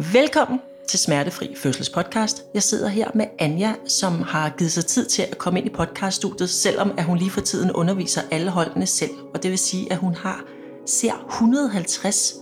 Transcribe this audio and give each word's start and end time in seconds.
Velkommen 0.00 0.60
til 0.88 0.98
Smertefri 0.98 1.54
Fødsels 1.56 1.90
podcast. 1.90 2.44
Jeg 2.54 2.62
sidder 2.62 2.88
her 2.88 3.10
med 3.14 3.26
Anja, 3.38 3.74
som 3.86 4.22
har 4.22 4.50
givet 4.58 4.72
sig 4.72 4.86
tid 4.86 5.06
til 5.06 5.22
at 5.22 5.38
komme 5.38 5.58
ind 5.58 5.68
i 5.68 5.72
podcaststudiet, 5.72 6.50
selvom 6.50 6.92
at 6.98 7.04
hun 7.04 7.18
lige 7.18 7.30
for 7.30 7.40
tiden 7.40 7.72
underviser 7.72 8.20
alle 8.30 8.50
holdene 8.50 8.86
selv. 8.86 9.10
Og 9.34 9.42
det 9.42 9.50
vil 9.50 9.58
sige, 9.58 9.92
at 9.92 9.98
hun 9.98 10.14
har 10.14 10.44
ser 10.86 11.26
150 11.28 12.34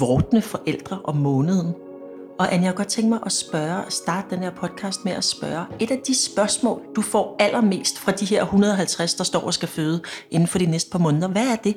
vortende 0.00 0.42
forældre 0.42 1.00
om 1.04 1.16
måneden. 1.16 1.74
Og 2.38 2.52
Anja, 2.54 2.64
jeg 2.64 2.74
kunne 2.74 2.84
godt 2.84 2.88
tænke 2.88 3.08
mig 3.08 3.18
at 3.26 3.32
spørge, 3.32 3.82
starte 3.88 4.26
den 4.30 4.42
her 4.42 4.50
podcast 4.50 5.04
med 5.04 5.12
at 5.12 5.24
spørge, 5.24 5.66
et 5.80 5.90
af 5.90 5.98
de 6.06 6.14
spørgsmål, 6.24 6.82
du 6.96 7.02
får 7.02 7.36
allermest 7.38 7.98
fra 7.98 8.12
de 8.12 8.24
her 8.24 8.42
150, 8.42 9.14
der 9.14 9.24
står 9.24 9.40
og 9.40 9.54
skal 9.54 9.68
føde 9.68 10.02
inden 10.30 10.48
for 10.48 10.58
de 10.58 10.66
næste 10.66 10.90
par 10.90 10.98
måneder, 10.98 11.28
hvad 11.28 11.46
er 11.46 11.56
det? 11.56 11.76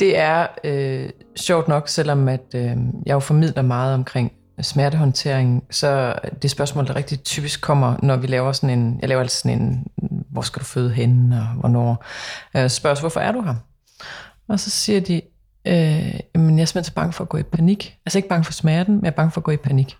Det 0.00 0.18
er 0.18 0.46
øh, 0.64 1.10
sjovt 1.36 1.68
nok, 1.68 1.88
selvom 1.88 2.28
at 2.28 2.54
øh, 2.54 2.76
jeg 3.06 3.14
jo 3.14 3.18
formidler 3.18 3.62
meget 3.62 3.94
omkring 3.94 4.32
smertehåndtering, 4.60 5.64
så 5.70 6.14
det 6.42 6.50
spørgsmål, 6.50 6.86
der 6.86 6.96
rigtig 6.96 7.22
typisk 7.22 7.60
kommer, 7.60 7.96
når 8.02 8.16
vi 8.16 8.26
laver 8.26 8.52
sådan 8.52 8.78
en, 8.78 8.98
jeg 9.00 9.08
laver 9.08 9.20
altså 9.20 9.38
sådan 9.38 9.62
en, 9.62 9.86
hvor 10.30 10.42
skal 10.42 10.60
du 10.60 10.64
føde 10.64 10.90
henne, 10.90 11.36
og 11.36 11.46
hvornår, 11.60 12.04
øh, 12.56 12.70
spørges, 12.70 13.00
hvorfor 13.00 13.20
er 13.20 13.32
du 13.32 13.40
her? 13.40 13.54
Og 14.48 14.60
så 14.60 14.70
siger 14.70 15.00
de, 15.00 15.14
øh, 15.66 16.20
men 16.34 16.58
jeg 16.58 16.62
er 16.62 16.66
simpelthen 16.66 16.84
så 16.84 16.94
bange 16.94 17.12
for 17.12 17.24
at 17.24 17.28
gå 17.28 17.36
i 17.36 17.42
panik. 17.42 17.98
Altså 18.06 18.18
ikke 18.18 18.28
bange 18.28 18.44
for 18.44 18.52
smerten, 18.52 18.94
men 18.94 19.04
jeg 19.04 19.10
er 19.10 19.16
bange 19.16 19.30
for 19.30 19.40
at 19.40 19.44
gå 19.44 19.50
i 19.50 19.56
panik. 19.56 19.96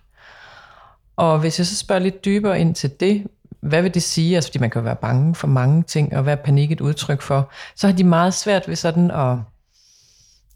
Og 1.15 1.39
hvis 1.39 1.59
jeg 1.59 1.65
så 1.67 1.75
spørger 1.75 2.01
lidt 2.01 2.25
dybere 2.25 2.59
ind 2.59 2.75
til 2.75 2.91
det, 2.99 3.27
hvad 3.61 3.81
vil 3.81 3.93
det 3.93 4.03
sige? 4.03 4.35
Altså, 4.35 4.49
fordi 4.49 4.59
man 4.59 4.69
kan 4.69 4.79
jo 4.79 4.83
være 4.83 4.95
bange 4.95 5.35
for 5.35 5.47
mange 5.47 5.83
ting, 5.83 6.15
og 6.15 6.23
hvad 6.23 6.33
er 6.33 6.43
panik 6.43 6.71
et 6.71 6.81
udtryk 6.81 7.21
for? 7.21 7.51
Så 7.75 7.87
har 7.87 7.95
de 7.95 8.03
meget 8.03 8.33
svært 8.33 8.67
ved 8.67 8.75
sådan 8.75 9.11
at 9.11 9.37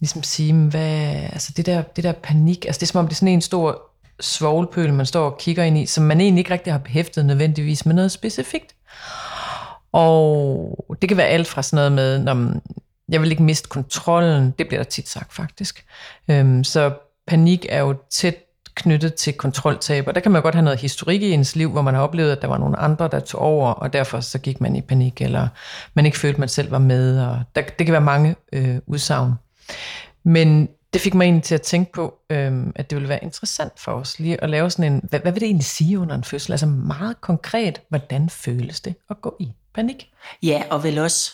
ligesom 0.02 0.24
sige, 0.24 0.54
hvad, 0.54 1.16
altså 1.32 1.54
det 1.58 1.66
der, 1.66 1.82
det 1.82 2.04
der 2.04 2.12
panik, 2.12 2.66
altså 2.66 2.80
det 2.80 2.86
er 2.86 2.92
som 2.92 3.00
om 3.00 3.08
det 3.08 3.14
er 3.14 3.16
sådan 3.16 3.34
en 3.34 3.42
stor 3.42 3.82
svoglpøl, 4.20 4.94
man 4.94 5.06
står 5.06 5.26
og 5.26 5.38
kigger 5.38 5.64
ind 5.64 5.78
i, 5.78 5.86
som 5.86 6.04
man 6.04 6.22
egentlig 6.22 6.40
ikke 6.40 6.54
rigtig 6.54 6.74
har 6.74 6.80
behæftet 6.80 7.26
nødvendigvis 7.26 7.86
med 7.86 7.96
noget 7.96 8.12
specifikt. 8.12 8.76
Og 9.92 10.98
det 11.02 11.10
kan 11.10 11.18
være 11.18 11.28
alt 11.28 11.48
fra 11.48 11.62
sådan 11.62 11.76
noget 11.76 11.92
med, 11.92 12.20
når 12.20 12.62
jeg 13.10 13.22
vil 13.22 13.32
ikke 13.32 13.44
miste 13.44 13.70
kontrollen, 13.70 14.54
det 14.60 14.68
bliver 14.68 14.84
der 14.84 14.90
tit 14.90 15.10
sagt 15.10 15.34
faktisk. 15.34 15.86
Øhm, 16.28 16.64
så 16.64 16.94
panik 17.28 17.66
er 17.70 17.80
jo 17.80 17.96
tæt 18.10 18.36
knyttet 18.76 19.14
til 19.14 19.34
kontroltab, 19.34 20.08
og 20.08 20.16
der 20.16 20.22
kan 20.22 20.32
man 20.32 20.42
godt 20.42 20.56
have 20.56 20.64
noget 20.64 20.80
historik 20.80 21.22
i 21.22 21.32
ens 21.32 21.56
liv, 21.56 21.72
hvor 21.72 21.82
man 21.82 21.94
har 21.94 22.02
oplevet, 22.02 22.32
at 22.32 22.42
der 22.42 22.48
var 22.48 22.58
nogle 22.58 22.78
andre, 22.78 23.10
der 23.12 23.20
tog 23.20 23.42
over, 23.42 23.72
og 23.72 23.94
derfor 23.94 24.20
så 24.20 24.40
gik 24.40 24.62
man 24.62 24.76
i 24.76 24.82
panik, 24.82 25.22
eller 25.22 25.48
man 25.94 26.06
ikke 26.06 26.18
følte, 26.18 26.36
at 26.36 26.40
man 26.40 26.50
selv 26.50 26.72
var 26.72 26.80
med, 26.80 27.22
og 27.22 27.40
der, 27.56 27.62
det 27.62 27.86
kan 27.86 27.92
være 27.92 28.02
mange 28.02 28.36
øh, 28.54 28.78
udsagn. 28.88 29.34
Men 30.24 30.70
det 30.94 31.02
fik 31.02 31.14
mig 31.14 31.26
egentlig 31.26 31.44
til 31.44 31.56
at 31.56 31.62
tænke 31.62 31.92
på, 31.92 32.14
øhm, 32.30 32.72
at 32.76 32.90
det 32.90 32.96
ville 32.96 33.10
være 33.10 33.24
interessant 33.24 33.80
for 33.80 33.92
os 33.92 34.20
lige 34.20 34.44
at 34.44 34.50
lave 34.50 34.70
sådan 34.70 34.94
en, 34.94 35.02
hvad, 35.10 35.20
hvad 35.20 35.32
vil 35.32 35.42
det 35.42 35.46
egentlig 35.46 35.66
sige 35.66 36.00
under 36.00 36.16
en 36.16 36.24
fødsel? 36.24 36.52
Altså 36.52 36.66
meget 36.66 37.22
konkret, 37.22 37.82
hvordan 37.90 38.30
føles 38.30 38.82
det 38.82 38.96
at 39.10 39.22
gå 39.22 39.36
i 39.40 39.48
panik? 39.74 40.10
Ja, 40.44 40.64
og 40.70 40.84
vel 40.84 41.00
også, 41.00 41.32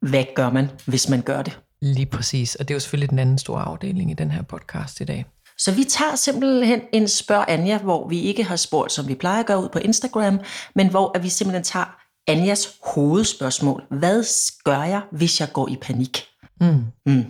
hvad 0.00 0.24
gør 0.34 0.50
man, 0.50 0.70
hvis 0.86 1.08
man 1.08 1.22
gør 1.22 1.42
det? 1.42 1.58
Lige 1.80 2.06
præcis, 2.06 2.54
og 2.54 2.68
det 2.68 2.74
er 2.74 2.76
jo 2.76 2.80
selvfølgelig 2.80 3.10
den 3.10 3.18
anden 3.18 3.38
store 3.38 3.62
afdeling 3.62 4.10
i 4.10 4.14
den 4.14 4.30
her 4.30 4.42
podcast 4.42 5.00
i 5.00 5.04
dag. 5.04 5.24
Så 5.58 5.72
vi 5.72 5.84
tager 5.84 6.16
simpelthen 6.16 6.80
en 6.92 7.08
spørg 7.08 7.44
Anja, 7.48 7.78
hvor 7.78 8.08
vi 8.08 8.20
ikke 8.20 8.44
har 8.44 8.56
spurgt, 8.56 8.92
som 8.92 9.08
vi 9.08 9.14
plejer 9.14 9.40
at 9.40 9.46
gøre 9.46 9.62
ud 9.62 9.68
på 9.68 9.78
Instagram, 9.78 10.40
men 10.74 10.90
hvor 10.90 11.12
at 11.14 11.22
vi 11.22 11.28
simpelthen 11.28 11.64
tager 11.64 11.96
Anjas 12.26 12.78
hovedspørgsmål. 12.94 13.82
Hvad 13.90 14.24
gør 14.64 14.82
jeg, 14.82 15.02
hvis 15.12 15.40
jeg 15.40 15.48
går 15.52 15.68
i 15.68 15.76
panik? 15.82 16.31
Mm. 16.62 16.84
Mm. 17.06 17.24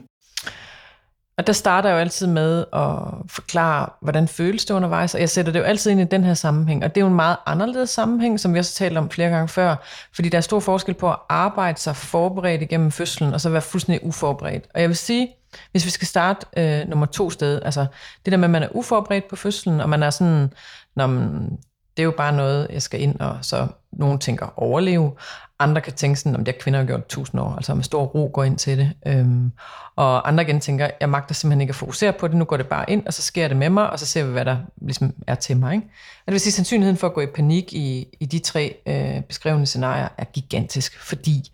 Og 1.38 1.46
der 1.46 1.52
starter 1.52 1.88
jeg 1.88 1.96
jo 1.96 2.00
altid 2.00 2.26
med 2.26 2.64
at 2.72 2.98
forklare, 3.26 3.88
hvordan 4.02 4.28
føles 4.28 4.64
det 4.64 4.74
undervejs, 4.74 5.14
og 5.14 5.20
jeg 5.20 5.30
sætter 5.30 5.52
det 5.52 5.58
jo 5.58 5.64
altid 5.64 5.90
ind 5.90 6.00
i 6.00 6.04
den 6.04 6.24
her 6.24 6.34
sammenhæng, 6.34 6.84
og 6.84 6.94
det 6.94 7.00
er 7.00 7.04
jo 7.04 7.10
en 7.10 7.16
meget 7.16 7.36
anderledes 7.46 7.90
sammenhæng, 7.90 8.40
som 8.40 8.54
vi 8.54 8.58
også 8.58 8.82
har 8.82 8.88
talt 8.88 8.98
om 8.98 9.10
flere 9.10 9.30
gange 9.30 9.48
før, 9.48 9.76
fordi 10.14 10.28
der 10.28 10.38
er 10.38 10.42
stor 10.42 10.60
forskel 10.60 10.94
på 10.94 11.10
at 11.10 11.16
arbejde 11.28 11.80
sig 11.80 11.96
forberedt 11.96 12.62
igennem 12.62 12.90
fødslen, 12.90 13.34
og 13.34 13.40
så 13.40 13.50
være 13.50 13.62
fuldstændig 13.62 14.06
uforberedt. 14.06 14.64
Og 14.74 14.80
jeg 14.80 14.88
vil 14.88 14.96
sige, 14.96 15.28
hvis 15.70 15.84
vi 15.84 15.90
skal 15.90 16.08
starte 16.08 16.46
øh, 16.56 16.88
nummer 16.88 17.06
to 17.06 17.30
sted, 17.30 17.62
altså 17.64 17.86
det 18.24 18.32
der 18.32 18.36
med, 18.36 18.44
at 18.44 18.50
man 18.50 18.62
er 18.62 18.68
uforberedt 18.76 19.28
på 19.28 19.36
fødslen, 19.36 19.80
og 19.80 19.88
man 19.88 20.02
er 20.02 20.10
sådan, 20.10 20.52
når 20.96 21.06
man, 21.06 21.50
det 21.96 22.02
er 22.02 22.04
jo 22.04 22.14
bare 22.16 22.32
noget, 22.32 22.66
jeg 22.70 22.82
skal 22.82 23.00
ind, 23.00 23.20
og 23.20 23.38
så 23.42 23.66
nogen 23.92 24.18
tænker 24.18 24.52
overleve, 24.56 25.12
andre 25.58 25.80
kan 25.80 25.92
tænke 25.92 26.18
sådan, 26.18 26.36
om 26.36 26.44
det 26.44 26.54
har 26.54 26.60
kvinder 26.60 26.84
gjort 26.84 27.06
tusind 27.06 27.40
år, 27.40 27.54
altså 27.56 27.74
med 27.74 27.84
stor 27.84 28.04
ro 28.04 28.30
går 28.32 28.44
ind 28.44 28.58
til 28.58 28.78
det. 28.78 28.92
Øhm, 29.06 29.52
og 29.96 30.28
andre 30.28 30.42
igen 30.42 30.60
tænker, 30.60 30.90
jeg 31.00 31.08
magter 31.08 31.34
simpelthen 31.34 31.60
ikke 31.60 31.70
at 31.70 31.76
fokusere 31.76 32.12
på 32.12 32.28
det, 32.28 32.36
nu 32.36 32.44
går 32.44 32.56
det 32.56 32.66
bare 32.66 32.90
ind, 32.90 33.06
og 33.06 33.14
så 33.14 33.22
sker 33.22 33.48
det 33.48 33.56
med 33.56 33.70
mig, 33.70 33.90
og 33.90 33.98
så 33.98 34.06
ser 34.06 34.24
vi, 34.24 34.32
hvad 34.32 34.44
der 34.44 34.56
ligesom 34.80 35.14
er 35.26 35.34
til 35.34 35.56
mig. 35.56 35.74
Ikke? 35.74 35.86
Og 35.86 36.26
det 36.26 36.32
vil 36.32 36.40
sige, 36.40 36.52
sandsynligheden 36.52 36.96
for 36.96 37.06
at 37.06 37.14
gå 37.14 37.20
i 37.20 37.26
panik 37.26 37.72
i, 37.72 38.16
i 38.20 38.26
de 38.26 38.38
tre 38.38 38.76
øh, 38.86 39.22
beskrevne 39.22 39.66
scenarier 39.66 40.08
er 40.18 40.24
gigantisk, 40.24 41.00
fordi 41.00 41.52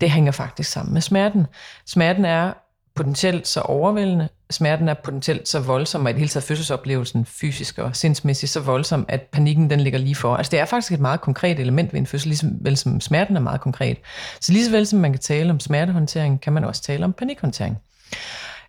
det 0.00 0.10
hænger 0.10 0.32
faktisk 0.32 0.70
sammen 0.70 0.94
med 0.94 1.00
smerten. 1.00 1.46
Smerten 1.86 2.24
er 2.24 2.52
potentielt 2.94 3.48
så 3.48 3.60
overvældende, 3.60 4.28
smerten 4.50 4.88
er 4.88 4.94
potentielt 4.94 5.48
så 5.48 5.60
voldsom, 5.60 6.04
og 6.04 6.10
i 6.10 6.12
det 6.12 6.18
hele 6.18 6.28
taget 6.28 6.44
fødselsoplevelsen 6.44 7.24
fysisk 7.24 7.78
og 7.78 7.96
sindsmæssigt 7.96 8.52
så 8.52 8.60
voldsom, 8.60 9.04
at 9.08 9.22
panikken 9.22 9.70
den 9.70 9.80
ligger 9.80 9.98
lige 9.98 10.14
for. 10.14 10.36
Altså 10.36 10.50
det 10.50 10.60
er 10.60 10.64
faktisk 10.64 10.92
et 10.92 11.00
meget 11.00 11.20
konkret 11.20 11.60
element 11.60 11.92
ved 11.92 12.00
en 12.00 12.06
fødsel, 12.06 12.28
ligesom 12.28 12.50
vel 12.60 12.76
som 12.76 13.00
smerten 13.00 13.36
er 13.36 13.40
meget 13.40 13.60
konkret. 13.60 13.98
Så 14.40 14.52
lige 14.52 14.64
så 14.64 14.70
vel 14.70 14.86
som 14.86 14.98
man 14.98 15.12
kan 15.12 15.20
tale 15.20 15.50
om 15.50 15.60
smertehåndtering, 15.60 16.40
kan 16.40 16.52
man 16.52 16.64
også 16.64 16.82
tale 16.82 17.04
om 17.04 17.12
panikhåndtering. 17.12 17.78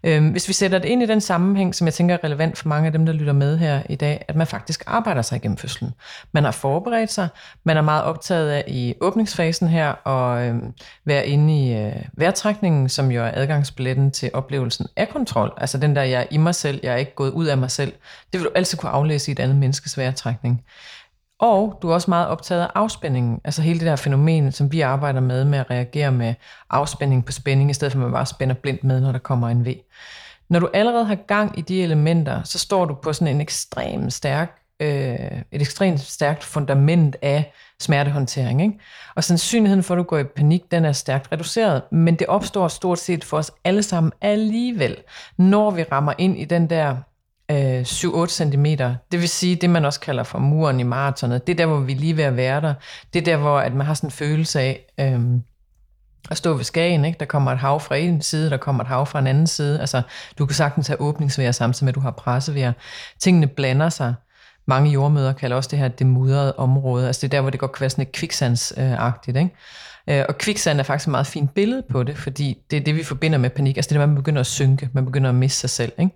Øhm, 0.04 0.30
hvis 0.30 0.48
vi 0.48 0.54
sætter 0.54 0.80
det 0.80 0.90
ind 0.90 1.04
i 1.04 1.06
den 1.06 1.22
sammenhæng, 1.22 1.76
som 1.76 1.88
jeg 1.88 1.94
tænker 1.94 2.16
er 2.16 2.24
relevant 2.24 2.58
for 2.58 2.70
mange 2.70 2.86
af 2.86 2.92
dem, 2.92 3.06
der 3.06 3.14
lytter 3.14 3.34
med 3.34 3.58
her 3.58 3.84
i 3.90 3.96
dag, 3.96 4.26
at 4.28 4.36
man 4.36 4.48
faktisk 4.48 4.84
arbejder 4.88 5.22
sig 5.22 5.36
igennem 5.36 5.58
fødslen. 5.58 5.94
Man 6.32 6.44
har 6.44 6.52
forberedt 6.52 7.12
sig, 7.12 7.28
man 7.64 7.78
er 7.78 7.82
meget 7.82 8.04
optaget 8.04 8.50
af 8.50 8.64
i 8.68 8.94
åbningsfasen 9.02 9.68
her 9.68 9.90
og 9.90 10.46
øhm, 10.46 10.74
være 11.06 11.28
inde 11.28 11.68
i 11.68 11.74
øh, 11.74 11.96
vejrtrækningen, 12.14 12.90
som 12.90 13.12
jo 13.12 13.24
er 13.24 13.32
adgangsbilletten 13.34 14.12
til 14.12 14.30
oplevelsen 14.34 14.88
af 14.96 15.10
kontrol. 15.10 15.54
Altså 15.58 15.78
den 15.78 15.96
der, 15.96 16.04
jeg 16.04 16.22
er 16.22 16.28
i 16.32 16.38
mig 16.38 16.56
selv, 16.56 16.80
jeg 16.84 16.94
er 16.94 16.98
ikke 16.98 17.16
gået 17.16 17.32
ud 17.32 17.46
af 17.46 17.58
mig 17.58 17.72
selv. 17.72 17.94
Det 18.34 18.40
vil 18.40 18.44
du 18.44 18.52
altid 18.56 18.78
kunne 18.78 18.92
aflæse 18.92 19.32
i 19.32 19.34
et 19.34 19.40
andet 19.40 19.58
menneskes 19.58 19.98
vejrtrækning. 19.98 20.64
Og 21.40 21.80
du 21.82 21.90
er 21.90 21.94
også 21.94 22.12
meget 22.12 22.28
optaget 22.28 22.62
af 22.62 22.68
afspændingen, 22.76 23.42
altså 23.44 23.62
hele 23.62 23.80
det 23.80 23.88
der 23.88 23.96
fænomen, 23.96 24.52
som 24.52 24.72
vi 24.72 24.82
arbejder 24.82 25.20
med, 25.20 25.46
med 25.46 25.60
at 25.60 25.70
reagere 25.70 26.12
med 26.12 26.34
afspænding 26.70 27.26
på 27.26 27.32
spænding, 27.32 27.70
i 27.70 27.74
stedet 27.74 27.94
for 27.94 28.00
at 28.00 28.04
man 28.04 28.12
bare 28.12 28.26
spænder 28.26 28.56
blindt 28.56 28.84
med, 28.84 29.02
når 29.02 29.12
der 29.12 29.20
kommer 29.20 29.50
en 29.50 29.66
V. 29.66 29.76
Når 30.50 30.60
du 30.60 30.70
allerede 30.74 31.06
har 31.06 31.16
gang 31.16 31.60
i 31.60 31.62
de 31.62 31.84
elementer, 31.84 32.44
så 32.44 32.60
står 32.60 32.86
du 32.86 32.94
på 32.94 33.14
sådan 33.14 33.36
en 33.36 33.42
ekstrem 33.42 34.10
stærk, 34.10 34.62
øh, 34.80 35.42
et 35.52 35.62
ekstremt 35.62 36.00
stærkt 36.00 36.44
fundament 36.44 37.16
af 37.22 37.54
smertehåndtering. 37.80 38.62
Ikke? 38.62 38.80
Og 39.16 39.24
sandsynligheden 39.24 39.84
for, 39.84 39.94
at 39.94 39.98
du 39.98 40.04
går 40.04 40.18
i 40.18 40.24
panik, 40.24 40.72
den 40.72 40.86
er 40.86 40.92
stærkt 40.92 41.32
reduceret, 41.32 41.82
men 41.92 42.16
det 42.16 42.28
opstår 42.28 42.68
stort 42.68 43.00
set 43.00 43.24
for 43.24 43.38
os 43.38 43.52
alle 43.64 43.84
sammen 43.84 44.12
alligevel, 44.22 44.98
når 45.38 45.72
vi 45.72 45.84
rammer 45.84 46.14
ind 46.18 46.38
i 46.38 46.46
den 46.46 46.70
der 46.70 46.98
øh, 47.52 47.82
7-8 47.82 48.28
cm. 48.28 48.66
Det 49.12 49.20
vil 49.20 49.30
sige, 49.30 49.56
det 49.56 49.70
man 49.70 49.86
også 49.86 50.00
kalder 50.00 50.24
for 50.24 50.40
muren 50.40 50.80
i 50.80 50.84
maratonet. 50.84 51.48
Det 51.48 51.54
er 51.54 51.58
der, 51.58 51.66
hvor 51.66 51.80
vi 51.80 51.94
lige 51.94 52.18
ved 52.18 52.24
at 52.24 52.36
være 52.36 52.62
der. 52.62 52.74
Det 53.14 53.20
er 53.20 53.26
der, 53.26 53.38
hvor 53.38 53.60
at 53.60 53.74
man 53.74 53.88
har 53.88 53.94
sådan 53.94 54.08
en 54.08 54.12
følelse 54.12 54.60
af 54.60 54.86
øh, 55.00 55.20
at 56.32 56.38
stå 56.38 56.54
ved 56.54 56.64
skagen. 56.64 57.06
Ikke? 57.06 57.20
Der 57.20 57.26
kommer 57.26 57.52
et 57.52 57.58
hav 57.58 57.80
fra 57.80 57.96
en 57.96 58.22
side, 58.22 58.50
der 58.50 58.58
kommer 58.58 58.84
et 58.84 58.88
hav 58.88 59.06
fra 59.06 59.20
en 59.20 59.28
anden 59.28 59.48
side. 59.48 59.80
Altså, 59.80 60.02
du 60.38 60.46
kan 60.46 60.56
sagtens 60.56 60.88
have 60.88 61.02
åbningsvejr 61.02 61.52
samtidig 61.52 61.86
med, 61.86 61.92
at 61.92 61.96
du 61.96 62.00
har 62.00 62.12
pressevejr. 62.12 62.74
Tingene 63.20 63.48
blander 63.48 63.90
sig. 63.90 64.14
Mange 64.68 64.92
jordmøder 64.92 65.34
kalder 65.34 65.56
også 65.56 65.70
det 65.72 65.80
her 65.80 65.88
det 65.88 66.08
mudrede 66.08 66.56
område. 66.56 67.08
Altså 67.08 67.20
det 67.22 67.28
er 67.28 67.38
der, 67.38 67.42
hvor 67.42 67.50
det 67.50 67.60
godt 67.60 67.72
kan 67.72 67.82
være 67.82 67.90
sådan 67.90 68.06
kviksandsagtigt. 68.14 69.38
Ikke? 69.38 69.50
Øh, 70.10 70.26
og 70.30 70.38
kviksand 70.38 70.80
er 70.80 70.84
faktisk 70.84 71.08
et 71.08 71.12
meget 71.12 71.28
fint 71.28 71.54
billede 71.54 71.84
på 71.90 72.04
det, 72.04 72.18
fordi 72.18 72.58
det 72.72 72.78
er 72.78 72.84
det, 72.84 72.96
vi 72.96 73.04
forbinder 73.04 73.38
med 73.38 73.50
panik. 73.50 73.78
Altså 73.78 73.90
det 73.90 73.98
er, 73.98 74.04
at 74.04 74.10
man 74.10 74.16
begynder 74.16 74.40
at 74.40 74.48
synke, 74.48 74.90
man 74.94 75.06
begynder 75.06 75.30
at 75.30 75.36
miste 75.36 75.60
sig 75.60 75.70
selv. 75.70 75.92
Ikke? 76.00 76.12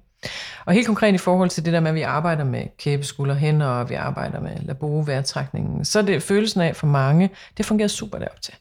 Og 0.66 0.74
helt 0.74 0.88
konkret 0.88 1.14
i 1.14 1.18
forhold 1.18 1.50
til 1.50 1.66
det 1.66 1.74
der 1.74 1.80
med, 1.80 1.90
at 1.90 1.96
vi 1.96 2.02
arbejder 2.02 2.44
med 2.44 2.64
kæbeskulder 2.78 3.36
hænder, 3.36 3.66
og 3.66 3.90
vi 3.90 3.96
arbejder 3.96 4.40
med 4.40 4.58
labo-vejrtrækningen, 4.62 5.86
så 5.86 6.00
er 6.00 6.04
det 6.04 6.24
følelsen 6.24 6.62
af 6.62 6.75
for 6.75 6.88
mange, 6.88 7.30
det 7.58 7.66
fungerer 7.66 7.88
super 7.88 8.18
derop 8.18 8.42
til. 8.42 8.54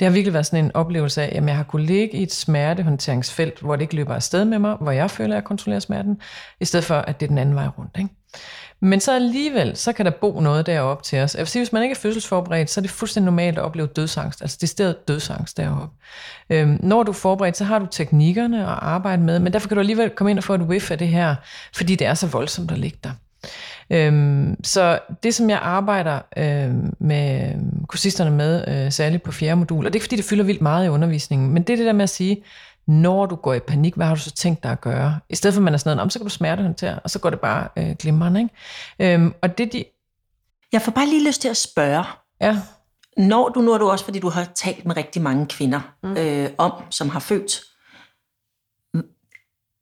Det 0.00 0.06
har 0.06 0.12
virkelig 0.12 0.32
været 0.32 0.46
sådan 0.46 0.64
en 0.64 0.76
oplevelse 0.76 1.22
af, 1.22 1.36
at 1.36 1.46
jeg 1.46 1.56
har 1.56 1.64
kunnet 1.64 1.86
ligge 1.86 2.16
i 2.16 2.22
et 2.22 2.32
smertehåndteringsfelt, 2.32 3.60
hvor 3.60 3.76
det 3.76 3.82
ikke 3.82 3.96
løber 3.96 4.14
afsted 4.14 4.44
med 4.44 4.58
mig, 4.58 4.76
hvor 4.80 4.90
jeg 4.90 5.10
føler, 5.10 5.34
at 5.34 5.34
jeg 5.34 5.44
kontrollerer 5.44 5.80
smerten, 5.80 6.20
i 6.60 6.64
stedet 6.64 6.84
for, 6.84 6.94
at 6.94 7.20
det 7.20 7.26
er 7.26 7.28
den 7.28 7.38
anden 7.38 7.54
vej 7.54 7.66
rundt. 7.78 7.96
Ikke? 7.98 8.10
Men 8.80 9.00
så 9.00 9.14
alligevel, 9.14 9.76
så 9.76 9.92
kan 9.92 10.06
der 10.06 10.12
bo 10.20 10.40
noget 10.40 10.66
deroppe 10.66 11.04
til 11.04 11.18
os. 11.18 11.34
Jeg 11.34 11.40
vil 11.40 11.46
sige, 11.46 11.60
hvis 11.60 11.72
man 11.72 11.82
ikke 11.82 11.92
er 11.92 11.98
fødselsforberedt, 11.98 12.70
så 12.70 12.80
er 12.80 12.82
det 12.82 12.90
fuldstændig 12.90 13.24
normalt 13.24 13.58
at 13.58 13.64
opleve 13.64 13.86
dødsangst. 13.86 14.42
Altså 14.42 14.58
det 14.60 14.68
stedet 14.68 15.08
dødsangst 15.08 15.56
deroppe. 15.56 15.96
Øhm, 16.50 16.78
når 16.82 17.02
du 17.02 17.10
er 17.10 17.16
forberedt, 17.16 17.56
så 17.56 17.64
har 17.64 17.78
du 17.78 17.86
teknikkerne 17.90 18.60
at 18.62 18.78
arbejde 18.82 19.22
med, 19.22 19.38
men 19.38 19.52
derfor 19.52 19.68
kan 19.68 19.74
du 19.74 19.80
alligevel 19.80 20.10
komme 20.10 20.30
ind 20.30 20.38
og 20.38 20.44
få 20.44 20.54
et 20.54 20.60
whiff 20.60 20.90
af 20.90 20.98
det 20.98 21.08
her, 21.08 21.34
fordi 21.74 21.94
det 21.94 22.06
er 22.06 22.14
så 22.14 22.26
voldsomt 22.26 22.70
at 22.70 22.78
ligge 22.78 22.98
der. 23.04 23.10
Øhm, 23.90 24.56
så 24.64 24.98
det, 25.22 25.34
som 25.34 25.50
jeg 25.50 25.58
arbejder 25.62 26.20
øhm, 26.36 26.92
med 26.98 27.54
kursisterne 27.88 28.30
med, 28.30 28.64
øh, 28.68 28.92
særligt 28.92 29.22
på 29.22 29.32
fjerde 29.32 29.56
modul, 29.56 29.86
og 29.86 29.92
det 29.92 29.94
er 29.94 29.96
ikke 29.96 30.04
fordi, 30.04 30.16
det 30.16 30.24
fylder 30.24 30.44
vildt 30.44 30.60
meget 30.60 30.86
i 30.86 30.88
undervisningen, 30.88 31.50
men 31.50 31.62
det 31.62 31.72
er 31.72 31.76
det 31.76 31.86
der 31.86 31.92
med 31.92 32.02
at 32.02 32.10
sige, 32.10 32.42
når 32.86 33.26
du 33.26 33.34
går 33.34 33.54
i 33.54 33.60
panik, 33.60 33.94
hvad 33.94 34.06
har 34.06 34.14
du 34.14 34.20
så 34.20 34.30
tænkt 34.30 34.62
dig 34.62 34.72
at 34.72 34.80
gøre? 34.80 35.20
I 35.28 35.34
stedet 35.34 35.54
for, 35.54 35.60
at 35.60 35.64
man 35.64 35.74
er 35.74 35.78
sådan 35.78 35.96
noget, 35.96 36.12
så 36.12 36.18
kan 36.18 36.26
du 36.26 36.30
smertehåndtere, 36.30 36.98
og 36.98 37.10
så 37.10 37.18
går 37.18 37.30
det 37.30 37.40
bare 37.40 37.68
øh, 37.76 37.96
glimrende. 37.98 38.40
Ikke? 38.40 39.14
Øhm, 39.14 39.34
og 39.42 39.58
det 39.58 39.72
de... 39.72 39.84
Jeg 40.72 40.82
får 40.82 40.92
bare 40.92 41.06
lige 41.06 41.26
lyst 41.26 41.40
til 41.40 41.48
at 41.48 41.56
spørge. 41.56 42.04
Ja. 42.40 42.62
Når 43.16 43.48
du, 43.48 43.60
nu 43.60 43.72
er 43.72 43.78
du 43.78 43.90
også, 43.90 44.04
fordi 44.04 44.18
du 44.18 44.28
har 44.28 44.44
talt 44.54 44.86
med 44.86 44.96
rigtig 44.96 45.22
mange 45.22 45.46
kvinder 45.46 45.80
mm. 46.02 46.16
øh, 46.16 46.50
om, 46.58 46.72
som 46.90 47.08
har 47.08 47.20
født. 47.20 47.60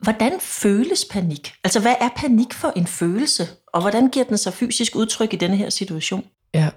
Hvordan 0.02 0.40
føles 0.40 1.04
panik? 1.10 1.54
Altså, 1.64 1.80
hvad 1.80 1.94
er 2.00 2.08
panik 2.16 2.52
for 2.52 2.72
en 2.76 2.86
følelse? 2.86 3.48
Og 3.72 3.80
hvordan 3.80 4.08
giver 4.08 4.24
den 4.24 4.38
sig 4.38 4.52
fysisk 4.52 4.96
udtryk 4.96 5.32
i 5.32 5.36
denne 5.36 5.56
her 5.56 5.70
situation? 5.70 6.24
Ja, 6.54 6.70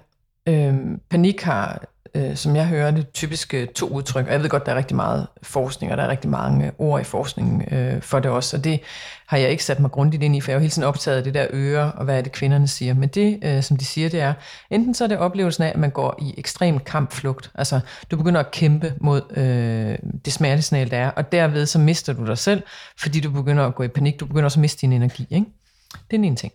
øh, 0.48 0.76
panik 1.10 1.40
har 1.42 1.84
øh, 2.14 2.36
som 2.36 2.56
jeg 2.56 2.66
hører 2.66 2.90
det, 2.90 3.12
typisk 3.12 3.54
øh, 3.54 3.68
to 3.68 3.88
udtryk. 3.88 4.26
Og 4.26 4.32
jeg 4.32 4.42
ved 4.42 4.48
godt, 4.48 4.66
der 4.66 4.72
er 4.72 4.76
rigtig 4.76 4.96
meget 4.96 5.26
forskning, 5.42 5.92
og 5.92 5.98
der 5.98 6.04
er 6.04 6.08
rigtig 6.08 6.30
mange 6.30 6.66
øh, 6.66 6.72
ord 6.78 7.00
i 7.00 7.04
forskningen 7.04 7.74
øh, 7.74 8.02
for 8.02 8.18
det 8.18 8.30
også. 8.30 8.56
Og 8.56 8.64
det 8.64 8.80
har 9.26 9.38
jeg 9.38 9.50
ikke 9.50 9.64
sat 9.64 9.80
mig 9.80 9.90
grundigt 9.90 10.22
ind 10.22 10.36
i, 10.36 10.40
for 10.40 10.50
jeg 10.50 10.54
er 10.54 10.58
jo 10.58 10.60
hele 10.60 10.70
tiden 10.70 10.88
optaget 10.88 11.16
af 11.16 11.24
det 11.24 11.34
der 11.34 11.46
øre, 11.50 11.92
og 11.92 12.04
hvad 12.04 12.18
er 12.18 12.20
det 12.20 12.32
kvinderne 12.32 12.68
siger. 12.68 12.94
Men 12.94 13.08
det, 13.08 13.38
øh, 13.42 13.62
som 13.62 13.76
de 13.76 13.84
siger, 13.84 14.08
det 14.08 14.20
er, 14.20 14.32
enten 14.70 14.94
så 14.94 15.04
er 15.04 15.08
det 15.08 15.18
oplevelsen 15.18 15.64
af, 15.64 15.68
at 15.68 15.78
man 15.78 15.90
går 15.90 16.18
i 16.22 16.34
ekstrem 16.38 16.78
kampflugt. 16.78 17.50
Altså, 17.54 17.80
du 18.10 18.16
begynder 18.16 18.40
at 18.40 18.50
kæmpe 18.50 18.94
mod 19.00 19.22
øh, 19.36 19.98
det 20.24 20.32
smertesignal, 20.32 20.90
der 20.90 20.98
er, 20.98 21.10
og 21.10 21.32
derved 21.32 21.66
så 21.66 21.78
mister 21.78 22.12
du 22.12 22.26
dig 22.26 22.38
selv, 22.38 22.62
fordi 22.98 23.20
du 23.20 23.30
begynder 23.30 23.66
at 23.66 23.74
gå 23.74 23.82
i 23.82 23.88
panik. 23.88 24.20
Du 24.20 24.26
begynder 24.26 24.44
også 24.44 24.58
at 24.58 24.62
miste 24.62 24.80
din 24.80 24.92
energi. 24.92 25.26
Ikke? 25.30 25.46
Det 25.92 26.00
er 26.00 26.18
den 26.18 26.24
ene 26.24 26.36
ting. 26.36 26.52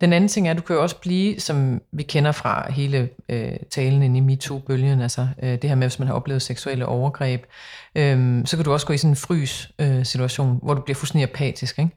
Den 0.00 0.12
anden 0.12 0.28
ting 0.28 0.46
er, 0.46 0.50
at 0.50 0.56
du 0.56 0.62
kan 0.62 0.76
jo 0.76 0.82
også 0.82 0.96
blive, 0.96 1.40
som 1.40 1.82
vi 1.92 2.02
kender 2.02 2.32
fra 2.32 2.72
hele 2.72 3.08
øh, 3.28 3.52
talen 3.70 4.02
inde 4.02 4.18
i 4.18 4.20
MeToo-bølgen, 4.20 5.00
altså 5.00 5.28
øh, 5.42 5.50
det 5.50 5.64
her 5.64 5.74
med, 5.74 5.86
hvis 5.88 5.98
man 5.98 6.08
har 6.08 6.14
oplevet 6.14 6.42
seksuelle 6.42 6.86
overgreb, 6.86 7.46
øh, 7.94 8.46
så 8.46 8.56
kan 8.56 8.64
du 8.64 8.72
også 8.72 8.86
gå 8.86 8.92
i 8.92 8.98
sådan 8.98 9.10
en 9.12 9.16
frys-situation, 9.16 10.50
øh, 10.50 10.62
hvor 10.62 10.74
du 10.74 10.80
bliver 10.80 10.94
fuldstændig 10.94 11.30
apatisk. 11.30 11.78
Ikke? 11.78 11.90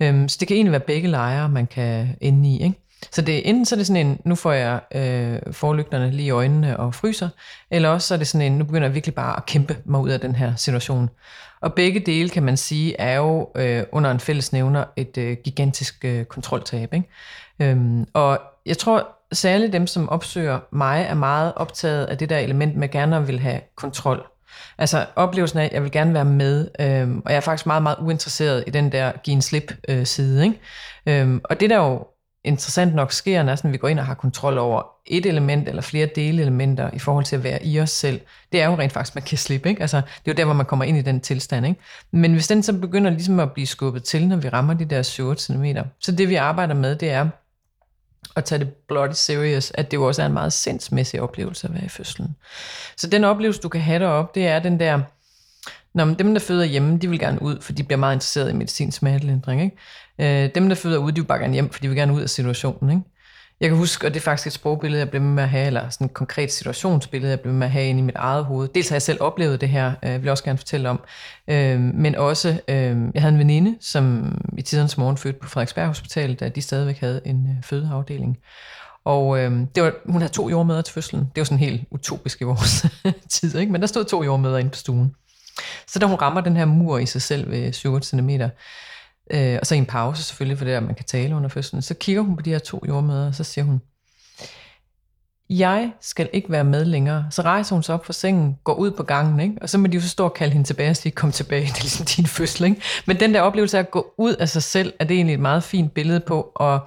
Øh, 0.00 0.28
så 0.28 0.36
det 0.40 0.48
kan 0.48 0.54
egentlig 0.56 0.72
være 0.72 0.80
begge 0.80 1.08
lejre, 1.08 1.48
man 1.48 1.66
kan 1.66 2.16
ende 2.20 2.48
i. 2.48 2.62
Ikke? 2.62 2.74
Så 3.12 3.22
det, 3.22 3.48
enten 3.48 3.64
så 3.64 3.74
er 3.74 3.76
det 3.76 3.86
sådan 3.86 4.06
en, 4.06 4.20
nu 4.24 4.34
får 4.34 4.52
jeg 4.52 4.80
øh, 4.94 5.52
forlygterne 5.52 6.10
lige 6.10 6.26
i 6.26 6.30
øjnene 6.30 6.76
og 6.76 6.94
fryser, 6.94 7.28
eller 7.70 7.88
også 7.88 8.08
så 8.08 8.14
er 8.14 8.18
det 8.18 8.26
sådan 8.26 8.52
en, 8.52 8.58
nu 8.58 8.64
begynder 8.64 8.86
jeg 8.86 8.94
virkelig 8.94 9.14
bare 9.14 9.36
at 9.36 9.46
kæmpe 9.46 9.76
mig 9.84 10.00
ud 10.00 10.10
af 10.10 10.20
den 10.20 10.34
her 10.34 10.54
situation. 10.56 11.10
Og 11.64 11.74
begge 11.74 12.00
dele, 12.00 12.28
kan 12.28 12.42
man 12.42 12.56
sige, 12.56 13.00
er 13.00 13.16
jo 13.16 13.50
øh, 13.56 13.82
under 13.92 14.10
en 14.10 14.20
fælles 14.20 14.52
nævner 14.52 14.84
et 14.96 15.18
øh, 15.18 15.36
gigantisk 15.44 16.04
øh, 16.04 16.24
kontroltab. 16.24 16.94
Ikke? 16.94 17.08
Øhm, 17.60 18.06
og 18.12 18.40
jeg 18.66 18.78
tror 18.78 19.08
særligt 19.32 19.72
dem, 19.72 19.86
som 19.86 20.08
opsøger 20.08 20.58
mig, 20.72 21.06
er 21.08 21.14
meget 21.14 21.52
optaget 21.56 22.06
af 22.06 22.18
det 22.18 22.28
der 22.30 22.38
element 22.38 22.76
med 22.76 22.90
gerne 22.90 23.26
vil 23.26 23.40
have 23.40 23.60
kontrol. 23.76 24.26
Altså 24.78 25.06
oplevelsen 25.16 25.58
af, 25.58 25.64
at 25.64 25.72
jeg 25.72 25.82
vil 25.82 25.90
gerne 25.90 26.14
være 26.14 26.24
med, 26.24 26.68
øhm, 26.80 27.22
og 27.24 27.30
jeg 27.30 27.36
er 27.36 27.40
faktisk 27.40 27.66
meget, 27.66 27.82
meget 27.82 27.98
uinteresseret 28.00 28.64
i 28.66 28.70
den 28.70 28.92
der 28.92 29.12
give 29.24 29.34
en 29.34 29.42
slip 29.42 29.72
øh, 29.88 30.06
side. 30.06 30.44
Ikke? 30.44 31.20
Øhm, 31.20 31.40
og 31.44 31.60
det 31.60 31.70
der 31.70 31.76
jo 31.76 32.06
interessant 32.44 32.94
nok 32.94 33.12
sker, 33.12 33.42
når 33.42 33.68
vi 33.68 33.76
går 33.76 33.88
ind 33.88 33.98
og 33.98 34.06
har 34.06 34.14
kontrol 34.14 34.58
over 34.58 34.82
et 35.06 35.26
element 35.26 35.68
eller 35.68 35.82
flere 35.82 36.08
delelementer 36.16 36.90
i 36.92 36.98
forhold 36.98 37.24
til 37.24 37.36
at 37.36 37.44
være 37.44 37.66
i 37.66 37.80
os 37.80 37.90
selv, 37.90 38.20
det 38.52 38.62
er 38.62 38.66
jo 38.66 38.78
rent 38.78 38.92
faktisk, 38.92 39.14
man 39.14 39.24
kan 39.24 39.38
slippe. 39.38 39.68
Ikke? 39.68 39.80
Altså, 39.80 39.96
det 39.96 40.06
er 40.06 40.32
jo 40.32 40.36
der, 40.36 40.44
hvor 40.44 40.54
man 40.54 40.66
kommer 40.66 40.84
ind 40.84 40.98
i 40.98 41.02
den 41.02 41.20
tilstand. 41.20 41.66
Ikke? 41.66 41.80
Men 42.10 42.32
hvis 42.32 42.48
den 42.48 42.62
så 42.62 42.72
begynder 42.72 43.10
ligesom 43.10 43.40
at 43.40 43.52
blive 43.52 43.66
skubbet 43.66 44.04
til, 44.04 44.28
når 44.28 44.36
vi 44.36 44.48
rammer 44.48 44.74
de 44.74 44.84
der 44.84 45.02
7 45.02 45.36
cm, 45.36 45.64
så 46.00 46.12
det 46.12 46.28
vi 46.28 46.34
arbejder 46.34 46.74
med, 46.74 46.96
det 46.96 47.10
er 47.10 47.28
at 48.36 48.44
tage 48.44 48.58
det 48.58 48.72
bloody 48.88 49.12
serious, 49.12 49.72
at 49.74 49.90
det 49.90 49.96
jo 49.96 50.06
også 50.06 50.22
er 50.22 50.26
en 50.26 50.32
meget 50.32 50.52
sindsmæssig 50.52 51.20
oplevelse 51.20 51.68
at 51.68 51.74
være 51.74 51.84
i 51.84 51.88
fødslen. 51.88 52.36
Så 52.96 53.06
den 53.06 53.24
oplevelse, 53.24 53.60
du 53.60 53.68
kan 53.68 53.80
have 53.80 53.98
deroppe, 53.98 54.40
det 54.40 54.48
er 54.48 54.58
den 54.58 54.80
der, 54.80 55.00
Nå, 55.94 56.04
men 56.04 56.14
dem, 56.14 56.34
der 56.34 56.40
føder 56.40 56.64
hjemme, 56.64 56.98
de 56.98 57.10
vil 57.10 57.18
gerne 57.18 57.42
ud, 57.42 57.60
for 57.60 57.72
de 57.72 57.84
bliver 57.84 57.98
meget 57.98 58.14
interesseret 58.14 58.50
i 58.50 58.52
medicinsk 58.52 58.98
smertelindring. 58.98 59.62
Ikke? 59.62 60.44
Øh, 60.44 60.50
dem, 60.54 60.68
der 60.68 60.76
føder 60.76 60.98
ude, 60.98 61.12
de 61.12 61.20
vil 61.20 61.26
bare 61.26 61.38
gerne 61.38 61.52
hjem, 61.54 61.70
for 61.70 61.80
de 61.80 61.88
vil 61.88 61.96
gerne 61.96 62.12
ud 62.12 62.22
af 62.22 62.30
situationen. 62.30 62.90
Ikke? 62.90 63.02
Jeg 63.60 63.68
kan 63.68 63.78
huske, 63.78 64.06
og 64.06 64.14
det 64.14 64.20
er 64.20 64.24
faktisk 64.24 64.46
et 64.46 64.52
sprogbillede, 64.52 65.00
jeg 65.00 65.10
blev 65.10 65.22
med 65.22 65.42
at 65.42 65.48
have, 65.48 65.66
eller 65.66 65.88
sådan 65.88 66.04
et 66.04 66.14
konkret 66.14 66.52
situationsbillede, 66.52 67.30
jeg 67.30 67.40
blev 67.40 67.54
med 67.54 67.66
at 67.66 67.70
have 67.70 67.86
inde 67.86 68.00
i 68.00 68.02
mit 68.02 68.14
eget 68.14 68.44
hoved. 68.44 68.68
Dels 68.68 68.88
har 68.88 68.94
jeg 68.94 69.02
selv 69.02 69.22
oplevet 69.22 69.60
det 69.60 69.68
her, 69.68 69.92
øh, 70.02 70.10
jeg 70.10 70.30
også 70.30 70.44
gerne 70.44 70.58
fortælle 70.58 70.88
om, 70.88 71.00
øh, 71.48 71.80
men 71.80 72.14
også, 72.14 72.60
øh, 72.68 72.96
jeg 73.14 73.22
havde 73.22 73.32
en 73.32 73.38
veninde, 73.38 73.76
som 73.80 74.34
i 74.58 74.62
tidens 74.62 74.98
morgen 74.98 75.16
fødte 75.16 75.38
på 75.38 75.48
Frederiksberg 75.48 75.86
Hospital, 75.86 76.34
da 76.34 76.48
de 76.48 76.62
stadigvæk 76.62 76.98
havde 76.98 77.20
en 77.24 77.48
øh, 77.50 77.62
fødeafdeling. 77.62 78.38
Og 79.04 79.38
øh, 79.38 79.52
det 79.74 79.82
var, 79.82 79.92
hun 80.06 80.20
havde 80.20 80.32
to 80.32 80.50
jordmøder 80.50 80.82
til 80.82 80.94
fødslen. 80.94 81.20
Det 81.20 81.40
var 81.40 81.44
sådan 81.44 81.58
helt 81.58 81.82
utopisk 81.90 82.40
i 82.40 82.44
vores 82.44 82.86
tid, 83.30 83.58
ikke? 83.58 83.72
men 83.72 83.80
der 83.80 83.86
stod 83.86 84.04
to 84.04 84.24
jordmøder 84.24 84.58
inde 84.58 84.70
på 84.70 84.76
stuen. 84.76 85.14
Så 85.86 85.98
da 85.98 86.06
hun 86.06 86.16
rammer 86.16 86.40
den 86.40 86.56
her 86.56 86.64
mur 86.64 86.98
i 86.98 87.06
sig 87.06 87.22
selv 87.22 87.50
ved 87.50 87.72
7 87.72 88.02
cm, 88.02 88.30
øh, 89.30 89.58
og 89.60 89.66
så 89.66 89.74
i 89.74 89.78
en 89.78 89.86
pause 89.86 90.22
selvfølgelig, 90.22 90.58
for 90.58 90.64
det 90.64 90.74
er, 90.74 90.78
at 90.78 90.82
man 90.82 90.94
kan 90.94 91.04
tale 91.04 91.36
under 91.36 91.48
fødslen, 91.48 91.82
så 91.82 91.94
kigger 91.94 92.22
hun 92.22 92.36
på 92.36 92.42
de 92.42 92.50
her 92.50 92.58
to 92.58 92.82
jordmøder, 92.88 93.26
og 93.26 93.34
så 93.34 93.44
siger 93.44 93.64
hun, 93.64 93.80
jeg 95.50 95.92
skal 96.00 96.30
ikke 96.32 96.50
være 96.50 96.64
med 96.64 96.84
længere. 96.84 97.26
Så 97.30 97.42
rejser 97.42 97.76
hun 97.76 97.82
sig 97.82 97.94
op 97.94 98.06
fra 98.06 98.12
sengen, 98.12 98.58
går 98.64 98.74
ud 98.74 98.90
på 98.90 99.02
gangen, 99.02 99.40
ikke? 99.40 99.54
og 99.62 99.68
så 99.68 99.78
må 99.78 99.86
de 99.86 99.94
jo 99.94 100.00
så 100.00 100.08
stå 100.08 100.24
og 100.24 100.34
kalde 100.34 100.52
hende 100.52 100.66
tilbage 100.66 100.90
og 100.90 100.96
sige, 100.96 101.12
kom 101.12 101.32
tilbage, 101.32 101.66
det 101.66 101.78
er 101.78 101.82
ligesom 101.82 102.06
din 102.06 102.26
fødsel. 102.26 102.64
Ikke? 102.64 102.82
Men 103.06 103.20
den 103.20 103.34
der 103.34 103.40
oplevelse 103.40 103.78
af 103.78 103.82
at 103.82 103.90
gå 103.90 104.14
ud 104.18 104.34
af 104.34 104.48
sig 104.48 104.62
selv, 104.62 104.92
er 105.00 105.04
det 105.04 105.14
egentlig 105.14 105.34
et 105.34 105.40
meget 105.40 105.62
fint 105.62 105.94
billede 105.94 106.20
på, 106.20 106.52
og 106.54 106.80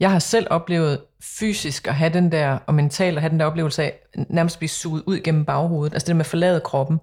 jeg 0.00 0.10
har 0.10 0.18
selv 0.18 0.46
oplevet 0.50 1.00
fysisk 1.22 1.88
at 1.88 1.94
have 1.94 2.12
den 2.12 2.32
der, 2.32 2.58
og 2.66 2.74
mentalt 2.74 3.16
at 3.16 3.22
have 3.22 3.30
den 3.30 3.40
der 3.40 3.46
oplevelse 3.46 3.82
af 3.82 3.98
nærmest 4.28 4.58
blive 4.58 4.68
suget 4.68 5.02
ud 5.06 5.20
gennem 5.20 5.44
baghovedet, 5.44 5.94
altså 5.94 6.04
det 6.04 6.08
der 6.08 6.14
med 6.14 6.24
at 6.24 6.26
forlade 6.26 6.60
kroppen. 6.60 6.98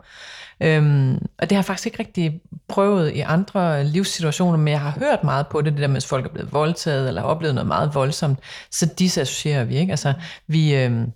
Øhm, 0.61 1.15
og 1.15 1.49
det 1.49 1.51
har 1.51 1.57
jeg 1.57 1.65
faktisk 1.65 1.85
ikke 1.85 1.99
rigtig 1.99 2.41
prøvet 2.67 3.13
i 3.15 3.19
andre 3.19 3.83
livssituationer, 3.83 4.57
men 4.57 4.67
jeg 4.67 4.81
har 4.81 4.91
hørt 4.99 5.23
meget 5.23 5.47
på 5.47 5.61
det, 5.61 5.73
det 5.73 5.81
der 5.81 5.87
med, 5.87 5.97
at 5.97 6.05
folk 6.05 6.25
er 6.25 6.29
blevet 6.29 6.53
voldtaget, 6.53 7.07
eller 7.07 7.21
har 7.21 7.27
oplevet 7.27 7.55
noget 7.55 7.67
meget 7.67 7.95
voldsomt, 7.95 8.39
så 8.71 8.85
disassocierer 8.99 9.63
vi, 9.63 9.77
ikke? 9.77 9.91
Altså, 9.91 10.13
vi, 10.47 10.75
øhm, 10.75 11.11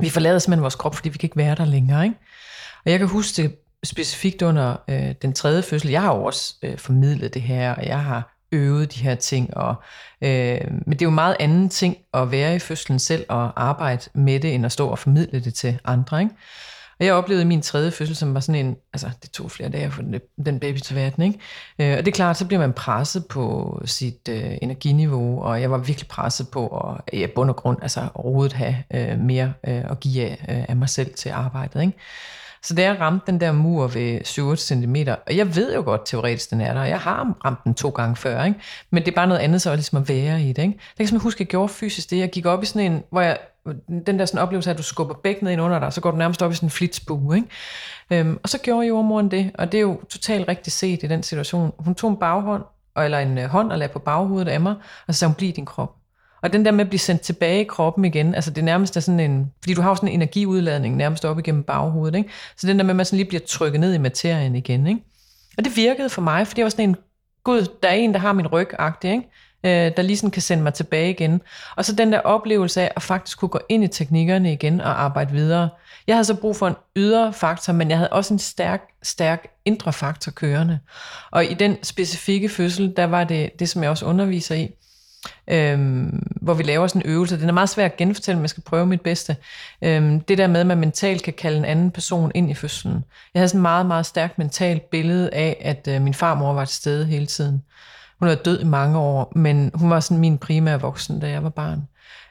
vi 0.00 0.08
forlader 0.08 0.38
simpelthen 0.38 0.62
vores 0.62 0.74
krop, 0.74 0.94
fordi 0.94 1.08
vi 1.08 1.18
kan 1.18 1.26
ikke 1.26 1.36
være 1.36 1.54
der 1.54 1.64
længere, 1.64 2.04
ikke? 2.04 2.16
Og 2.84 2.90
jeg 2.90 2.98
kan 2.98 3.08
huske 3.08 3.42
det 3.42 3.56
specifikt 3.84 4.42
under 4.42 4.76
øh, 4.88 5.14
den 5.22 5.32
tredje 5.32 5.62
fødsel. 5.62 5.90
Jeg 5.90 6.02
har 6.02 6.16
jo 6.16 6.24
også 6.24 6.54
øh, 6.62 6.78
formidlet 6.78 7.34
det 7.34 7.42
her, 7.42 7.74
og 7.74 7.86
jeg 7.86 8.00
har 8.00 8.37
øvet 8.52 8.94
de 8.94 9.00
her 9.00 9.14
ting. 9.14 9.56
Og, 9.56 9.74
øh, 10.22 10.60
men 10.70 10.92
det 10.92 11.02
er 11.02 11.06
jo 11.06 11.10
meget 11.10 11.36
anden 11.40 11.68
ting 11.68 11.96
at 12.14 12.30
være 12.30 12.56
i 12.56 12.58
fødslen 12.58 12.98
selv 12.98 13.24
og 13.28 13.62
arbejde 13.68 14.02
med 14.14 14.40
det, 14.40 14.54
end 14.54 14.66
at 14.66 14.72
stå 14.72 14.88
og 14.88 14.98
formidle 14.98 15.40
det 15.40 15.54
til 15.54 15.78
andre. 15.84 16.20
Ikke? 16.20 16.34
Og 17.00 17.06
jeg 17.06 17.14
oplevede 17.14 17.44
min 17.44 17.62
tredje 17.62 17.90
fødsel, 17.90 18.16
som 18.16 18.34
var 18.34 18.40
sådan 18.40 18.66
en, 18.66 18.76
altså 18.92 19.10
det 19.22 19.30
tog 19.30 19.50
flere 19.50 19.68
dage 19.68 19.90
for 19.90 20.02
den, 20.02 20.20
den 20.44 20.60
baby 20.60 20.78
til 20.78 20.96
verden, 20.96 21.22
ikke? 21.22 21.38
Øh, 21.78 21.98
og 21.98 22.04
det 22.04 22.08
er 22.08 22.14
klart, 22.14 22.36
så 22.36 22.46
bliver 22.46 22.60
man 22.60 22.72
presset 22.72 23.26
på 23.26 23.82
sit 23.84 24.28
øh, 24.28 24.56
energiniveau, 24.62 25.42
og 25.42 25.60
jeg 25.60 25.70
var 25.70 25.78
virkelig 25.78 26.08
presset 26.08 26.48
på 26.48 26.66
at 26.68 27.14
i 27.14 27.26
bund 27.34 27.50
og 27.50 27.56
grund, 27.56 27.78
altså 27.82 28.08
overhovedet 28.14 28.52
have 28.52 28.76
øh, 28.94 29.18
mere 29.18 29.52
øh, 29.68 29.90
at 29.90 30.00
give 30.00 30.24
af, 30.24 30.46
øh, 30.48 30.64
af 30.68 30.76
mig 30.76 30.88
selv 30.88 31.14
til 31.14 31.28
arbejdet, 31.28 31.80
ikke? 31.80 31.98
Så 32.62 32.74
da 32.74 32.82
jeg 32.82 33.00
ramte 33.00 33.32
den 33.32 33.40
der 33.40 33.52
mur 33.52 33.86
ved 33.86 34.24
7 34.24 34.56
cm, 34.56 34.96
og 35.26 35.36
jeg 35.36 35.56
ved 35.56 35.74
jo 35.74 35.82
godt 35.82 36.00
teoretisk, 36.06 36.50
den 36.50 36.60
er 36.60 36.74
der, 36.74 36.80
og 36.80 36.88
jeg 36.88 37.00
har 37.00 37.34
ramt 37.44 37.64
den 37.64 37.74
to 37.74 37.88
gange 37.88 38.16
før, 38.16 38.44
ikke? 38.44 38.60
men 38.90 39.02
det 39.02 39.10
er 39.10 39.14
bare 39.14 39.26
noget 39.26 39.40
andet, 39.40 39.62
så 39.62 39.74
ligesom 39.74 39.98
at 39.98 40.08
være 40.08 40.42
i 40.42 40.52
det. 40.52 40.62
Ikke? 40.62 40.78
Jeg 40.98 41.06
kan 41.06 41.14
jeg 41.14 41.20
huske, 41.20 41.36
at 41.36 41.40
jeg 41.40 41.46
gjorde 41.46 41.68
fysisk 41.68 42.10
det. 42.10 42.18
Jeg 42.18 42.30
gik 42.30 42.46
op 42.46 42.62
i 42.62 42.66
sådan 42.66 42.92
en, 42.92 43.02
hvor 43.10 43.20
jeg, 43.20 43.38
den 44.06 44.18
der 44.18 44.26
sådan 44.26 44.40
oplevelse 44.40 44.70
af, 44.70 44.74
at 44.74 44.78
du 44.78 44.82
skubber 44.82 45.14
bækkenet 45.14 45.52
ind 45.52 45.60
under 45.60 45.78
dig, 45.78 45.92
så 45.92 46.00
går 46.00 46.10
du 46.10 46.16
nærmest 46.16 46.42
op 46.42 46.52
i 46.52 46.54
sådan 46.54 46.66
en 46.66 46.70
flitsbue. 46.70 47.36
Ikke? 47.36 47.48
Øhm, 48.10 48.38
og 48.42 48.48
så 48.48 48.58
gjorde 48.58 48.86
jordmoren 48.86 49.30
det, 49.30 49.50
og 49.54 49.72
det 49.72 49.78
er 49.78 49.82
jo 49.82 50.00
totalt 50.08 50.48
rigtigt 50.48 50.76
set 50.76 51.02
i 51.02 51.06
den 51.06 51.22
situation. 51.22 51.72
Hun 51.78 51.94
tog 51.94 52.10
en 52.10 52.16
baghånd, 52.16 52.62
eller 52.96 53.18
en 53.18 53.38
øh, 53.38 53.44
hånd 53.44 53.72
og 53.72 53.78
lagde 53.78 53.92
på 53.92 53.98
baghovedet 53.98 54.48
af 54.48 54.60
mig, 54.60 54.74
og 55.06 55.14
så 55.14 55.18
sagde 55.18 55.28
hun, 55.28 55.34
bliv 55.34 55.52
din 55.52 55.66
krop. 55.66 55.94
Og 56.42 56.52
den 56.52 56.64
der 56.64 56.70
med 56.70 56.80
at 56.80 56.88
blive 56.88 57.00
sendt 57.00 57.22
tilbage 57.22 57.60
i 57.60 57.64
kroppen 57.64 58.04
igen, 58.04 58.34
altså 58.34 58.50
det 58.50 58.64
nærmest 58.64 58.96
er 58.96 59.00
sådan 59.00 59.20
en, 59.20 59.52
fordi 59.62 59.74
du 59.74 59.82
har 59.82 59.94
sådan 59.94 60.08
en 60.08 60.14
energiudladning 60.14 60.96
nærmest 60.96 61.24
op 61.24 61.38
igennem 61.38 61.62
baghovedet, 61.62 62.18
ikke? 62.18 62.30
Så 62.56 62.66
den 62.66 62.78
der 62.78 62.84
med, 62.84 62.90
at 62.90 62.96
man 62.96 63.06
sådan 63.06 63.16
lige 63.16 63.28
bliver 63.28 63.42
trykket 63.46 63.80
ned 63.80 63.94
i 63.94 63.98
materien 63.98 64.56
igen, 64.56 64.86
ikke? 64.86 65.00
Og 65.58 65.64
det 65.64 65.76
virkede 65.76 66.08
for 66.08 66.22
mig, 66.22 66.46
for 66.46 66.54
det 66.54 66.64
var 66.64 66.70
sådan 66.70 66.88
en, 66.88 66.96
gud, 67.44 67.66
der 67.82 67.88
er 67.88 67.92
en, 67.92 68.12
der 68.12 68.20
har 68.20 68.32
min 68.32 68.46
ryg 68.46 68.68
ikke? 69.04 69.22
Øh, 69.64 69.92
der 69.96 70.02
lige 70.02 70.16
sådan 70.16 70.30
kan 70.30 70.42
sende 70.42 70.62
mig 70.62 70.74
tilbage 70.74 71.10
igen. 71.10 71.40
Og 71.76 71.84
så 71.84 71.94
den 71.94 72.12
der 72.12 72.20
oplevelse 72.20 72.82
af 72.82 72.92
at 72.96 73.02
faktisk 73.02 73.38
kunne 73.38 73.48
gå 73.48 73.60
ind 73.68 73.84
i 73.84 73.88
teknikkerne 73.88 74.52
igen 74.52 74.80
og 74.80 75.02
arbejde 75.02 75.32
videre. 75.32 75.68
Jeg 76.06 76.16
havde 76.16 76.24
så 76.24 76.34
brug 76.34 76.56
for 76.56 76.68
en 76.68 76.74
ydre 76.96 77.32
faktor, 77.32 77.72
men 77.72 77.90
jeg 77.90 77.98
havde 77.98 78.12
også 78.12 78.34
en 78.34 78.38
stærk, 78.38 78.82
stærk 79.02 79.46
indre 79.64 79.92
faktor 79.92 80.32
kørende. 80.32 80.78
Og 81.30 81.44
i 81.44 81.54
den 81.54 81.76
specifikke 81.82 82.48
fødsel, 82.48 82.92
der 82.96 83.04
var 83.04 83.24
det 83.24 83.50
det, 83.58 83.68
som 83.68 83.82
jeg 83.82 83.90
også 83.90 84.06
underviser 84.06 84.54
i, 84.54 84.70
øhm, 85.50 86.26
hvor 86.40 86.54
vi 86.54 86.62
laver 86.62 86.86
sådan 86.86 87.02
en 87.02 87.10
øvelse. 87.10 87.40
Den 87.40 87.48
er 87.48 87.52
meget 87.52 87.68
svær 87.68 87.84
at 87.84 87.96
genfortælle, 87.96 88.36
men 88.38 88.42
jeg 88.42 88.50
skal 88.50 88.62
prøve 88.62 88.86
mit 88.86 89.00
bedste. 89.00 89.36
Øhm, 89.82 90.20
det 90.20 90.38
der 90.38 90.46
med, 90.46 90.60
at 90.60 90.66
man 90.66 90.78
mentalt 90.78 91.22
kan 91.22 91.32
kalde 91.32 91.58
en 91.58 91.64
anden 91.64 91.90
person 91.90 92.32
ind 92.34 92.50
i 92.50 92.54
fødslen. 92.54 93.04
Jeg 93.34 93.40
havde 93.40 93.48
sådan 93.48 93.58
et 93.58 93.62
meget, 93.62 93.86
meget 93.86 94.06
stærkt 94.06 94.38
mentalt 94.38 94.90
billede 94.90 95.30
af, 95.32 95.56
at 95.60 95.88
øh, 95.88 96.02
min 96.02 96.14
farmor 96.14 96.52
var 96.52 96.64
til 96.64 96.76
stede 96.76 97.06
hele 97.06 97.26
tiden. 97.26 97.62
Hun 98.18 98.28
var 98.28 98.34
død 98.34 98.60
i 98.60 98.64
mange 98.64 98.98
år, 98.98 99.32
men 99.36 99.70
hun 99.74 99.90
var 99.90 100.00
sådan 100.00 100.20
min 100.20 100.38
primære 100.38 100.80
voksen, 100.80 101.20
da 101.20 101.30
jeg 101.30 101.44
var 101.44 101.50
barn. 101.50 101.88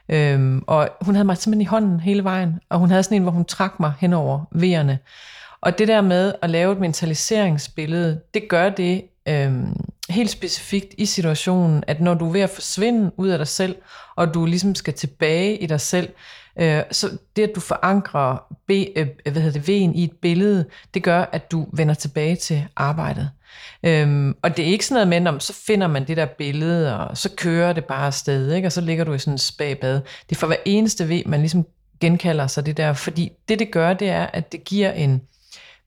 Øhm, 0.08 0.64
og 0.66 0.88
hun 1.00 1.14
havde 1.14 1.26
mig 1.26 1.36
simpelthen 1.36 1.60
i 1.60 1.64
hånden 1.64 2.00
hele 2.00 2.24
vejen, 2.24 2.60
og 2.70 2.78
hun 2.78 2.90
havde 2.90 3.02
sådan 3.02 3.16
en, 3.16 3.22
hvor 3.22 3.32
hun 3.32 3.44
trak 3.44 3.80
mig 3.80 3.92
hen 3.98 4.12
over 4.12 4.44
vejerne. 4.52 4.98
Og 5.60 5.78
det 5.78 5.88
der 5.88 6.00
med 6.00 6.32
at 6.42 6.50
lave 6.50 6.72
et 6.72 6.80
mentaliseringsbillede, 6.80 8.20
det 8.34 8.48
gør 8.48 8.68
det 8.68 9.04
øh, 9.28 9.52
helt 10.08 10.30
specifikt 10.30 10.94
i 10.98 11.06
situationen, 11.06 11.84
at 11.86 12.00
når 12.00 12.14
du 12.14 12.28
er 12.28 12.32
ved 12.32 12.40
at 12.40 12.50
forsvinde 12.50 13.10
ud 13.16 13.28
af 13.28 13.38
dig 13.38 13.48
selv, 13.48 13.76
og 14.16 14.34
du 14.34 14.46
ligesom 14.46 14.74
skal 14.74 14.94
tilbage 14.94 15.56
i 15.56 15.66
dig 15.66 15.80
selv, 15.80 16.08
øh, 16.58 16.82
så 16.90 17.18
det, 17.36 17.42
at 17.42 17.54
du 17.54 17.60
forankrer 17.60 18.54
be, 18.66 18.86
øh, 18.96 19.06
hvad 19.22 19.42
hedder 19.42 19.60
det, 19.60 19.68
ven 19.68 19.94
i 19.94 20.04
et 20.04 20.12
billede, 20.22 20.64
det 20.94 21.02
gør, 21.02 21.24
at 21.32 21.50
du 21.52 21.66
vender 21.72 21.94
tilbage 21.94 22.36
til 22.36 22.64
arbejdet. 22.76 23.30
Øhm, 23.82 24.36
og 24.42 24.56
det 24.56 24.62
er 24.68 24.72
ikke 24.72 24.86
sådan 24.86 25.08
noget 25.08 25.22
med, 25.22 25.32
om 25.32 25.40
så 25.40 25.52
finder 25.66 25.86
man 25.86 26.06
det 26.06 26.16
der 26.16 26.26
billede, 26.26 26.98
og 26.98 27.16
så 27.16 27.30
kører 27.36 27.72
det 27.72 27.84
bare 27.84 28.06
afsted, 28.06 28.52
ikke? 28.52 28.68
og 28.68 28.72
så 28.72 28.80
ligger 28.80 29.04
du 29.04 29.12
i 29.12 29.18
sådan 29.18 29.34
en 29.34 29.38
spagbad. 29.38 29.94
Det 30.28 30.36
er 30.36 30.40
for 30.40 30.46
hver 30.46 30.56
eneste 30.64 31.08
ved, 31.08 31.22
man 31.26 31.40
ligesom 31.40 31.66
genkalder 32.00 32.46
sig 32.46 32.66
det 32.66 32.76
der, 32.76 32.92
fordi 32.92 33.32
det, 33.48 33.58
det 33.58 33.70
gør, 33.70 33.92
det 33.92 34.08
er, 34.08 34.26
at 34.26 34.52
det 34.52 34.64
giver 34.64 34.92
en 34.92 35.22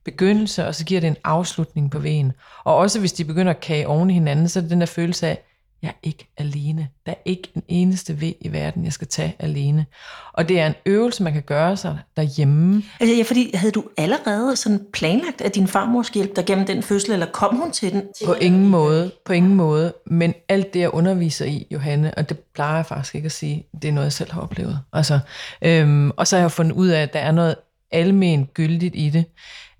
begyndelse, 0.05 0.67
og 0.67 0.75
så 0.75 0.85
giver 0.85 1.01
det 1.01 1.07
en 1.07 1.17
afslutning 1.23 1.91
på 1.91 1.99
vejen. 1.99 2.31
Og 2.63 2.75
også 2.75 2.99
hvis 2.99 3.13
de 3.13 3.25
begynder 3.25 3.51
at 3.51 3.59
kage 3.59 3.87
oven 3.87 4.09
i 4.09 4.13
hinanden, 4.13 4.49
så 4.49 4.59
er 4.59 4.61
det 4.61 4.71
den 4.71 4.79
der 4.79 4.85
følelse 4.85 5.27
af, 5.27 5.43
jeg 5.81 5.89
er 5.89 5.93
ikke 6.03 6.31
alene. 6.37 6.87
Der 7.05 7.11
er 7.11 7.21
ikke 7.25 7.49
en 7.55 7.63
eneste 7.67 8.21
ved 8.21 8.33
i 8.41 8.51
verden, 8.51 8.85
jeg 8.85 8.93
skal 8.93 9.07
tage 9.07 9.35
alene. 9.39 9.85
Og 10.33 10.49
det 10.49 10.59
er 10.59 10.67
en 10.67 10.73
øvelse, 10.85 11.23
man 11.23 11.33
kan 11.33 11.41
gøre 11.41 11.77
sig 11.77 11.99
derhjemme. 12.17 12.83
Altså, 12.99 13.15
ja, 13.15 13.23
fordi 13.23 13.51
havde 13.53 13.71
du 13.71 13.83
allerede 13.97 14.55
sådan 14.55 14.85
planlagt, 14.93 15.41
at 15.41 15.55
din 15.55 15.67
farmor 15.67 16.03
skal 16.03 16.19
hjælpe 16.21 16.35
dig 16.35 16.45
gennem 16.45 16.65
den 16.65 16.83
fødsel, 16.83 17.11
eller 17.11 17.25
kom 17.25 17.55
hun 17.55 17.71
til 17.71 17.91
den? 17.91 18.03
På 18.25 18.33
ingen 18.33 18.69
måde, 18.69 19.11
på 19.25 19.33
ingen 19.33 19.55
måde. 19.55 19.93
Men 20.05 20.33
alt 20.49 20.73
det, 20.73 20.79
jeg 20.79 20.89
underviser 20.89 21.45
i, 21.45 21.67
Johanne, 21.71 22.13
og 22.17 22.29
det 22.29 22.39
plejer 22.39 22.75
jeg 22.75 22.85
faktisk 22.85 23.15
ikke 23.15 23.25
at 23.25 23.31
sige, 23.31 23.67
det 23.81 23.87
er 23.87 23.91
noget, 23.91 24.05
jeg 24.05 24.13
selv 24.13 24.31
har 24.31 24.41
oplevet. 24.41 24.79
Altså, 24.93 25.19
øhm, 25.61 26.11
og 26.17 26.27
så 26.27 26.35
har 26.35 26.43
jeg 26.43 26.51
fundet 26.51 26.75
ud 26.75 26.87
af, 26.87 27.01
at 27.01 27.13
der 27.13 27.19
er 27.19 27.31
noget 27.31 27.55
almen 27.91 28.45
gyldigt 28.53 28.95
i 28.95 29.09
det. 29.09 29.25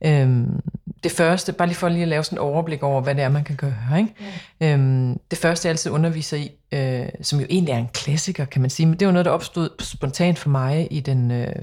Øhm, 0.05 0.60
det 1.03 1.12
første, 1.12 1.53
bare 1.53 1.67
lige 1.67 1.77
for 1.77 1.89
lige 1.89 2.01
at 2.01 2.08
lave 2.08 2.24
sådan 2.24 2.38
et 2.38 2.41
overblik 2.41 2.84
over, 2.84 3.01
hvad 3.01 3.15
det 3.15 3.24
er, 3.24 3.29
man 3.29 3.43
kan 3.43 3.55
gøre. 3.55 4.00
Ikke? 4.00 4.13
Ja. 4.60 4.74
Øhm, 4.74 5.20
det 5.31 5.39
første, 5.39 5.65
jeg 5.65 5.72
altid 5.72 5.91
underviser 5.91 6.38
i, 6.38 6.51
øh, 6.72 7.10
som 7.22 7.39
jo 7.39 7.46
egentlig 7.50 7.74
er 7.74 7.77
en 7.77 7.89
klassiker, 7.93 8.46
kan 8.46 8.62
man 8.62 8.70
sige, 8.70 8.86
men 8.86 9.00
det 9.00 9.08
var 9.08 9.12
noget, 9.13 9.25
der 9.25 9.31
opstod 9.31 9.70
spontant 9.79 10.39
for 10.39 10.50
mig 10.50 10.88
i 10.91 11.00
den, 11.00 11.31
øh, 11.31 11.55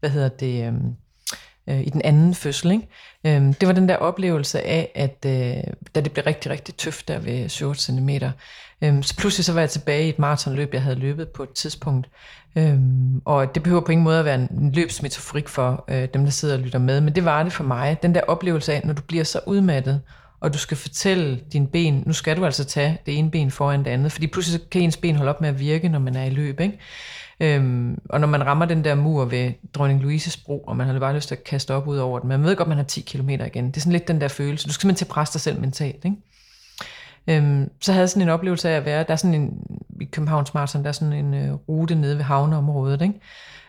hvad 0.00 0.10
hedder 0.10 0.28
det, 0.28 0.64
øh, 0.66 0.74
øh, 1.68 1.80
i 1.80 1.90
den 1.90 2.02
anden 2.04 2.34
fødsel. 2.34 2.70
Ikke? 2.70 2.88
Øhm, 3.26 3.54
det 3.54 3.68
var 3.68 3.74
den 3.74 3.88
der 3.88 3.96
oplevelse 3.96 4.62
af, 4.62 4.92
at 4.94 5.24
øh, 5.26 5.72
da 5.94 6.00
det 6.00 6.12
blev 6.12 6.24
rigtig, 6.24 6.50
rigtig 6.50 6.74
tøft 6.74 7.08
der 7.08 7.18
ved 7.18 7.48
7 7.48 7.74
cm, 7.74 8.08
øhm, 8.82 9.02
så 9.02 9.16
pludselig 9.16 9.44
så 9.44 9.52
var 9.52 9.60
jeg 9.60 9.70
tilbage 9.70 10.06
i 10.06 10.08
et 10.08 10.18
maratonløb, 10.18 10.74
jeg 10.74 10.82
havde 10.82 10.96
løbet 10.96 11.28
på 11.28 11.42
et 11.42 11.52
tidspunkt. 11.52 12.08
Øhm, 12.56 13.22
og 13.24 13.54
det 13.54 13.62
behøver 13.62 13.82
på 13.82 13.92
ingen 13.92 14.04
måde 14.04 14.18
at 14.18 14.24
være 14.24 14.34
en 14.34 14.72
løbsmetaforik 14.74 15.48
for 15.48 15.84
øh, 15.88 16.08
dem, 16.14 16.24
der 16.24 16.30
sidder 16.30 16.54
og 16.54 16.60
lytter 16.60 16.78
med, 16.78 17.00
men 17.00 17.14
det 17.14 17.24
var 17.24 17.42
det 17.42 17.52
for 17.52 17.64
mig. 17.64 17.98
Den 18.02 18.14
der 18.14 18.20
oplevelse 18.20 18.72
af, 18.72 18.82
når 18.84 18.92
du 18.92 19.02
bliver 19.02 19.24
så 19.24 19.40
udmattet, 19.46 20.00
og 20.40 20.52
du 20.52 20.58
skal 20.58 20.76
fortælle 20.76 21.40
dine 21.52 21.66
ben, 21.66 22.02
nu 22.06 22.12
skal 22.12 22.36
du 22.36 22.44
altså 22.44 22.64
tage 22.64 22.98
det 23.06 23.18
ene 23.18 23.30
ben 23.30 23.50
foran 23.50 23.84
det 23.84 23.90
andet, 23.90 24.12
fordi 24.12 24.26
pludselig 24.26 24.70
kan 24.70 24.82
ens 24.82 24.96
ben 24.96 25.16
holde 25.16 25.30
op 25.30 25.40
med 25.40 25.48
at 25.48 25.60
virke, 25.60 25.88
når 25.88 25.98
man 25.98 26.16
er 26.16 26.24
i 26.24 26.30
løb. 26.30 26.60
Ikke? 26.60 26.78
Øhm, 27.40 27.98
og 28.08 28.20
når 28.20 28.28
man 28.28 28.46
rammer 28.46 28.64
den 28.66 28.84
der 28.84 28.94
mur 28.94 29.24
ved 29.24 29.52
Dronning 29.74 30.00
Louises 30.00 30.36
bro, 30.36 30.58
og 30.58 30.76
man 30.76 30.86
har 30.86 30.98
bare 30.98 31.14
lyst 31.14 31.28
til 31.28 31.34
at 31.34 31.44
kaste 31.44 31.74
op 31.74 31.86
ud 31.86 31.96
over 31.96 32.18
den, 32.18 32.28
man 32.28 32.42
ved 32.42 32.56
godt, 32.56 32.68
man 32.68 32.76
har 32.76 32.84
10 32.84 33.00
km 33.00 33.28
igen. 33.28 33.66
Det 33.66 33.76
er 33.76 33.80
sådan 33.80 33.92
lidt 33.92 34.08
den 34.08 34.20
der 34.20 34.28
følelse. 34.28 34.66
Du 34.66 34.72
skal 34.72 34.80
simpelthen 34.80 34.98
til 34.98 35.04
at 35.04 35.08
presse 35.08 35.32
dig 35.32 35.40
selv 35.40 35.60
mentalt. 35.60 36.04
Ikke? 36.04 36.16
Øhm, 37.26 37.70
så 37.80 37.92
havde 37.92 38.00
jeg 38.00 38.08
sådan 38.08 38.22
en 38.22 38.28
oplevelse 38.28 38.70
af 38.70 38.76
at 38.76 38.84
være, 38.84 39.04
der 39.04 39.12
er 39.12 39.16
sådan 39.16 39.34
en, 39.34 39.62
i 40.00 40.04
Københavns 40.04 40.54
Marathon, 40.54 40.82
der 40.82 40.88
er 40.88 40.92
sådan 40.92 41.12
en 41.12 41.34
øh, 41.34 41.54
rute 41.54 41.94
nede 41.94 42.16
ved 42.16 42.24
havneområdet, 42.24 43.02
ikke? 43.02 43.14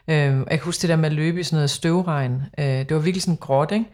Øhm, 0.07 0.39
jeg 0.39 0.59
kan 0.59 0.65
huske 0.65 0.81
det 0.81 0.89
der 0.89 0.95
med 0.95 1.05
at 1.05 1.15
løbe 1.15 1.39
i 1.39 1.43
sådan 1.43 1.57
noget 1.57 1.69
støvregn. 1.69 2.41
Øh, 2.57 2.65
det 2.65 2.93
var 2.93 2.99
virkelig 2.99 3.21
sådan 3.21 3.37
gråt, 3.37 3.71
ikke? 3.71 3.85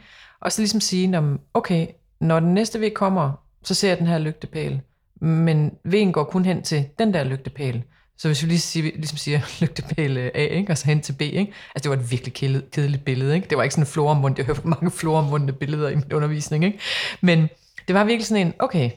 Og 0.42 0.52
så 0.52 0.62
ligesom 0.62 0.82
sige, 0.82 1.38
okay, 1.54 1.88
når 2.20 2.40
den 2.40 2.54
næste 2.54 2.82
væg 2.82 2.94
kommer, 2.94 3.32
så 3.64 3.74
ser 3.74 3.88
jeg 3.88 4.00
den 4.00 4.08
her 4.08 4.18
lygtepæl. 4.18 4.82
Men 5.22 5.72
vejen 5.84 6.12
går 6.12 6.24
kun 6.24 6.46
hen 6.46 6.62
til 6.62 6.86
den 7.00 7.14
der 7.14 7.24
lygtepæl. 7.24 7.84
Så 8.18 8.28
hvis 8.28 8.44
vi 8.44 8.48
lige 8.48 8.60
siger, 8.60 8.92
ligesom 8.96 9.18
siger 9.18 9.40
lygtepæl 9.62 10.18
øh, 10.18 10.32
A, 10.36 10.46
ikke? 10.46 10.72
og 10.72 10.78
så 10.78 10.86
hen 10.86 11.02
til 11.02 11.14
B, 11.14 11.22
ikke? 11.22 11.54
altså 11.76 11.84
det 11.84 11.90
var 11.90 12.04
et 12.04 12.12
virkelig 12.12 12.34
kedeligt, 12.34 12.72
kedeligt 12.72 13.06
billede. 13.06 13.36
Ikke? 13.36 13.48
Det 13.50 13.58
var 13.58 13.64
ikke 13.64 13.74
sådan 13.74 13.82
en 13.82 13.88
floromvund, 13.88 14.36
jeg 14.38 14.46
hørte 14.46 14.68
mange 14.68 14.92
floromvundne 14.92 15.54
billeder 15.54 15.90
i 15.90 15.96
min 15.96 16.14
undervisning. 16.14 16.66
Ikke? 16.66 16.80
Men 17.22 17.50
det 17.88 17.96
var 17.96 18.04
virkelig 18.04 18.26
sådan 18.26 18.48
en, 18.48 18.54
okay, 18.60 18.92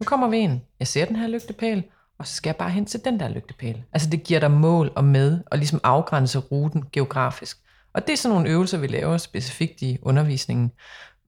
nu 0.00 0.04
kommer 0.04 0.28
vi 0.28 0.36
ind, 0.36 0.60
jeg 0.78 0.86
ser 0.86 1.04
den 1.04 1.16
her 1.16 1.26
lygtepæl, 1.26 1.84
og 2.18 2.26
så 2.26 2.34
skal 2.34 2.48
jeg 2.48 2.56
bare 2.56 2.70
hen 2.70 2.86
til 2.86 3.00
den 3.04 3.20
der 3.20 3.28
lygtepæl. 3.28 3.82
Altså 3.92 4.10
det 4.10 4.22
giver 4.22 4.40
dig 4.40 4.50
mål 4.50 4.92
og 4.96 5.04
med, 5.04 5.40
og 5.46 5.58
ligesom 5.58 5.80
afgrænse 5.82 6.38
ruten 6.38 6.84
geografisk. 6.92 7.58
Og 7.92 8.06
det 8.06 8.12
er 8.12 8.16
sådan 8.16 8.34
nogle 8.34 8.50
øvelser, 8.50 8.78
vi 8.78 8.86
laver 8.86 9.16
specifikt 9.16 9.82
i 9.82 9.98
undervisningen. 10.02 10.72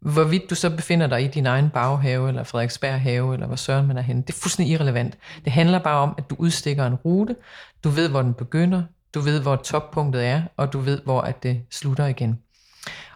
Hvorvidt 0.00 0.50
du 0.50 0.54
så 0.54 0.70
befinder 0.70 1.06
dig 1.06 1.24
i 1.24 1.28
din 1.28 1.46
egen 1.46 1.70
baghave, 1.70 2.28
eller 2.28 2.44
Frederiksberg 2.44 3.00
have, 3.00 3.34
eller 3.34 3.46
hvor 3.46 3.56
søren 3.56 3.86
man 3.86 3.96
er 3.96 4.02
henne, 4.02 4.22
det 4.22 4.30
er 4.30 4.38
fuldstændig 4.38 4.72
irrelevant. 4.72 5.18
Det 5.44 5.52
handler 5.52 5.78
bare 5.78 6.00
om, 6.00 6.14
at 6.18 6.30
du 6.30 6.36
udstikker 6.38 6.86
en 6.86 6.94
rute, 6.94 7.36
du 7.84 7.88
ved, 7.88 8.08
hvor 8.08 8.22
den 8.22 8.34
begynder, 8.34 8.82
du 9.14 9.20
ved, 9.20 9.40
hvor 9.40 9.56
toppunktet 9.56 10.26
er, 10.26 10.42
og 10.56 10.72
du 10.72 10.78
ved, 10.78 11.00
hvor 11.04 11.20
at 11.20 11.42
det 11.42 11.62
slutter 11.70 12.06
igen. 12.06 12.38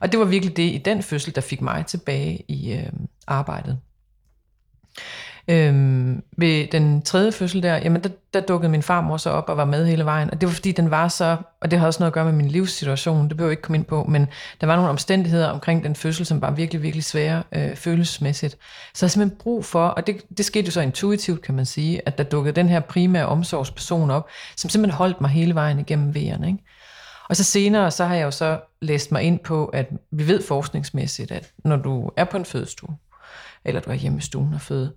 Og 0.01 0.13
det 0.13 0.21
var 0.21 0.27
virkelig 0.27 0.57
det 0.57 0.63
i 0.63 0.83
den 0.85 1.03
fødsel, 1.03 1.35
der 1.35 1.41
fik 1.41 1.61
mig 1.61 1.87
tilbage 1.87 2.45
i 2.49 2.73
øh, 2.73 2.93
arbejdet. 3.27 3.79
Øhm, 5.49 6.23
ved 6.37 6.67
den 6.73 7.03
tredje 7.03 7.33
fødsel 7.33 7.63
der, 7.63 7.77
jamen 7.77 8.03
der, 8.03 8.09
der 8.35 8.41
dukkede 8.41 8.71
min 8.71 8.83
farmor 8.83 9.17
så 9.17 9.31
op 9.31 9.49
og 9.49 9.57
var 9.57 9.65
med 9.65 9.87
hele 9.87 10.05
vejen. 10.05 10.31
Og 10.31 10.41
det 10.41 10.47
var 10.47 10.53
fordi, 10.53 10.73
den 10.73 10.91
var 10.91 11.09
så, 11.09 11.37
og 11.61 11.71
det 11.71 11.79
har 11.79 11.87
også 11.87 12.01
noget 12.01 12.11
at 12.11 12.15
gøre 12.15 12.25
med 12.25 12.33
min 12.33 12.49
livssituation, 12.49 13.29
det 13.29 13.37
behøver 13.37 13.51
jeg 13.51 13.53
ikke 13.53 13.63
komme 13.63 13.79
ind 13.79 13.85
på, 13.85 14.05
men 14.05 14.29
der 14.61 14.67
var 14.67 14.77
nogle 14.77 14.91
omstændigheder 14.91 15.49
omkring 15.49 15.85
den 15.85 15.97
fødsel, 15.97 16.27
som 16.27 16.43
var 16.43 16.51
virkelig, 16.51 16.83
virkelig 16.83 17.05
svære 17.05 17.43
øh, 17.53 17.77
følelsesmæssigt. 17.77 18.53
Så 18.95 19.07
jeg 19.07 19.07
har 19.07 19.11
simpelthen 19.11 19.39
brug 19.39 19.65
for, 19.65 19.87
og 19.87 20.07
det, 20.07 20.17
det 20.37 20.45
skete 20.45 20.67
jo 20.67 20.73
så 20.73 20.81
intuitivt, 20.81 21.43
kan 21.43 21.55
man 21.55 21.67
sige, 21.67 22.01
at 22.07 22.19
der 22.19 22.25
dukkede 22.25 22.57
den 22.57 22.69
her 22.69 22.81
primære 22.81 23.27
omsorgsperson 23.27 24.11
op, 24.11 24.29
som 24.57 24.71
simpelthen 24.71 24.97
holdt 24.97 25.21
mig 25.21 25.31
hele 25.31 25.55
vejen 25.55 25.79
igennem 25.79 26.15
vejerne. 26.15 26.47
Ikke? 26.47 26.65
Og 27.29 27.37
så 27.37 27.45
senere, 27.45 27.91
så 27.91 28.05
har 28.05 28.15
jeg 28.15 28.25
jo 28.25 28.31
så 28.31 28.61
læst 28.83 29.13
mig 29.13 29.23
ind 29.23 29.39
på, 29.39 29.67
at 29.67 29.87
vi 30.11 30.29
ved 30.29 30.43
forskningsmæssigt, 30.43 31.33
at 31.33 31.53
når 31.65 31.77
du 31.77 32.11
er 32.17 32.25
på 32.25 32.37
en 32.37 32.45
fødestue, 32.45 32.97
eller 33.65 33.81
du 33.81 33.91
er 33.91 33.95
hjemme 33.95 34.19
i 34.19 34.21
stuen 34.21 34.55
og 34.55 34.61
føde, 34.61 34.93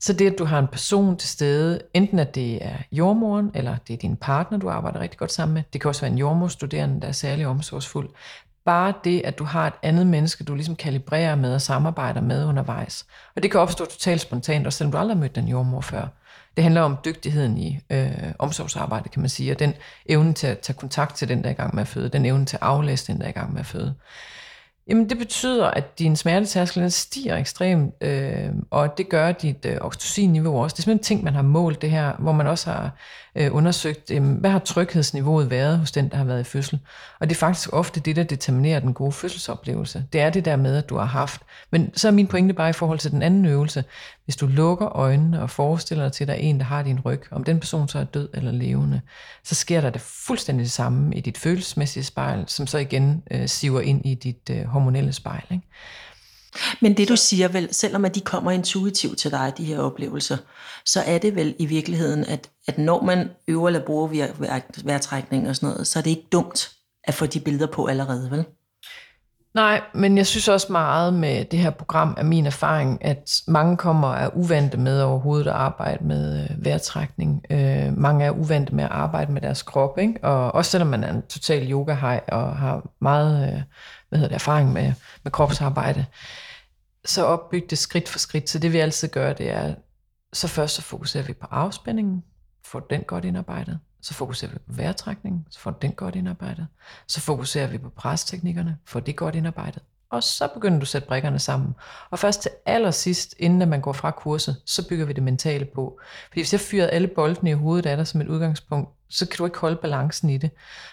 så 0.00 0.12
det, 0.12 0.32
at 0.32 0.38
du 0.38 0.44
har 0.44 0.58
en 0.58 0.66
person 0.66 1.16
til 1.16 1.28
stede, 1.28 1.80
enten 1.94 2.18
at 2.18 2.34
det 2.34 2.64
er 2.64 2.76
jordmoren, 2.92 3.50
eller 3.54 3.76
det 3.88 3.94
er 3.94 3.98
din 3.98 4.16
partner, 4.16 4.58
du 4.58 4.70
arbejder 4.70 5.00
rigtig 5.00 5.18
godt 5.18 5.32
sammen 5.32 5.54
med, 5.54 5.62
det 5.72 5.80
kan 5.80 5.88
også 5.88 6.00
være 6.00 6.12
en 6.12 6.18
jordmorstuderende, 6.18 7.00
der 7.00 7.08
er 7.08 7.12
særlig 7.12 7.46
omsorgsfuld. 7.46 8.08
Bare 8.64 8.94
det, 9.04 9.22
at 9.24 9.38
du 9.38 9.44
har 9.44 9.66
et 9.66 9.72
andet 9.82 10.06
menneske, 10.06 10.44
du 10.44 10.54
ligesom 10.54 10.76
kalibrerer 10.76 11.34
med 11.34 11.54
og 11.54 11.60
samarbejder 11.60 12.20
med 12.20 12.44
undervejs. 12.44 13.06
Og 13.36 13.42
det 13.42 13.50
kan 13.50 13.60
opstå 13.60 13.84
totalt 13.84 14.20
spontant, 14.20 14.66
også 14.66 14.76
selvom 14.76 14.92
du 14.92 14.98
aldrig 14.98 15.16
har 15.16 15.20
mødt 15.20 15.34
den 15.34 15.48
jordmor 15.48 15.80
før. 15.80 16.06
Det 16.56 16.62
handler 16.62 16.80
om 16.80 16.96
dygtigheden 17.04 17.58
i 17.58 17.80
øh, 17.90 18.10
omsorgsarbejde, 18.38 19.08
kan 19.08 19.22
man 19.22 19.28
sige, 19.28 19.52
og 19.52 19.58
den 19.58 19.74
evne 20.06 20.32
til 20.32 20.46
at 20.46 20.58
tage 20.58 20.76
kontakt 20.76 21.16
til 21.16 21.28
den, 21.28 21.42
der 21.42 21.46
er 21.46 21.50
i 21.50 21.54
gang 21.54 21.74
med 21.74 21.82
at 21.82 21.88
føde, 21.88 22.08
den 22.08 22.26
evne 22.26 22.46
til 22.46 22.56
at 22.56 22.62
aflæse 22.62 23.12
den, 23.12 23.18
der 23.18 23.24
er 23.24 23.28
i 23.28 23.32
gang 23.32 23.52
med 23.52 23.60
at 23.60 23.66
føde. 23.66 23.94
Jamen 24.88 25.08
det 25.08 25.18
betyder, 25.18 25.66
at 25.66 25.98
din 25.98 26.16
smertetærskel 26.16 26.92
stiger 26.92 27.36
ekstremt, 27.36 27.94
øh, 28.00 28.48
og 28.70 28.98
det 28.98 29.08
gør 29.08 29.32
dit 29.32 29.64
øh, 29.64 29.76
oxytocin-niveau 29.80 30.62
også. 30.62 30.74
Det 30.74 30.78
er 30.78 30.82
simpelthen 30.82 31.04
ting, 31.04 31.24
man 31.24 31.34
har 31.34 31.42
målt 31.42 31.82
det 31.82 31.90
her, 31.90 32.12
hvor 32.18 32.32
man 32.32 32.46
også 32.46 32.70
har 32.70 32.96
øh, 33.38 33.54
undersøgt, 33.54 34.10
øh, 34.10 34.24
hvad 34.24 34.50
har 34.50 34.58
tryghedsniveauet 34.58 35.50
været 35.50 35.78
hos 35.78 35.92
den, 35.92 36.08
der 36.08 36.16
har 36.16 36.24
været 36.24 36.40
i 36.40 36.44
fødsel. 36.44 36.78
Og 37.20 37.28
det 37.28 37.34
er 37.34 37.38
faktisk 37.38 37.68
ofte 37.72 38.00
det, 38.00 38.16
der 38.16 38.22
determinerer 38.22 38.80
den 38.80 38.94
gode 38.94 39.12
fødselsoplevelse. 39.12 40.04
Det 40.12 40.20
er 40.20 40.30
det 40.30 40.44
der 40.44 40.56
med, 40.56 40.76
at 40.76 40.88
du 40.88 40.96
har 40.96 41.04
haft. 41.04 41.42
Men 41.70 41.90
så 41.96 42.08
er 42.08 42.12
min 42.12 42.26
pointe 42.26 42.54
bare 42.54 42.70
i 42.70 42.72
forhold 42.72 42.98
til 42.98 43.10
den 43.10 43.22
anden 43.22 43.46
øvelse. 43.46 43.84
Hvis 44.24 44.36
du 44.36 44.46
lukker 44.46 44.96
øjnene 44.96 45.42
og 45.42 45.50
forestiller 45.50 46.04
dig 46.04 46.12
til, 46.12 46.24
at 46.24 46.28
der 46.28 46.34
er 46.34 46.38
en, 46.38 46.58
der 46.58 46.64
har 46.64 46.82
din 46.82 47.00
ryg, 47.00 47.22
om 47.30 47.44
den 47.44 47.60
person 47.60 47.88
så 47.88 47.98
er 47.98 48.04
død 48.04 48.28
eller 48.34 48.52
levende, 48.52 49.00
så 49.44 49.54
sker 49.54 49.80
der 49.80 49.90
det 49.90 50.00
fuldstændig 50.00 50.64
det 50.64 50.72
samme 50.72 51.16
i 51.16 51.20
dit 51.20 51.38
følelsesmæssige 51.38 52.04
spejl, 52.04 52.44
som 52.46 52.66
så 52.66 52.78
igen 52.78 53.22
øh, 53.30 53.48
siver 53.48 53.80
ind 53.80 54.06
i 54.06 54.14
dit 54.14 54.50
øh, 54.50 54.64
hormonelle 54.64 55.12
spejl. 55.12 55.44
Ikke? 55.50 55.66
Men 56.80 56.96
det 56.96 57.08
du 57.08 57.16
siger 57.16 57.48
vel, 57.48 57.74
selvom 57.74 58.04
at 58.04 58.14
de 58.14 58.20
kommer 58.20 58.50
intuitivt 58.50 59.18
til 59.18 59.30
dig, 59.30 59.52
de 59.58 59.64
her 59.64 59.78
oplevelser, 59.78 60.36
så 60.84 61.00
er 61.00 61.18
det 61.18 61.36
vel 61.36 61.54
i 61.58 61.66
virkeligheden, 61.66 62.24
at, 62.24 62.50
at 62.68 62.78
når 62.78 63.02
man 63.02 63.30
øver 63.48 63.68
eller 63.68 63.80
bruger 63.86 64.08
vejrtrækning 64.84 65.48
og 65.48 65.56
sådan 65.56 65.68
noget, 65.68 65.86
så 65.86 65.98
er 65.98 66.02
det 66.02 66.10
ikke 66.10 66.28
dumt 66.32 66.70
at 67.04 67.14
få 67.14 67.26
de 67.26 67.40
billeder 67.40 67.66
på 67.66 67.86
allerede, 67.86 68.30
vel? 68.30 68.44
Nej, 69.54 69.80
men 69.94 70.16
jeg 70.16 70.26
synes 70.26 70.48
også 70.48 70.72
meget 70.72 71.14
med 71.14 71.44
det 71.44 71.58
her 71.58 71.70
program 71.70 72.14
af 72.18 72.24
min 72.24 72.46
erfaring, 72.46 73.04
at 73.04 73.42
mange 73.48 73.76
kommer 73.76 74.14
er 74.14 74.36
uvante 74.36 74.76
med 74.76 75.02
overhovedet 75.02 75.46
at 75.46 75.52
arbejde 75.52 76.04
med 76.04 76.42
øh, 76.42 76.64
vejrtrækning. 76.64 77.42
Øh, 77.50 77.96
mange 77.96 78.24
er 78.24 78.30
uvante 78.30 78.74
med 78.74 78.84
at 78.84 78.90
arbejde 78.90 79.32
med 79.32 79.40
deres 79.40 79.62
krop, 79.62 79.98
ikke? 79.98 80.18
og 80.22 80.54
også 80.54 80.70
selvom 80.70 80.88
man 80.88 81.04
er 81.04 81.12
en 81.12 81.22
total 81.22 81.72
yoga 81.72 82.20
og 82.28 82.56
har 82.56 82.88
meget 83.00 83.48
øh, 83.48 83.62
hvad 84.08 84.18
hedder 84.18 84.28
det, 84.28 84.34
erfaring 84.34 84.72
med, 84.72 84.92
med 85.22 85.32
kropsarbejde, 85.32 86.04
så 87.10 87.24
opbygge 87.24 87.66
det 87.70 87.78
skridt 87.78 88.08
for 88.08 88.18
skridt. 88.18 88.50
Så 88.50 88.58
det 88.58 88.72
vi 88.72 88.78
altid 88.78 89.08
gør, 89.08 89.32
det 89.32 89.50
er, 89.50 89.74
så 90.32 90.48
først 90.48 90.74
så 90.74 90.82
fokuserer 90.82 91.24
vi 91.24 91.32
på 91.32 91.46
afspændingen, 91.50 92.24
får 92.64 92.80
den 92.80 93.02
godt 93.02 93.24
indarbejdet. 93.24 93.78
Så 94.00 94.14
fokuserer 94.14 94.50
vi 94.50 94.58
på 94.58 94.72
vejrtrækning, 94.72 95.46
så 95.50 95.60
får 95.60 95.70
den 95.70 95.92
godt 95.92 96.14
indarbejdet. 96.14 96.66
Så 97.06 97.20
fokuserer 97.20 97.66
vi 97.66 97.78
på 97.78 97.88
presteknikkerne, 97.88 98.78
får 98.84 99.00
det 99.00 99.16
godt 99.16 99.34
indarbejdet 99.34 99.82
og 100.10 100.22
så 100.22 100.48
begynder 100.54 100.78
du 100.78 100.82
at 100.82 100.88
sætte 100.88 101.08
brikkerne 101.08 101.38
sammen. 101.38 101.74
Og 102.10 102.18
først 102.18 102.42
til 102.42 102.50
allersidst, 102.66 103.34
inden 103.38 103.62
at 103.62 103.68
man 103.68 103.80
går 103.80 103.92
fra 103.92 104.10
kurset, 104.10 104.56
så 104.64 104.88
bygger 104.88 105.06
vi 105.06 105.12
det 105.12 105.22
mentale 105.22 105.64
på. 105.64 106.00
Fordi 106.28 106.40
hvis 106.40 106.52
jeg 106.52 106.60
fyrede 106.60 106.90
alle 106.90 107.08
boldene 107.08 107.50
i 107.50 107.52
hovedet 107.52 107.86
af 107.86 107.96
dig 107.96 108.06
som 108.06 108.20
et 108.20 108.28
udgangspunkt, 108.28 108.90
så 109.08 109.26
kan 109.26 109.36
du 109.38 109.44
ikke 109.44 109.58
holde 109.58 109.76
balancen 109.76 110.30
i 110.30 110.38
det. 110.38 110.50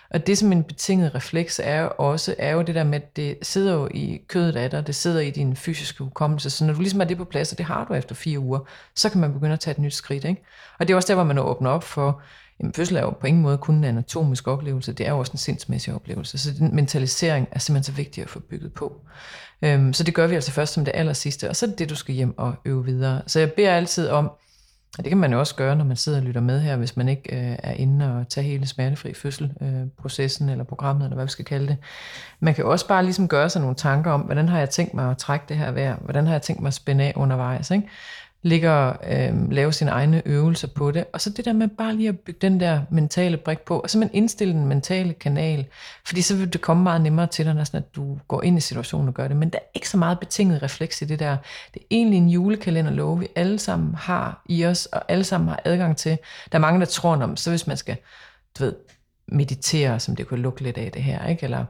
Og 0.09 0.27
det 0.27 0.37
som 0.37 0.51
en 0.51 0.63
betinget 0.63 1.15
refleks 1.15 1.61
er 1.63 1.81
jo 1.81 1.91
også, 1.97 2.35
er 2.37 2.51
jo 2.51 2.61
det 2.61 2.75
der 2.75 2.83
med, 2.83 3.01
at 3.01 3.15
det 3.15 3.37
sidder 3.41 3.73
jo 3.73 3.89
i 3.91 4.21
kødet 4.27 4.55
af 4.55 4.69
dig, 4.69 4.87
det 4.87 4.95
sidder 4.95 5.19
i 5.19 5.31
din 5.31 5.55
fysiske 5.55 6.03
hukommelse, 6.03 6.49
så 6.49 6.65
når 6.65 6.73
du 6.73 6.79
ligesom 6.79 7.01
er 7.01 7.05
det 7.05 7.17
på 7.17 7.25
plads, 7.25 7.51
og 7.51 7.57
det 7.57 7.65
har 7.65 7.85
du 7.85 7.93
efter 7.93 8.15
fire 8.15 8.39
uger, 8.39 8.59
så 8.95 9.09
kan 9.09 9.21
man 9.21 9.33
begynde 9.33 9.53
at 9.53 9.59
tage 9.59 9.71
et 9.71 9.79
nyt 9.79 9.93
skridt. 9.93 10.25
Ikke? 10.25 10.43
Og 10.79 10.87
det 10.87 10.93
er 10.93 10.95
også 10.95 11.07
der, 11.07 11.15
hvor 11.15 11.23
man 11.23 11.37
åbner 11.37 11.69
op 11.69 11.83
for, 11.83 12.21
Jamen, 12.59 12.73
fødsel 12.73 12.97
er 12.97 13.01
jo 13.01 13.09
på 13.09 13.27
ingen 13.27 13.43
måde 13.43 13.57
kun 13.57 13.75
en 13.75 13.83
anatomisk 13.83 14.47
oplevelse, 14.47 14.93
det 14.93 15.07
er 15.07 15.11
jo 15.11 15.19
også 15.19 15.31
en 15.31 15.37
sindsmæssig 15.37 15.93
oplevelse. 15.93 16.37
Så 16.37 16.51
den 16.59 16.75
mentalisering 16.75 17.47
er 17.51 17.59
simpelthen 17.59 17.93
så 17.93 17.97
vigtig 17.97 18.23
at 18.23 18.29
få 18.29 18.39
bygget 18.39 18.73
på. 18.73 19.01
Øhm, 19.61 19.93
så 19.93 20.03
det 20.03 20.13
gør 20.13 20.27
vi 20.27 20.35
altså 20.35 20.51
først 20.51 20.73
som 20.73 20.85
det 20.85 20.91
aller 20.95 21.13
sidste, 21.13 21.49
og 21.49 21.55
så 21.55 21.65
er 21.65 21.69
det 21.69 21.79
det, 21.79 21.89
du 21.89 21.95
skal 21.95 22.15
hjem 22.15 22.37
og 22.37 22.55
øve 22.65 22.85
videre. 22.85 23.21
Så 23.27 23.39
jeg 23.39 23.53
beder 23.53 23.71
altid 23.71 24.09
om, 24.09 24.31
og 24.97 25.03
det 25.03 25.09
kan 25.09 25.17
man 25.17 25.33
jo 25.33 25.39
også 25.39 25.55
gøre, 25.55 25.75
når 25.75 25.85
man 25.85 25.97
sidder 25.97 26.17
og 26.17 26.23
lytter 26.23 26.41
med 26.41 26.61
her, 26.61 26.75
hvis 26.77 26.97
man 26.97 27.09
ikke 27.09 27.35
øh, 27.35 27.55
er 27.63 27.71
inde 27.71 28.17
og 28.17 28.29
tager 28.29 28.45
hele 28.45 28.67
smertefri 28.67 29.13
fødselprocessen 29.13 30.49
øh, 30.49 30.51
eller 30.51 30.63
programmet, 30.63 31.05
eller 31.05 31.15
hvad 31.15 31.25
vi 31.25 31.31
skal 31.31 31.45
kalde 31.45 31.67
det. 31.67 31.77
Man 32.39 32.53
kan 32.53 32.65
også 32.65 32.87
bare 32.87 33.03
ligesom 33.03 33.27
gøre 33.27 33.49
sig 33.49 33.61
nogle 33.61 33.75
tanker 33.75 34.11
om, 34.11 34.21
hvordan 34.21 34.49
har 34.49 34.59
jeg 34.59 34.69
tænkt 34.69 34.93
mig 34.93 35.11
at 35.11 35.17
trække 35.17 35.45
det 35.49 35.57
her 35.57 35.71
vejr? 35.71 35.95
Hvordan 35.95 36.25
har 36.25 36.33
jeg 36.33 36.41
tænkt 36.41 36.61
mig 36.61 36.67
at 36.67 36.73
spænde 36.73 37.03
af 37.03 37.13
undervejs? 37.15 37.71
Ikke? 37.71 37.87
Ligger 38.45 38.93
øh, 39.07 39.51
lave 39.51 39.73
sine 39.73 39.91
egne 39.91 40.21
øvelser 40.25 40.67
på 40.67 40.91
det. 40.91 41.05
Og 41.13 41.21
så 41.21 41.29
det 41.29 41.45
der 41.45 41.53
med 41.53 41.67
bare 41.67 41.95
lige 41.95 42.09
at 42.09 42.19
bygge 42.19 42.39
den 42.41 42.59
der 42.59 42.81
mentale 42.91 43.37
brik 43.37 43.59
på, 43.59 43.79
og 43.79 43.89
så 43.89 43.97
man 43.97 44.09
indstille 44.13 44.53
den 44.53 44.65
mentale 44.65 45.13
kanal, 45.13 45.65
fordi 46.05 46.21
så 46.21 46.35
vil 46.35 46.53
det 46.53 46.61
komme 46.61 46.83
meget 46.83 47.01
nemmere 47.01 47.27
til 47.27 47.45
dig, 47.45 47.53
når 47.53 47.63
sådan, 47.63 47.77
at 47.77 47.95
du 47.95 48.19
går 48.27 48.43
ind 48.43 48.57
i 48.57 48.61
situationen 48.61 49.07
og 49.07 49.13
gør 49.13 49.27
det. 49.27 49.37
Men 49.37 49.49
der 49.49 49.59
er 49.59 49.67
ikke 49.75 49.89
så 49.89 49.97
meget 49.97 50.19
betinget 50.19 50.63
refleks 50.63 51.01
i 51.01 51.05
det 51.05 51.19
der. 51.19 51.37
Det 51.73 51.81
er 51.81 51.85
egentlig 51.91 52.17
en 52.17 52.29
julekalenderlov, 52.29 53.19
vi 53.19 53.27
alle 53.35 53.59
sammen 53.59 53.95
har 53.95 54.41
i 54.49 54.65
os, 54.65 54.85
og 54.85 55.01
alle 55.07 55.23
sammen 55.23 55.49
har 55.49 55.59
adgang 55.65 55.97
til. 55.97 56.17
Der 56.51 56.57
er 56.57 56.61
mange, 56.61 56.79
der 56.79 56.85
tror 56.85 57.15
om, 57.15 57.37
så 57.37 57.49
hvis 57.49 57.67
man 57.67 57.77
skal, 57.77 57.97
du 58.59 58.63
ved, 58.63 58.73
meditere, 59.27 59.99
som 59.99 60.15
det 60.15 60.27
kunne 60.27 60.41
lukke 60.41 60.61
lidt 60.61 60.77
af 60.77 60.91
det 60.91 61.03
her, 61.03 61.27
ikke? 61.27 61.43
eller 61.43 61.65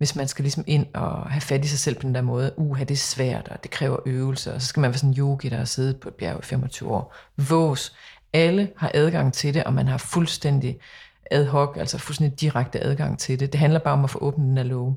hvis 0.00 0.16
man 0.16 0.28
skal 0.28 0.42
ligesom 0.42 0.64
ind 0.66 0.86
og 0.94 1.30
have 1.30 1.40
fat 1.40 1.64
i 1.64 1.68
sig 1.68 1.78
selv 1.78 1.96
på 1.96 2.02
den 2.02 2.14
der 2.14 2.20
måde, 2.22 2.52
uha, 2.56 2.84
det 2.84 2.94
er 2.94 2.98
svært, 2.98 3.48
og 3.48 3.62
det 3.62 3.70
kræver 3.70 3.96
øvelse, 4.06 4.54
og 4.54 4.62
så 4.62 4.68
skal 4.68 4.80
man 4.80 4.90
være 4.90 4.98
sådan 4.98 5.10
en 5.10 5.18
yogi, 5.18 5.48
der 5.48 5.56
har 5.56 5.64
siddet 5.64 6.00
på 6.00 6.08
et 6.08 6.14
bjerg 6.14 6.38
i 6.38 6.42
25 6.42 6.90
år. 6.90 7.16
Vås. 7.36 7.94
Alle 8.32 8.70
har 8.76 8.90
adgang 8.94 9.32
til 9.32 9.54
det, 9.54 9.64
og 9.64 9.74
man 9.74 9.88
har 9.88 9.98
fuldstændig 9.98 10.78
ad 11.30 11.46
hoc, 11.46 11.76
altså 11.76 11.98
fuldstændig 11.98 12.40
direkte 12.40 12.80
adgang 12.80 13.18
til 13.18 13.40
det. 13.40 13.52
Det 13.52 13.60
handler 13.60 13.78
bare 13.78 13.92
om 13.92 14.04
at 14.04 14.10
få 14.10 14.18
åbnet 14.18 14.48
den 14.48 14.56
her 14.56 14.64
låge. 14.64 14.96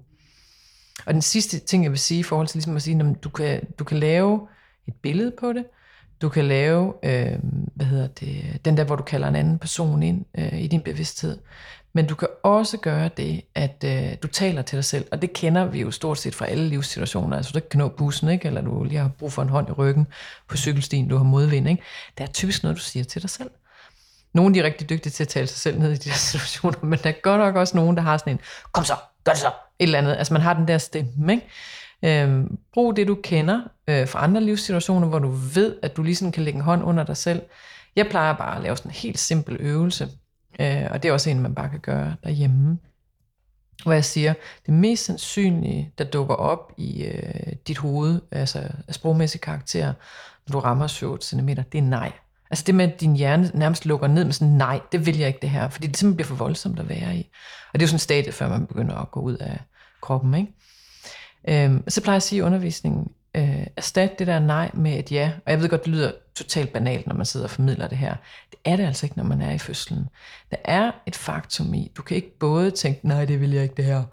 Og 1.06 1.14
den 1.14 1.22
sidste 1.22 1.60
ting, 1.60 1.84
jeg 1.84 1.92
vil 1.92 2.00
sige 2.00 2.20
i 2.20 2.24
forhold 2.24 2.48
til 2.48 2.58
ligesom 2.58 2.76
at 2.76 2.82
sige, 2.82 3.00
at 3.00 3.24
du 3.24 3.30
kan, 3.30 3.62
du 3.80 3.84
kan 3.84 3.98
lave 3.98 4.48
et 4.88 4.94
billede 5.02 5.32
på 5.40 5.54
det, 5.54 5.66
du 6.22 6.30
kan 6.30 6.46
lave, 6.46 6.94
øh, 7.04 7.40
hvad 7.76 7.86
hedder 7.86 8.08
det, 8.08 8.66
den 8.66 8.78
der, 8.78 8.84
hvor 8.84 8.96
du 8.96 9.04
kalder 9.04 9.28
en 9.28 9.36
anden 9.36 9.60
person 9.60 10.04
ind 10.04 10.26
øh, 10.38 10.62
i 10.62 10.68
din 10.68 10.82
bevidsthed. 10.82 11.38
Men 11.96 12.08
du 12.08 12.16
kan 12.16 12.28
også 12.44 12.78
gøre 12.78 13.10
det, 13.18 13.42
at 13.56 13.84
øh, 13.86 14.18
du 14.24 14.28
taler 14.28 14.62
til 14.62 14.76
dig 14.76 14.86
selv, 14.86 15.08
og 15.12 15.22
det 15.22 15.34
kender 15.34 15.66
vi 15.66 15.82
jo 15.82 15.92
stort 15.92 16.18
set 16.18 16.36
fra 16.36 16.46
alle 16.46 16.68
livssituationer. 16.68 17.38
Altså 17.38 17.52
du 17.52 17.58
ikke 17.58 17.70
kan 17.70 17.78
nå 17.78 17.88
bussen, 17.88 18.30
ikke? 18.30 18.48
eller 18.48 18.62
du 18.62 18.84
lige 18.84 19.00
har 19.00 19.12
brug 19.20 19.32
for 19.32 19.42
en 19.42 19.50
hånd 19.50 19.70
i 19.70 19.72
ryggen 19.72 20.08
på 20.48 20.58
cykelstien, 20.58 21.08
du 21.08 21.18
har 21.18 21.24
modvind. 21.24 21.70
Ikke? 21.70 21.84
Det 22.18 22.24
er 22.24 22.28
typisk 22.28 22.64
noget, 22.64 22.78
du 22.78 22.82
siger 22.82 23.04
til 23.04 23.22
dig 23.22 23.30
selv. 23.30 23.50
Nogle 24.34 24.56
de 24.56 24.60
er 24.60 24.64
rigtig 24.64 24.90
dygtige 24.90 25.12
til 25.12 25.24
at 25.24 25.28
tale 25.28 25.48
sig 25.48 25.58
selv 25.58 25.80
ned 25.80 25.92
i 25.92 25.96
de 25.96 26.10
her 26.10 26.18
situationer, 26.32 26.86
men 26.86 27.00
der 27.04 27.10
er 27.10 27.22
godt 27.22 27.40
nok 27.40 27.56
også 27.56 27.78
nogen, 27.78 27.98
der 27.98 28.04
har 28.04 28.18
sådan 28.18 28.34
en, 28.34 28.40
kom 28.72 28.84
så, 28.84 28.96
gør 29.24 29.32
det 29.32 29.42
så, 29.42 29.48
et 29.48 29.84
eller 29.84 29.98
andet. 29.98 30.16
Altså 30.16 30.34
man 30.34 30.42
har 30.42 30.54
den 30.54 30.68
der 30.68 30.78
stemme, 30.78 31.34
ikke? 31.34 31.48
Øhm, 32.06 32.58
brug 32.74 32.96
det, 32.96 33.08
du 33.08 33.16
kender 33.24 33.62
øh, 33.88 34.08
fra 34.08 34.24
andre 34.24 34.42
livssituationer, 34.42 35.08
hvor 35.08 35.20
du 35.20 35.30
ved, 35.30 35.76
at 35.82 35.98
du 35.98 36.04
lige 36.04 36.32
kan 36.32 36.44
lægge 36.44 36.58
en 36.58 36.64
hånd 36.64 36.84
under 36.84 37.04
dig 37.04 37.18
selv. 37.18 37.42
Jeg 37.96 38.08
plejer 38.08 38.34
bare 38.34 38.56
at 38.56 38.64
lave 38.64 38.78
sådan 38.78 38.90
en 38.90 38.96
helt 38.96 39.20
simpel 39.20 39.58
øvelse, 39.60 40.10
Øh, 40.60 40.88
og 40.92 41.04
det 41.04 41.10
er 41.10 41.14
også 41.14 41.30
en, 41.30 41.40
man 41.40 41.56
bare 41.56 41.70
kan 41.70 41.80
gøre 41.80 42.16
derhjemme. 42.24 42.78
Hvor 43.84 43.94
jeg 43.94 44.06
siger, 44.06 44.34
det 44.66 44.74
mest 44.74 45.06
sandsynlige, 45.06 45.92
der 45.98 46.04
dukker 46.04 46.36
op 46.36 46.72
i 46.78 47.04
øh, 47.04 47.54
dit 47.68 47.78
hoved, 47.78 48.22
altså 48.32 48.60
af 48.88 48.94
sprogmæssig 48.94 49.42
karakter, 49.42 49.94
når 50.48 50.52
du 50.52 50.60
rammer 50.60 50.88
7 50.88 51.22
cm, 51.22 51.48
det 51.48 51.78
er 51.78 51.82
nej. 51.82 52.12
Altså 52.52 52.64
det 52.68 52.76
med, 52.76 52.92
at 52.92 53.02
din 53.02 53.16
hjerne 53.16 53.52
nærmest 53.54 53.86
lukker 53.86 54.08
ned 54.08 54.26
med 54.26 54.34
sådan, 54.34 54.54
nej, 54.54 54.80
det 54.92 55.06
vil 55.06 55.18
jeg 55.18 55.28
ikke 55.28 55.40
det 55.42 55.50
her, 55.50 55.70
fordi 55.70 55.88
det 55.88 55.98
simpelthen 55.98 56.18
bliver 56.18 56.28
for 56.28 56.46
voldsomt 56.46 56.80
at 56.80 56.90
være 56.90 57.16
i. 57.16 57.30
Og 57.74 57.80
det 57.80 57.86
er 57.86 57.92
jo 57.92 57.98
sådan 57.98 58.20
et 58.28 58.34
før 58.34 58.50
man 58.50 58.68
begynder 58.68 58.96
at 58.96 59.12
gå 59.12 59.20
ud 59.20 59.38
af 59.38 59.60
kroppen. 60.02 60.34
Ikke? 60.34 61.66
Øhm, 61.66 61.90
så 61.90 62.02
plejer 62.02 62.14
jeg 62.14 62.18
at 62.18 62.24
sige 62.24 62.40
i 62.40 62.42
undervisningen, 62.42 63.08
øh, 63.36 63.68
erstat 63.78 64.20
det 64.20 64.28
der 64.28 64.40
nej 64.40 64.72
med 64.74 65.00
et 65.00 65.12
ja. 65.12 65.32
Og 65.46 65.52
jeg 65.52 65.62
ved 65.62 65.70
godt, 65.70 65.86
det 65.86 65.94
lyder 65.94 66.12
totalt 66.36 66.74
banalt, 66.74 67.08
når 67.08 67.16
man 67.16 67.26
sidder 67.26 67.46
og 67.46 67.50
formidler 67.50 67.88
det 67.88 67.98
her. 67.98 68.16
Det 68.52 68.60
er 68.66 68.76
det 68.76 68.86
altså 68.86 69.06
ikke, 69.06 69.18
når 69.18 69.24
man 69.24 69.42
er 69.42 69.52
i 69.52 69.58
fødslen. 69.58 70.08
Der 70.52 70.58
er 70.66 70.92
et 71.06 71.16
faktum 71.16 71.74
i, 71.74 71.92
du 71.98 72.02
kan 72.02 72.16
ikke 72.16 72.40
både 72.40 72.72
tænke, 72.72 73.08
nej, 73.08 73.26
det 73.26 73.42
vil 73.42 73.52
jeg 73.52 73.64
ikke 73.64 73.76
det 73.76 73.86
her, 73.86 74.04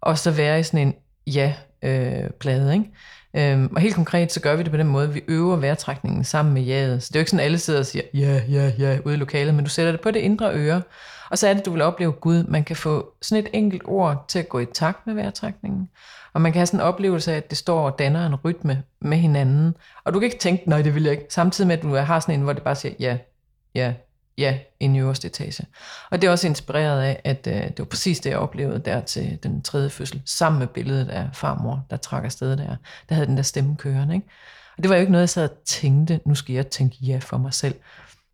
og 0.00 0.18
så 0.18 0.30
være 0.30 0.60
i 0.60 0.62
sådan 0.62 0.86
en 0.86 0.94
ja-plade, 1.26 2.66
øh, 2.66 2.72
ikke? 2.72 2.90
Øhm, 3.34 3.72
og 3.74 3.80
helt 3.80 3.94
konkret, 3.94 4.32
så 4.32 4.40
gør 4.40 4.56
vi 4.56 4.62
det 4.62 4.70
på 4.70 4.76
den 4.76 4.86
måde, 4.86 5.08
at 5.08 5.14
vi 5.14 5.22
øver 5.28 5.56
vejrtrækningen 5.56 6.24
sammen 6.24 6.54
med 6.54 6.62
jaet. 6.62 7.02
Så 7.02 7.08
det 7.08 7.16
er 7.16 7.20
jo 7.20 7.22
ikke 7.22 7.30
sådan, 7.30 7.40
at 7.40 7.44
alle 7.44 7.58
sidder 7.58 7.78
og 7.80 7.86
siger, 7.86 8.02
ja, 8.14 8.42
ja, 8.48 8.72
ja, 8.78 8.98
ude 9.04 9.14
i 9.14 9.18
lokalet, 9.18 9.54
men 9.54 9.64
du 9.64 9.70
sætter 9.70 9.92
det 9.92 10.00
på 10.00 10.10
det 10.10 10.20
indre 10.20 10.54
øre, 10.54 10.82
og 11.30 11.38
så 11.38 11.48
er 11.48 11.54
det, 11.54 11.66
du 11.66 11.70
vil 11.70 11.82
opleve 11.82 12.12
Gud. 12.12 12.44
Man 12.44 12.64
kan 12.64 12.76
få 12.76 13.12
sådan 13.22 13.44
et 13.44 13.50
enkelt 13.52 13.82
ord 13.84 14.24
til 14.28 14.38
at 14.38 14.48
gå 14.48 14.58
i 14.58 14.66
takt 14.74 15.06
med 15.06 15.14
vejrtrækningen. 15.14 15.88
Og 16.32 16.40
man 16.40 16.52
kan 16.52 16.58
have 16.58 16.66
sådan 16.66 16.80
en 16.80 16.86
oplevelse 16.86 17.32
af, 17.32 17.36
at 17.36 17.50
det 17.50 17.58
står 17.58 17.90
og 17.90 17.98
danner 17.98 18.26
en 18.26 18.34
rytme 18.34 18.82
med 19.00 19.18
hinanden. 19.18 19.74
Og 20.04 20.14
du 20.14 20.18
kan 20.18 20.26
ikke 20.26 20.38
tænke, 20.38 20.68
nej, 20.68 20.82
det 20.82 20.94
vil 20.94 21.02
jeg 21.02 21.12
ikke. 21.12 21.26
Samtidig 21.30 21.68
med, 21.68 21.76
at 21.76 21.82
du 21.82 21.94
har 21.94 22.20
sådan 22.20 22.34
en, 22.34 22.40
hvor 22.40 22.52
det 22.52 22.62
bare 22.62 22.74
siger, 22.74 22.94
ja, 23.00 23.18
ja, 23.74 23.94
ja, 24.38 24.58
i 24.80 24.86
den 24.86 24.96
øverste 24.96 25.26
etage. 25.26 25.66
Og 26.10 26.20
det 26.20 26.28
er 26.28 26.30
også 26.30 26.46
inspireret 26.46 27.02
af, 27.02 27.20
at 27.24 27.46
øh, 27.46 27.54
det 27.54 27.78
var 27.78 27.84
præcis 27.84 28.20
det, 28.20 28.30
jeg 28.30 28.38
oplevede 28.38 28.78
der 28.78 29.00
til 29.00 29.38
den 29.42 29.62
tredje 29.62 29.90
fødsel, 29.90 30.22
sammen 30.26 30.58
med 30.58 30.66
billedet 30.66 31.08
af 31.08 31.28
farmor, 31.32 31.86
der 31.90 31.96
trak 31.96 32.24
afsted 32.24 32.56
der. 32.56 32.76
Der 33.08 33.14
havde 33.14 33.26
den 33.26 33.36
der 33.36 33.42
stemme 33.42 33.76
kørende, 33.76 34.14
ikke? 34.14 34.26
Og 34.76 34.82
det 34.82 34.90
var 34.90 34.96
jo 34.96 35.00
ikke 35.00 35.12
noget, 35.12 35.22
jeg 35.22 35.28
sad 35.28 35.50
og 35.50 35.56
tænkte, 35.66 36.20
nu 36.24 36.34
skal 36.34 36.54
jeg 36.54 36.66
tænke 36.66 36.96
ja 37.00 37.18
for 37.22 37.38
mig 37.38 37.54
selv. 37.54 37.74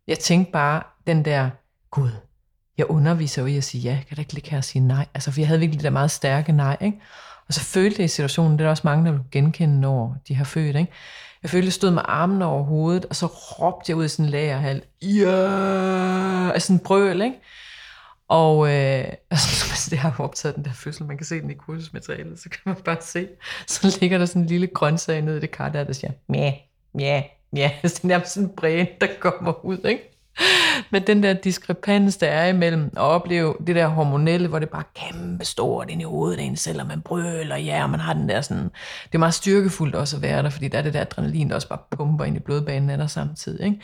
Jeg 0.07 0.19
tænkte 0.19 0.51
bare, 0.51 0.83
den 1.07 1.25
der, 1.25 1.49
Gud, 1.91 2.11
jeg 2.77 2.89
underviser 2.89 3.41
jo 3.41 3.45
i 3.45 3.57
at 3.57 3.63
sige 3.63 3.81
ja, 3.81 3.99
kan 4.07 4.15
da 4.15 4.21
ikke 4.21 4.33
ligge 4.33 4.49
her 4.49 4.57
og 4.57 4.63
sige 4.63 4.87
nej? 4.87 5.05
Altså, 5.13 5.31
for 5.31 5.41
jeg 5.41 5.47
havde 5.47 5.59
virkelig 5.59 5.79
det 5.79 5.83
der 5.83 5.89
meget 5.89 6.11
stærke 6.11 6.51
nej, 6.51 6.77
ikke? 6.81 7.01
Og 7.47 7.53
så 7.53 7.61
følte 7.61 7.99
jeg 7.99 8.05
i 8.05 8.07
situationen, 8.07 8.51
det 8.51 8.61
er 8.61 8.65
der 8.65 8.69
også 8.69 8.81
mange, 8.85 9.05
der 9.05 9.11
vil 9.11 9.21
genkende, 9.31 9.79
når 9.79 10.17
de 10.27 10.35
har 10.35 10.45
født, 10.45 10.75
ikke? 10.75 10.91
Jeg 11.43 11.49
følte, 11.49 11.65
jeg 11.65 11.73
stod 11.73 11.91
med 11.91 12.01
armen 12.05 12.41
over 12.41 12.63
hovedet, 12.63 13.05
og 13.05 13.15
så 13.15 13.25
råbte 13.25 13.89
jeg 13.89 13.97
ud 13.97 14.05
i 14.05 14.07
sådan 14.07 14.25
en 14.25 14.31
lagerhal, 14.31 14.81
ja, 15.01 16.51
af 16.51 16.61
sådan 16.61 16.75
en 16.75 16.79
brøl, 16.79 17.21
ikke? 17.21 17.37
Og 18.27 18.67
øh, 18.67 19.05
altså, 19.31 19.87
det 19.89 19.99
har 19.99 20.15
jo 20.19 20.23
optaget 20.23 20.55
den 20.55 20.65
der 20.65 20.73
fødsel, 20.73 21.05
man 21.05 21.17
kan 21.17 21.25
se 21.25 21.41
den 21.41 21.51
i 21.51 21.53
kursusmaterialet, 21.53 22.39
så 22.39 22.49
kan 22.49 22.59
man 22.65 22.75
bare 22.75 22.97
se, 23.01 23.27
så 23.67 23.97
ligger 24.01 24.17
der 24.17 24.25
sådan 24.25 24.41
en 24.41 24.47
lille 24.47 24.67
grøntsag 24.67 25.21
nede 25.21 25.37
i 25.37 25.41
det 25.41 25.51
kar 25.51 25.69
der, 25.69 25.83
der 25.83 25.93
siger, 25.93 26.11
ja, 26.33 26.53
ja, 26.99 27.23
ja, 27.55 27.71
det 27.81 27.99
er 28.03 28.07
nærmest 28.07 28.33
sådan 28.33 28.49
en 28.49 28.55
bræn, 28.55 28.87
der 29.01 29.07
kommer 29.19 29.65
ud, 29.65 29.77
ikke? 29.85 30.14
Men 30.91 31.07
den 31.07 31.23
der 31.23 31.33
diskrepans, 31.33 32.17
der 32.17 32.27
er 32.27 32.47
imellem 32.47 32.85
at 32.85 33.01
opleve 33.01 33.55
det 33.67 33.75
der 33.75 33.87
hormonelle, 33.87 34.47
hvor 34.47 34.59
det 34.59 34.69
bare 34.69 34.83
er 34.95 35.11
kæmpe 35.11 35.45
stort 35.45 35.89
ind 35.89 36.01
i 36.01 36.03
hovedet 36.03 36.39
af 36.39 36.43
en 36.43 36.55
selv, 36.55 36.81
og 36.81 36.87
man 36.87 37.01
brøler, 37.01 37.57
ja, 37.57 37.83
og 37.83 37.89
man 37.89 37.99
har 37.99 38.13
den 38.13 38.29
der 38.29 38.41
sådan, 38.41 38.63
det 38.63 39.13
er 39.13 39.17
meget 39.17 39.33
styrkefuldt 39.33 39.95
også 39.95 40.15
at 40.15 40.21
være 40.21 40.43
der, 40.43 40.49
fordi 40.49 40.67
der 40.67 40.77
er 40.77 40.81
det 40.81 40.93
der 40.93 41.01
adrenalin, 41.01 41.49
der 41.49 41.55
også 41.55 41.69
bare 41.69 41.79
pumper 41.91 42.25
ind 42.25 42.37
i 42.37 42.39
blodbanen 42.39 42.89
af 42.89 42.97
dig 42.97 43.09
samtidig, 43.09 43.65
ikke? 43.65 43.79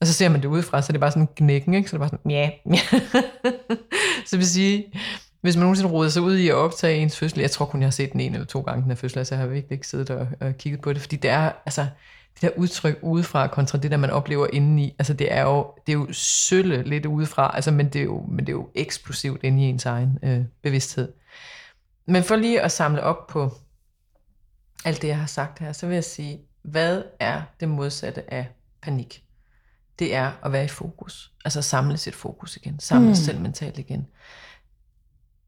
Og 0.00 0.06
så 0.06 0.12
ser 0.12 0.28
man 0.28 0.42
det 0.42 0.48
udefra, 0.48 0.82
så 0.82 0.92
det 0.92 0.96
er 0.96 1.00
bare 1.00 1.10
sådan 1.10 1.28
knækken, 1.36 1.74
ikke? 1.74 1.90
Så 1.90 1.96
det 1.96 2.02
er 2.02 2.08
bare 2.08 2.18
sådan, 2.18 2.30
ja, 2.30 2.50
ja. 2.70 2.80
så 4.30 4.36
vil 4.36 4.46
sige, 4.46 4.86
hvis 5.40 5.56
man 5.56 5.62
nogensinde 5.62 5.90
roder 5.90 6.08
sig 6.08 6.22
ud 6.22 6.36
i 6.36 6.48
at 6.48 6.54
optage 6.54 6.98
ens 6.98 7.18
fødsel, 7.18 7.40
jeg 7.40 7.50
tror 7.50 7.66
kun, 7.66 7.80
jeg 7.80 7.86
har 7.86 7.90
set 7.90 8.12
den 8.12 8.20
en 8.20 8.34
eller 8.34 8.46
to 8.46 8.60
gange, 8.60 8.82
den 8.82 8.90
her 8.90 8.96
fødsel, 8.96 9.26
så 9.26 9.34
jeg 9.34 9.42
har 9.42 9.48
virkelig 9.48 9.72
ikke 9.72 9.86
siddet 9.86 10.10
og, 10.10 10.26
og 10.40 10.54
kigget 10.58 10.80
på 10.80 10.92
det, 10.92 11.00
fordi 11.00 11.16
det 11.16 11.30
er, 11.30 11.52
altså, 11.66 11.86
det 12.40 12.50
der 12.50 12.58
udtryk 12.58 12.98
udefra 13.02 13.46
kontra 13.46 13.78
det 13.78 13.90
der, 13.90 13.96
man 13.96 14.10
oplever 14.10 14.46
indeni, 14.52 14.94
altså 14.98 15.12
det 15.12 15.32
er 15.32 15.42
jo, 15.42 15.74
det 15.86 15.92
er 15.92 15.96
jo 15.96 16.12
sølle 16.12 16.82
lidt 16.82 17.06
udefra, 17.06 17.50
altså, 17.54 17.70
men, 17.70 17.88
det 17.88 17.98
er 18.00 18.04
jo, 18.04 18.24
men 18.28 18.46
det 18.46 18.48
er 18.48 18.56
jo 18.56 18.70
eksplosivt 18.74 19.42
inde 19.42 19.62
i 19.62 19.66
ens 19.66 19.86
egen 19.86 20.18
øh, 20.22 20.44
bevidsthed. 20.62 21.12
Men 22.06 22.22
for 22.22 22.36
lige 22.36 22.60
at 22.60 22.72
samle 22.72 23.02
op 23.02 23.26
på 23.26 23.50
alt 24.84 25.02
det, 25.02 25.08
jeg 25.08 25.18
har 25.18 25.26
sagt 25.26 25.58
her, 25.58 25.72
så 25.72 25.86
vil 25.86 25.94
jeg 25.94 26.04
sige, 26.04 26.40
hvad 26.62 27.02
er 27.20 27.42
det 27.60 27.68
modsatte 27.68 28.34
af 28.34 28.48
panik? 28.82 29.24
Det 29.98 30.14
er 30.14 30.32
at 30.44 30.52
være 30.52 30.64
i 30.64 30.68
fokus. 30.68 31.32
Altså 31.44 31.62
samle 31.62 31.96
sit 31.96 32.14
fokus 32.14 32.56
igen. 32.56 32.80
Samle 32.80 33.08
mm. 33.08 33.14
sig 33.14 33.24
selv 33.24 33.40
mentalt 33.40 33.78
igen. 33.78 34.06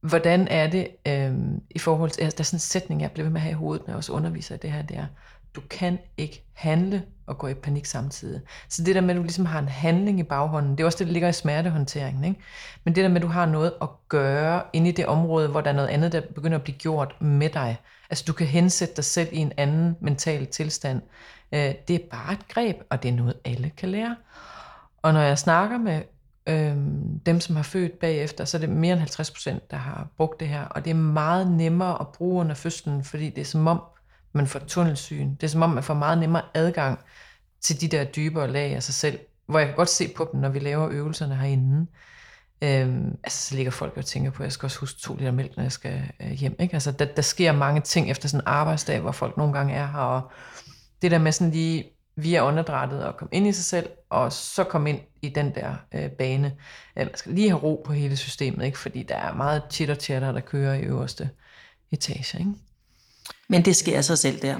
Hvordan 0.00 0.48
er 0.48 0.70
det 0.70 0.88
øh, 1.06 1.34
i 1.70 1.78
forhold 1.78 2.10
til, 2.10 2.22
altså, 2.22 2.36
der 2.36 2.42
er 2.42 2.44
sådan 2.44 2.56
en 2.56 2.60
sætning, 2.60 3.00
jeg 3.00 3.10
bliver 3.10 3.24
ved 3.24 3.32
med 3.32 3.40
at 3.40 3.42
have 3.42 3.52
i 3.52 3.54
hovedet, 3.54 3.86
når 3.86 3.92
jeg 3.92 3.96
også 3.96 4.12
underviser 4.12 4.54
i 4.54 4.58
det 4.58 4.72
her, 4.72 4.82
det 4.82 4.96
er, 4.96 5.06
du 5.54 5.60
kan 5.60 5.98
ikke 6.16 6.44
handle 6.52 7.02
og 7.26 7.38
gå 7.38 7.46
i 7.46 7.54
panik 7.54 7.86
samtidig. 7.86 8.40
Så 8.68 8.84
det 8.84 8.94
der 8.94 9.00
med, 9.00 9.10
at 9.10 9.16
du 9.16 9.22
ligesom 9.22 9.46
har 9.46 9.58
en 9.58 9.68
handling 9.68 10.20
i 10.20 10.22
baghånden, 10.22 10.72
det 10.72 10.80
er 10.80 10.84
også 10.84 10.98
det, 10.98 11.06
der 11.06 11.12
ligger 11.12 11.28
i 11.28 11.32
smertehåndteringen. 11.32 12.24
Ikke? 12.24 12.40
Men 12.84 12.94
det 12.94 13.02
der 13.02 13.08
med, 13.08 13.16
at 13.16 13.22
du 13.22 13.28
har 13.28 13.46
noget 13.46 13.72
at 13.82 13.88
gøre 14.08 14.62
inde 14.72 14.88
i 14.88 14.92
det 14.92 15.06
område, 15.06 15.48
hvor 15.48 15.60
der 15.60 15.70
er 15.70 15.74
noget 15.74 15.88
andet, 15.88 16.12
der 16.12 16.20
begynder 16.34 16.58
at 16.58 16.62
blive 16.64 16.78
gjort 16.78 17.16
med 17.20 17.48
dig. 17.48 17.76
Altså 18.10 18.24
du 18.26 18.32
kan 18.32 18.46
hensætte 18.46 18.94
dig 18.96 19.04
selv 19.04 19.28
i 19.32 19.38
en 19.38 19.52
anden 19.56 19.96
mental 20.00 20.46
tilstand. 20.46 21.02
Øh, 21.52 21.74
det 21.88 21.96
er 21.96 22.08
bare 22.10 22.32
et 22.32 22.48
greb, 22.48 22.76
og 22.90 23.02
det 23.02 23.08
er 23.08 23.12
noget, 23.12 23.34
alle 23.44 23.70
kan 23.76 23.88
lære. 23.88 24.16
Og 25.02 25.12
når 25.12 25.20
jeg 25.20 25.38
snakker 25.38 25.78
med 25.78 26.02
øh, 26.46 26.76
dem, 27.26 27.40
som 27.40 27.56
har 27.56 27.62
født 27.62 27.98
bagefter, 27.98 28.44
så 28.44 28.56
er 28.56 28.60
det 28.60 28.68
mere 28.68 28.92
end 28.92 29.00
50 29.00 29.30
procent, 29.30 29.70
der 29.70 29.76
har 29.76 30.08
brugt 30.16 30.40
det 30.40 30.48
her. 30.48 30.64
Og 30.64 30.84
det 30.84 30.90
er 30.90 30.94
meget 30.94 31.50
nemmere 31.50 32.00
at 32.00 32.08
bruge 32.08 32.40
under 32.40 32.54
fødslen, 32.54 33.04
fordi 33.04 33.30
det 33.30 33.40
er 33.40 33.44
som 33.44 33.66
om, 33.66 33.82
man 34.32 34.46
får 34.46 34.58
tunnelsyn. 34.58 35.34
Det 35.34 35.42
er 35.42 35.48
som 35.48 35.62
om, 35.62 35.70
man 35.70 35.82
får 35.82 35.94
meget 35.94 36.18
nemmere 36.18 36.42
adgang 36.54 36.98
til 37.60 37.80
de 37.80 37.88
der 37.88 38.04
dybere 38.04 38.52
lag 38.52 38.74
af 38.74 38.82
sig 38.82 38.94
selv, 38.94 39.18
hvor 39.46 39.58
jeg 39.58 39.68
kan 39.68 39.76
godt 39.76 39.88
se 39.88 40.08
på 40.16 40.28
dem, 40.32 40.40
når 40.40 40.48
vi 40.48 40.58
laver 40.58 40.88
øvelserne 40.90 41.36
herinde. 41.36 41.86
Øhm, 42.62 43.18
altså, 43.24 43.48
så 43.48 43.56
ligger 43.56 43.70
folk 43.70 43.96
og 43.96 44.04
tænker 44.04 44.30
på, 44.30 44.42
at 44.42 44.44
jeg 44.44 44.52
skal 44.52 44.66
også 44.66 44.80
huske 44.80 45.00
to 45.00 45.14
liter 45.14 45.30
mælk, 45.30 45.56
når 45.56 45.62
jeg 45.62 45.72
skal 45.72 46.02
øh, 46.20 46.30
hjem. 46.30 46.56
Ikke? 46.58 46.74
Altså, 46.74 46.92
der, 46.92 47.04
der 47.04 47.22
sker 47.22 47.52
mange 47.52 47.80
ting 47.80 48.10
efter 48.10 48.28
sådan 48.28 48.40
en 48.40 48.46
arbejdsdag, 48.46 49.00
hvor 49.00 49.12
folk 49.12 49.36
nogle 49.36 49.52
gange 49.52 49.74
er 49.74 49.86
her, 49.86 49.98
og 49.98 50.32
det 51.02 51.10
der 51.10 51.18
med 51.18 51.32
sådan 51.32 51.52
lige 51.52 51.90
via 52.16 52.46
åndedrættet 52.46 53.04
og 53.04 53.16
komme 53.16 53.30
ind 53.32 53.46
i 53.46 53.52
sig 53.52 53.64
selv, 53.64 53.90
og 54.10 54.32
så 54.32 54.64
komme 54.64 54.90
ind 54.90 55.00
i 55.22 55.28
den 55.28 55.54
der 55.54 55.74
øh, 55.94 56.10
bane. 56.10 56.56
Øh, 56.96 57.06
man 57.06 57.16
skal 57.16 57.32
lige 57.32 57.48
have 57.48 57.62
ro 57.62 57.82
på 57.86 57.92
hele 57.92 58.16
systemet, 58.16 58.66
ikke? 58.66 58.78
fordi 58.78 59.02
der 59.02 59.16
er 59.16 59.34
meget 59.34 59.62
chitter 59.70 59.94
chatter 59.94 60.32
der 60.32 60.40
kører 60.40 60.74
i 60.74 60.82
øverste 60.82 61.30
etage. 61.92 62.38
Ikke? 62.38 62.50
Men 63.50 63.64
det 63.64 63.76
sker 63.76 64.00
sig 64.00 64.18
selv 64.18 64.42
der. 64.42 64.56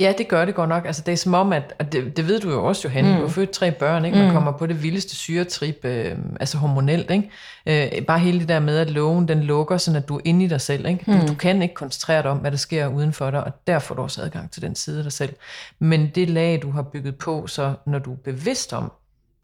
Ja, 0.00 0.12
det 0.18 0.28
gør 0.28 0.44
det 0.44 0.54
godt 0.54 0.68
nok. 0.68 0.86
Altså, 0.86 1.02
det 1.06 1.12
er 1.12 1.16
som 1.16 1.34
om, 1.34 1.52
at, 1.52 1.74
og 1.78 1.92
det, 1.92 2.16
det 2.16 2.28
ved 2.28 2.40
du 2.40 2.50
jo 2.50 2.64
også, 2.64 2.88
Johan, 2.88 3.04
mm. 3.04 3.14
du 3.14 3.20
har 3.20 3.28
født 3.28 3.50
tre 3.50 3.72
børn, 3.72 4.04
ikke? 4.04 4.18
man 4.18 4.26
mm. 4.26 4.32
kommer 4.32 4.52
på 4.52 4.66
det 4.66 4.82
vildeste 4.82 5.16
syretrip, 5.16 5.84
øh, 5.84 6.18
altså 6.40 6.58
hormonelt. 6.58 7.10
Ikke? 7.10 7.94
Øh, 7.96 8.02
bare 8.06 8.18
hele 8.18 8.40
det 8.40 8.48
der 8.48 8.60
med, 8.60 8.78
at 8.78 8.90
loven 8.90 9.28
den 9.28 9.42
lukker, 9.42 9.76
sådan 9.76 10.02
at 10.02 10.08
du 10.08 10.16
er 10.16 10.20
inde 10.24 10.44
i 10.44 10.48
dig 10.48 10.60
selv. 10.60 10.86
Ikke? 10.86 11.04
Du, 11.06 11.12
mm. 11.12 11.26
du 11.26 11.34
kan 11.34 11.62
ikke 11.62 11.74
koncentrere 11.74 12.22
dig 12.22 12.30
om, 12.30 12.38
hvad 12.38 12.50
der 12.50 12.56
sker 12.56 12.86
uden 12.86 13.12
for 13.12 13.30
dig, 13.30 13.44
og 13.44 13.52
derfor 13.66 13.86
får 13.86 13.94
du 13.94 14.02
også 14.02 14.22
adgang 14.22 14.50
til 14.50 14.62
den 14.62 14.74
side 14.74 14.98
af 14.98 15.02
dig 15.02 15.12
selv. 15.12 15.34
Men 15.78 16.10
det 16.14 16.30
lag, 16.30 16.62
du 16.62 16.70
har 16.70 16.82
bygget 16.82 17.16
på, 17.16 17.46
så 17.46 17.74
når 17.86 17.98
du 17.98 18.12
er 18.12 18.16
bevidst 18.24 18.72
om, 18.72 18.92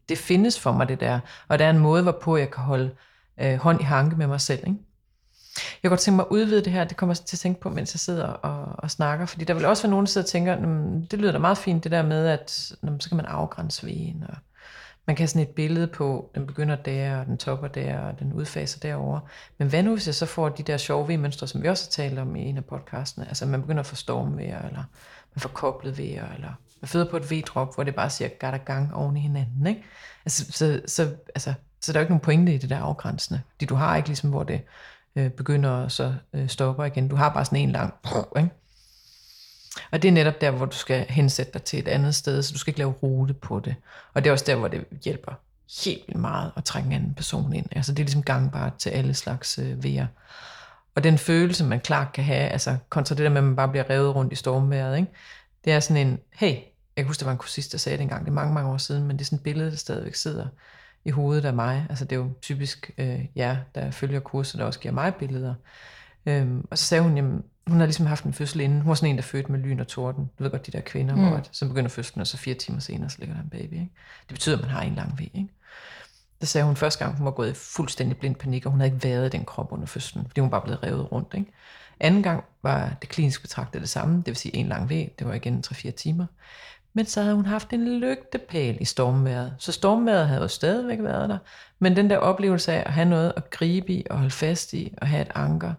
det 0.09 0.17
findes 0.17 0.59
for 0.59 0.71
mig 0.71 0.89
det 0.89 0.99
der, 0.99 1.19
og 1.47 1.59
der 1.59 1.65
er 1.65 1.69
en 1.69 1.79
måde, 1.79 2.03
hvorpå 2.03 2.37
jeg 2.37 2.51
kan 2.51 2.63
holde 2.63 2.89
øh, 3.41 3.55
hånd 3.55 3.81
i 3.81 3.83
hanke 3.83 4.15
med 4.15 4.27
mig 4.27 4.41
selv. 4.41 4.59
Ikke? 4.67 4.79
Jeg 5.57 5.81
kan 5.81 5.89
godt 5.89 5.99
tænke 5.99 6.15
mig 6.15 6.25
at 6.25 6.31
udvide 6.31 6.65
det 6.65 6.73
her, 6.73 6.83
det 6.83 6.97
kommer 6.97 7.15
jeg 7.15 7.25
til 7.25 7.35
at 7.35 7.39
tænke 7.39 7.61
på, 7.61 7.69
mens 7.69 7.93
jeg 7.93 7.99
sidder 7.99 8.27
og, 8.27 8.75
og 8.77 8.91
snakker, 8.91 9.25
fordi 9.25 9.45
der 9.45 9.53
vil 9.53 9.65
også 9.65 9.83
være 9.83 9.91
nogen, 9.91 10.05
der 10.05 10.09
sidder 10.09 10.25
og 10.25 10.29
tænker, 10.29 10.55
det 11.11 11.19
lyder 11.19 11.31
da 11.31 11.37
meget 11.37 11.57
fint, 11.57 11.83
det 11.83 11.91
der 11.91 12.03
med, 12.03 12.27
at 12.27 12.51
så 12.99 13.05
kan 13.07 13.17
man 13.17 13.25
afgrænse 13.25 13.85
vejen, 13.85 14.25
og 14.29 14.35
man 15.07 15.15
kan 15.15 15.23
have 15.23 15.27
sådan 15.27 15.41
et 15.41 15.55
billede 15.55 15.87
på, 15.87 16.31
den 16.35 16.47
begynder 16.47 16.75
der, 16.75 17.17
og 17.17 17.25
den 17.25 17.37
topper 17.37 17.67
der, 17.67 17.99
og 17.99 18.19
den 18.19 18.33
udfaser 18.33 18.79
derover. 18.79 19.19
Men 19.57 19.67
hvad 19.67 19.83
nu, 19.83 19.93
hvis 19.93 20.07
jeg 20.07 20.15
så 20.15 20.25
får 20.25 20.49
de 20.49 20.63
der 20.63 20.77
sjove 20.77 21.13
V-mønstre, 21.13 21.47
som 21.47 21.63
vi 21.63 21.67
også 21.67 21.85
har 21.85 22.03
talt 22.03 22.19
om 22.19 22.35
i 22.35 22.41
en 22.41 22.57
af 22.57 22.65
podcastene, 22.65 23.27
altså 23.27 23.45
man 23.45 23.61
begynder 23.61 23.79
at 23.79 23.85
få 23.85 23.95
stormvejr, 23.95 24.67
eller 24.67 24.83
man 25.35 25.39
får 25.39 25.49
koblet 25.49 25.97
vejr, 25.97 26.33
eller 26.33 26.51
man 26.81 26.87
føder 26.87 27.09
på 27.09 27.17
et 27.17 27.31
V-drop, 27.31 27.75
hvor 27.75 27.83
det 27.83 27.95
bare 27.95 28.09
siger 28.09 28.27
gatter 28.27 28.59
gang 28.59 28.93
oven 28.93 29.17
i 29.17 29.19
hinanden. 29.19 29.67
Ikke? 29.67 29.83
Altså, 30.25 30.51
så, 30.51 30.81
så, 30.85 31.15
altså, 31.35 31.53
så 31.81 31.93
der 31.93 31.99
er 31.99 32.01
jo 32.01 32.03
ikke 32.03 32.11
nogen 32.11 32.21
pointe 32.21 32.53
i 32.53 32.57
det 32.57 32.69
der 32.69 32.79
afgrænsende. 32.79 33.41
Fordi 33.51 33.65
du 33.65 33.75
har 33.75 33.95
ikke 33.95 34.09
ligesom, 34.09 34.29
hvor 34.29 34.43
det 34.43 34.61
øh, 35.17 35.29
begynder 35.29 35.69
og 35.69 35.91
så 35.91 36.13
øh, 36.33 36.49
stopper 36.49 36.85
igen. 36.85 37.07
Du 37.07 37.15
har 37.15 37.33
bare 37.33 37.45
sådan 37.45 37.59
en 37.59 37.71
lang... 37.71 37.93
Ikke? 38.37 38.49
Og 39.91 40.01
det 40.01 40.07
er 40.07 40.11
netop 40.11 40.41
der, 40.41 40.51
hvor 40.51 40.65
du 40.65 40.75
skal 40.75 41.05
hensætte 41.09 41.51
dig 41.53 41.63
til 41.63 41.79
et 41.79 41.87
andet 41.87 42.15
sted, 42.15 42.43
så 42.43 42.53
du 42.53 42.59
skal 42.59 42.71
ikke 42.71 42.79
lave 42.79 42.91
rute 42.91 43.33
på 43.33 43.59
det. 43.59 43.75
Og 44.13 44.23
det 44.23 44.29
er 44.29 44.31
også 44.31 44.45
der, 44.47 44.55
hvor 44.55 44.67
det 44.67 44.85
hjælper 45.03 45.31
helt 45.85 46.03
vildt 46.07 46.21
meget 46.21 46.51
at 46.57 46.63
trække 46.63 46.87
en 46.87 46.93
anden 46.93 47.13
person 47.13 47.53
ind. 47.53 47.65
Altså 47.71 47.91
det 47.91 47.99
er 47.99 48.03
ligesom 48.03 48.23
gangbart 48.23 48.75
til 48.75 48.89
alle 48.89 49.13
slags 49.13 49.59
øh, 49.59 49.83
vejer. 49.83 50.07
Og 50.95 51.03
den 51.03 51.17
følelse, 51.17 51.65
man 51.65 51.79
klart 51.79 52.13
kan 52.13 52.23
have, 52.23 52.49
altså 52.49 52.77
kontra 52.89 53.15
det 53.15 53.23
der 53.23 53.29
med, 53.29 53.37
at 53.37 53.43
man 53.43 53.55
bare 53.55 53.67
bliver 53.67 53.89
revet 53.89 54.15
rundt 54.15 54.33
i 54.33 54.35
stormværet, 54.35 54.97
ikke? 54.97 55.11
det 55.65 55.73
er 55.73 55.79
sådan 55.79 56.07
en, 56.07 56.19
hey, 56.33 56.51
jeg 56.51 57.03
kan 57.03 57.05
huske, 57.05 57.19
der 57.19 57.25
var 57.25 57.31
en 57.31 57.37
kursist, 57.37 57.71
der 57.71 57.77
sagde 57.77 57.97
det 57.97 58.01
engang, 58.01 58.25
det 58.25 58.31
er 58.31 58.35
mange, 58.35 58.53
mange 58.53 58.69
år 58.69 58.77
siden, 58.77 59.03
men 59.03 59.17
det 59.17 59.21
er 59.21 59.25
sådan 59.25 59.37
et 59.37 59.43
billede, 59.43 59.71
der 59.71 59.77
stadigvæk 59.77 60.15
sidder 60.15 60.47
i 61.07 61.09
hovedet 61.09 61.45
af 61.45 61.53
mig. 61.53 61.85
Altså 61.89 62.05
det 62.05 62.11
er 62.15 62.19
jo 62.19 62.29
typisk 62.41 62.91
øh, 62.97 63.25
jer, 63.35 63.57
der 63.75 63.91
følger 63.91 64.19
kurser, 64.19 64.57
der 64.57 64.65
også 64.65 64.79
giver 64.79 64.93
mig 64.93 65.15
billeder. 65.15 65.53
Øhm, 66.25 66.67
og 66.71 66.77
så 66.77 66.85
sagde 66.85 67.03
hun, 67.03 67.15
jamen, 67.15 67.43
hun 67.67 67.79
har 67.79 67.85
ligesom 67.85 68.05
haft 68.05 68.23
en 68.23 68.33
fødsel 68.33 68.59
inden. 68.59 68.81
Hun 68.81 68.89
var 68.89 68.95
sådan 68.95 69.09
en, 69.09 69.15
der 69.15 69.21
fødte 69.21 69.51
med 69.51 69.59
lyn 69.59 69.79
og 69.79 69.87
torden. 69.87 70.29
Du 70.39 70.43
ved 70.43 70.51
godt, 70.51 70.65
de 70.65 70.71
der 70.71 70.81
kvinder, 70.81 71.15
mm. 71.15 71.21
hvor 71.21 71.37
at, 71.37 71.49
så 71.51 71.67
begynder 71.67 71.89
fødslen, 71.89 72.21
og 72.21 72.27
så 72.27 72.37
fire 72.37 72.55
timer 72.55 72.79
senere, 72.79 73.09
så 73.09 73.15
ligger 73.19 73.35
der 73.35 73.43
en 73.43 73.49
baby. 73.49 73.73
Ikke? 73.73 73.91
Det 74.19 74.33
betyder, 74.33 74.55
at 74.55 74.61
man 74.61 74.71
har 74.71 74.81
en 74.81 74.95
lang 74.95 75.17
vej. 75.17 75.29
Ikke? 75.33 75.49
Det 76.41 76.47
sagde 76.47 76.65
hun 76.65 76.75
første 76.75 77.05
gang, 77.05 77.17
hun 77.17 77.25
var 77.25 77.31
gået 77.31 77.51
i 77.51 77.53
fuldstændig 77.53 78.17
blind 78.17 78.35
panik, 78.35 78.65
og 78.65 78.71
hun 78.71 78.81
havde 78.81 78.93
ikke 78.93 79.03
været 79.03 79.25
i 79.25 79.37
den 79.37 79.45
krop 79.45 79.71
under 79.71 79.85
fødslen, 79.85 80.25
fordi 80.27 80.41
hun 80.41 80.49
bare 80.49 80.61
blev 80.61 80.75
revet 80.75 81.11
rundt. 81.11 81.33
Ikke? 81.33 81.51
Anden 81.99 82.23
gang 82.23 82.43
var 82.63 82.95
det 83.01 83.09
klinisk 83.09 83.41
betragtet 83.41 83.81
det 83.81 83.89
samme, 83.89 84.17
det 84.17 84.27
vil 84.27 84.35
sige 84.35 84.55
en 84.55 84.67
lang 84.67 84.89
væg, 84.89 85.15
det 85.19 85.27
var 85.27 85.33
igen 85.33 85.63
3-4 85.67 85.91
timer. 85.91 86.25
Men 86.97 87.05
så 87.05 87.21
havde 87.21 87.35
hun 87.35 87.45
haft 87.45 87.73
en 87.73 87.99
lygtepæl 87.99 88.77
i 88.81 88.85
stormværet. 88.85 89.53
Så 89.59 89.71
stormværet 89.71 90.27
havde 90.27 90.41
jo 90.41 90.47
stadigvæk 90.47 90.97
været 91.01 91.29
der. 91.29 91.37
Men 91.79 91.95
den 91.95 92.09
der 92.09 92.17
oplevelse 92.17 92.73
af 92.73 92.83
at 92.85 92.93
have 92.93 93.09
noget 93.09 93.33
at 93.37 93.49
gribe 93.49 93.93
i 93.93 94.05
og 94.09 94.17
holde 94.17 94.31
fast 94.31 94.73
i 94.73 94.93
og 94.97 95.07
have 95.07 95.21
et 95.21 95.31
anker. 95.35 95.73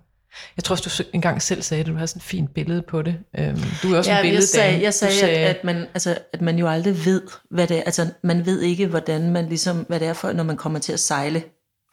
Jeg 0.57 0.65
tror 0.65 0.75
også, 0.75 1.03
du 1.03 1.09
engang 1.13 1.43
selv 1.43 1.63
sagde, 1.63 1.81
at 1.81 1.87
du 1.87 1.95
havde 1.95 2.07
sådan 2.07 2.19
et 2.19 2.25
fint 2.25 2.55
billede 2.55 2.83
på 2.83 3.03
det. 3.03 3.17
Øhm, 3.39 3.59
du 3.83 3.95
er 3.95 3.99
også 3.99 4.11
ja, 4.11 4.19
en 4.19 4.23
billede 4.23 4.37
jeg 4.37 4.49
sagde, 4.49 4.83
jeg 4.83 4.95
sagde, 4.95 5.15
sagde 5.15 5.37
at, 5.37 5.57
at, 5.57 5.65
man, 5.65 5.77
altså, 5.77 6.19
at 6.33 6.41
man 6.41 6.59
jo 6.59 6.69
aldrig 6.69 7.05
ved, 7.05 7.23
hvad 7.51 7.67
det 7.67 7.79
er. 7.79 7.83
Altså, 7.83 8.07
man 8.23 8.47
ved 8.47 8.61
ikke, 8.61 8.87
hvordan 8.87 9.31
man 9.31 9.49
ligesom, 9.49 9.77
hvad 9.77 10.01
det 10.01 10.09
er 10.09 10.13
for, 10.13 10.33
når 10.33 10.45
man 10.45 10.57
kommer 10.57 10.79
til 10.79 10.93
at 10.93 11.01
sejle 11.01 11.43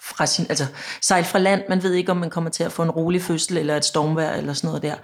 fra 0.05 0.25
sin, 0.25 0.45
altså 0.49 0.65
sejle 1.01 1.25
fra 1.25 1.39
land. 1.39 1.61
Man 1.69 1.83
ved 1.83 1.93
ikke, 1.93 2.11
om 2.11 2.17
man 2.17 2.29
kommer 2.29 2.49
til 2.49 2.63
at 2.63 2.71
få 2.71 2.83
en 2.83 2.91
rolig 2.91 3.21
fødsel 3.21 3.57
eller 3.57 3.77
et 3.77 3.85
stormvejr 3.85 4.33
eller 4.33 4.53
sådan 4.53 4.67
noget 4.67 4.81
der. 4.81 4.95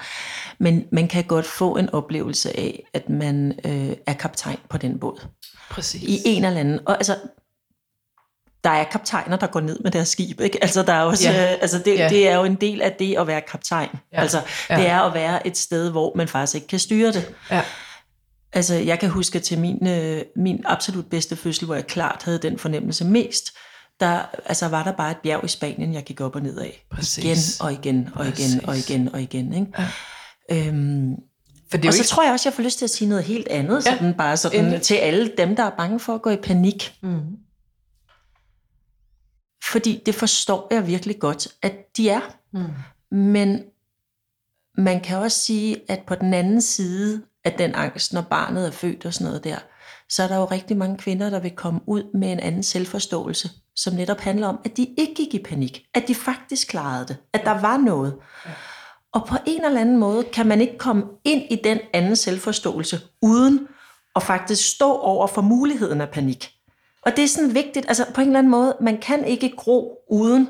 Men 0.59 0.85
man 0.91 1.07
kan 1.07 1.23
godt 1.23 1.45
få 1.45 1.75
en 1.75 1.89
oplevelse 1.89 2.57
af, 2.57 2.83
at 2.93 3.09
man 3.09 3.59
øh, 3.65 3.95
er 4.07 4.13
kaptajn 4.13 4.57
på 4.69 4.77
den 4.77 4.99
båd. 4.99 5.27
Præcis. 5.69 6.03
I 6.03 6.21
en 6.25 6.45
eller 6.45 6.59
anden. 6.59 6.79
Og 6.85 6.95
altså, 6.95 7.15
der 8.63 8.69
er 8.69 8.83
kaptajner, 8.83 9.37
der 9.37 9.47
går 9.47 9.59
ned 9.59 9.79
med 9.79 9.91
deres 9.91 10.09
skib. 10.09 10.39
Ikke? 10.39 10.57
Altså, 10.61 10.83
der 10.83 10.93
er 10.93 11.03
også, 11.03 11.29
ja. 11.29 11.53
øh, 11.53 11.57
altså 11.61 11.79
det, 11.79 11.97
ja. 11.97 12.09
det 12.09 12.27
er 12.27 12.35
jo 12.35 12.43
en 12.43 12.55
del 12.55 12.81
af 12.81 12.91
det 12.91 13.17
at 13.17 13.27
være 13.27 13.41
kaptajn. 13.41 13.89
Ja. 14.13 14.21
Altså, 14.21 14.41
det 14.69 14.87
er 14.87 14.99
at 14.99 15.13
være 15.13 15.47
et 15.47 15.57
sted, 15.57 15.91
hvor 15.91 16.15
man 16.15 16.27
faktisk 16.27 16.55
ikke 16.55 16.67
kan 16.67 16.79
styre 16.79 17.11
det. 17.11 17.33
Ja. 17.51 17.61
Altså, 18.53 18.75
jeg 18.75 18.99
kan 18.99 19.09
huske 19.09 19.39
til 19.39 19.59
min, 19.59 19.87
øh, 19.87 20.21
min 20.35 20.63
absolut 20.65 21.05
bedste 21.05 21.35
fødsel, 21.35 21.65
hvor 21.65 21.75
jeg 21.75 21.87
klart 21.87 22.21
havde 22.23 22.37
den 22.37 22.59
fornemmelse 22.59 23.05
mest, 23.05 23.51
der 24.01 24.21
altså, 24.45 24.67
var 24.67 24.83
der 24.83 24.91
bare 24.91 25.11
et 25.11 25.17
bjerg 25.17 25.45
i 25.45 25.47
Spanien, 25.47 25.93
jeg 25.93 26.03
gik 26.03 26.21
op 26.21 26.35
og 26.35 26.41
ned 26.41 26.57
af. 26.57 26.85
Præcis. 26.91 27.55
Igen 27.59 27.65
og 27.65 27.73
igen 27.73 28.09
og 28.13 28.25
Præcis. 28.25 28.53
igen 28.53 28.65
og 28.65 28.77
igen 28.77 29.13
og 29.13 29.21
igen. 29.21 29.53
Ikke? 29.53 29.67
Ja. 29.77 30.67
Øhm, 30.67 31.15
for 31.71 31.77
det 31.77 31.87
og 31.87 31.93
så 31.93 31.99
ikke... 31.99 32.07
tror 32.07 32.23
jeg 32.23 32.31
også, 32.31 32.49
jeg 32.49 32.53
får 32.53 32.63
lyst 32.63 32.77
til 32.77 32.85
at 32.85 32.89
sige 32.89 33.09
noget 33.09 33.23
helt 33.23 33.47
andet, 33.47 33.85
ja. 33.85 33.91
sådan 33.91 34.13
bare 34.13 34.37
sådan, 34.37 34.59
Endelig. 34.59 34.81
til 34.81 34.95
alle 34.95 35.31
dem, 35.37 35.55
der 35.55 35.63
er 35.63 35.69
bange 35.77 35.99
for 35.99 36.15
at 36.15 36.21
gå 36.21 36.29
i 36.29 36.37
panik. 36.37 36.95
Mm. 37.01 37.19
Fordi 39.63 40.01
det 40.05 40.15
forstår 40.15 40.67
jeg 40.71 40.87
virkelig 40.87 41.19
godt, 41.19 41.47
at 41.61 41.97
de 41.97 42.09
er. 42.09 42.21
Mm. 42.53 43.17
Men 43.17 43.63
man 44.77 45.01
kan 45.01 45.17
også 45.17 45.39
sige, 45.39 45.81
at 45.87 45.99
på 46.07 46.15
den 46.15 46.33
anden 46.33 46.61
side 46.61 47.21
af 47.43 47.53
den 47.53 47.75
angst, 47.75 48.13
når 48.13 48.21
barnet 48.21 48.67
er 48.67 48.71
født 48.71 49.05
og 49.05 49.13
sådan 49.13 49.25
noget 49.25 49.43
der, 49.43 49.57
så 50.09 50.23
er 50.23 50.27
der 50.27 50.37
jo 50.37 50.45
rigtig 50.45 50.77
mange 50.77 50.97
kvinder, 50.97 51.29
der 51.29 51.39
vil 51.39 51.51
komme 51.51 51.79
ud 51.87 52.03
med 52.13 52.31
en 52.31 52.39
anden 52.39 52.63
selvforståelse, 52.63 53.49
som 53.75 53.93
netop 53.93 54.19
handler 54.19 54.47
om, 54.47 54.59
at 54.65 54.77
de 54.77 54.87
ikke 54.97 55.13
gik 55.15 55.33
i 55.33 55.43
panik, 55.43 55.85
at 55.93 56.07
de 56.07 56.15
faktisk 56.15 56.67
klarede 56.67 57.07
det, 57.07 57.17
at 57.33 57.41
der 57.45 57.61
var 57.61 57.77
noget. 57.77 58.15
Og 59.13 59.25
på 59.27 59.35
en 59.45 59.65
eller 59.65 59.81
anden 59.81 59.97
måde 59.97 60.23
kan 60.23 60.47
man 60.47 60.61
ikke 60.61 60.77
komme 60.77 61.03
ind 61.23 61.43
i 61.49 61.55
den 61.63 61.79
anden 61.93 62.15
selvforståelse, 62.15 62.99
uden 63.21 63.67
at 64.15 64.23
faktisk 64.23 64.75
stå 64.75 64.93
over 64.93 65.27
for 65.27 65.41
muligheden 65.41 66.01
af 66.01 66.09
panik. 66.09 66.51
Og 67.05 67.15
det 67.15 67.23
er 67.23 67.27
sådan 67.27 67.53
vigtigt, 67.53 67.85
altså 67.87 68.05
på 68.13 68.21
en 68.21 68.27
eller 68.27 68.39
anden 68.39 68.51
måde, 68.51 68.75
man 68.81 68.97
kan 68.97 69.25
ikke 69.25 69.53
gro 69.57 69.97
uden 70.09 70.49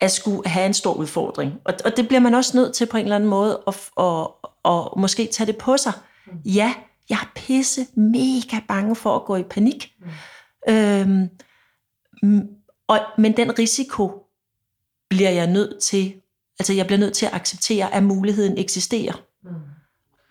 at 0.00 0.10
skulle 0.10 0.48
have 0.48 0.66
en 0.66 0.74
stor 0.74 0.94
udfordring. 0.94 1.52
Og, 1.64 1.74
og 1.84 1.96
det 1.96 2.08
bliver 2.08 2.20
man 2.20 2.34
også 2.34 2.56
nødt 2.56 2.74
til 2.74 2.86
på 2.86 2.96
en 2.96 3.02
eller 3.02 3.16
anden 3.16 3.30
måde 3.30 3.62
at, 3.66 3.74
at, 3.98 4.04
at, 4.64 4.72
at 4.72 4.88
måske 4.96 5.26
tage 5.26 5.46
det 5.46 5.56
på 5.56 5.76
sig. 5.76 5.92
Ja, 6.44 6.74
jeg 7.10 7.16
er 7.16 7.32
pisse 7.36 7.86
mega 7.94 8.60
bange 8.68 8.96
for 8.96 9.16
at 9.16 9.24
gå 9.24 9.36
i 9.36 9.42
panik. 9.42 9.92
Mm. 10.00 10.08
Øhm, 10.68 11.28
og, 12.88 12.98
men 13.18 13.36
den 13.36 13.58
risiko 13.58 14.22
bliver 15.08 15.30
jeg 15.30 15.46
nødt 15.46 15.82
til, 15.82 16.14
altså 16.58 16.72
jeg 16.72 16.86
bliver 16.86 16.98
nødt 16.98 17.14
til 17.14 17.26
at 17.26 17.32
acceptere, 17.32 17.94
at 17.94 18.02
muligheden 18.02 18.58
eksisterer. 18.58 19.24
Mm. 19.44 19.50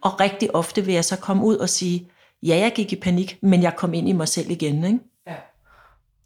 Og 0.01 0.19
rigtig 0.19 0.55
ofte 0.55 0.85
vil 0.85 0.93
jeg 0.93 1.05
så 1.05 1.15
komme 1.15 1.43
ud 1.43 1.57
og 1.57 1.69
sige, 1.69 2.11
ja, 2.43 2.57
jeg 2.57 2.71
gik 2.75 2.93
i 2.93 2.95
panik, 2.95 3.37
men 3.41 3.63
jeg 3.63 3.75
kom 3.75 3.93
ind 3.93 4.09
i 4.09 4.11
mig 4.11 4.27
selv 4.27 4.51
igen. 4.51 4.83
Ikke? 4.83 4.99
Ja. 5.27 5.35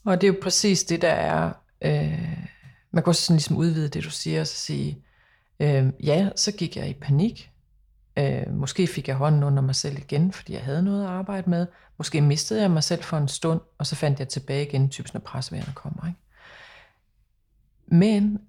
Og 0.05 0.21
det 0.21 0.27
er 0.27 0.33
jo 0.33 0.39
præcis 0.41 0.83
det, 0.83 1.01
der 1.01 1.09
er, 1.09 1.51
øh, 1.81 2.37
man 2.91 3.03
kan 3.03 3.07
også 3.07 3.21
sådan 3.21 3.35
ligesom 3.35 3.57
udvide 3.57 3.87
det, 3.87 4.03
du 4.03 4.09
siger, 4.09 4.41
og 4.41 4.47
så 4.47 4.55
sige, 4.55 5.03
øh, 5.59 5.85
ja, 6.03 6.29
så 6.35 6.51
gik 6.51 6.77
jeg 6.77 6.89
i 6.89 6.93
panik, 6.93 7.51
Øh, 8.17 8.53
måske 8.53 8.87
fik 8.87 9.07
jeg 9.07 9.15
hånden 9.15 9.43
under 9.43 9.63
mig 9.63 9.75
selv 9.75 9.97
igen, 9.97 10.31
fordi 10.31 10.53
jeg 10.53 10.61
havde 10.61 10.83
noget 10.83 11.03
at 11.03 11.09
arbejde 11.09 11.49
med. 11.49 11.67
Måske 11.97 12.21
mistede 12.21 12.61
jeg 12.61 12.71
mig 12.71 12.83
selv 12.83 13.03
for 13.03 13.17
en 13.17 13.27
stund, 13.27 13.61
og 13.77 13.87
så 13.87 13.95
fandt 13.95 14.19
jeg 14.19 14.27
tilbage 14.27 14.67
igen, 14.67 14.89
typisk 14.89 15.13
når 15.13 15.21
presværende 15.21 15.71
kommer. 15.75 16.07
Ikke? 16.07 16.19
Men 17.87 18.39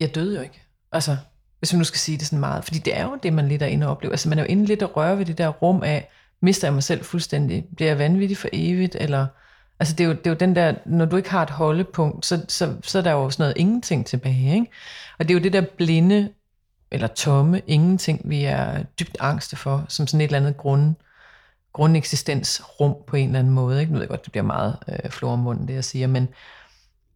jeg 0.00 0.14
døde 0.14 0.36
jo 0.36 0.42
ikke. 0.42 0.62
Altså, 0.92 1.16
hvis 1.58 1.72
man 1.72 1.78
nu 1.78 1.84
skal 1.84 1.98
sige 1.98 2.18
det 2.18 2.26
sådan 2.26 2.40
meget. 2.40 2.64
Fordi 2.64 2.78
det 2.78 2.96
er 2.96 3.04
jo 3.04 3.18
det, 3.22 3.32
man 3.32 3.48
lidt 3.48 3.62
er 3.62 3.66
inde 3.66 3.86
og 3.86 3.90
opleve. 3.90 4.12
Altså, 4.12 4.28
man 4.28 4.38
er 4.38 4.42
jo 4.42 4.48
inde 4.48 4.64
lidt 4.64 4.82
at 4.82 4.96
røre 4.96 5.18
ved 5.18 5.26
det 5.26 5.38
der 5.38 5.48
rum 5.48 5.82
af, 5.82 6.10
mister 6.40 6.66
jeg 6.66 6.74
mig 6.74 6.82
selv 6.82 7.04
fuldstændig? 7.04 7.64
Bliver 7.76 7.90
jeg 7.90 7.98
vanvittig 7.98 8.36
for 8.36 8.48
evigt? 8.52 8.96
Eller, 9.00 9.26
altså, 9.80 9.94
det 9.94 10.04
er, 10.04 10.08
jo, 10.08 10.14
det 10.14 10.26
er 10.26 10.30
jo 10.30 10.36
den 10.36 10.56
der, 10.56 10.74
når 10.86 11.04
du 11.04 11.16
ikke 11.16 11.30
har 11.30 11.42
et 11.42 11.50
holdepunkt, 11.50 12.26
så, 12.26 12.44
så, 12.48 12.76
så 12.82 12.98
er 12.98 13.02
der 13.02 13.12
jo 13.12 13.30
sådan 13.30 13.42
noget 13.42 13.56
ingenting 13.56 14.06
tilbage. 14.06 14.54
Ikke? 14.54 14.66
Og 15.18 15.28
det 15.28 15.34
er 15.34 15.38
jo 15.38 15.42
det 15.42 15.52
der 15.52 15.64
blinde, 15.76 16.30
eller 16.90 17.06
tomme, 17.06 17.62
ingenting, 17.66 18.20
vi 18.24 18.44
er 18.44 18.82
dybt 19.00 19.16
angste 19.20 19.56
for, 19.56 19.84
som 19.88 20.06
sådan 20.06 20.20
et 20.20 20.24
eller 20.24 20.38
andet 20.38 20.56
grund, 20.56 20.94
grundeksistensrum 21.72 22.94
på 23.06 23.16
en 23.16 23.26
eller 23.26 23.38
anden 23.38 23.52
måde. 23.54 23.80
Ikke? 23.80 23.92
Nu 23.92 23.96
ved 23.96 24.02
jeg 24.02 24.08
godt, 24.08 24.24
det 24.24 24.32
bliver 24.32 24.44
meget 24.44 24.76
øh, 24.88 25.10
flormund, 25.10 25.68
det 25.68 25.74
jeg 25.74 25.84
siger, 25.84 26.06
men 26.06 26.28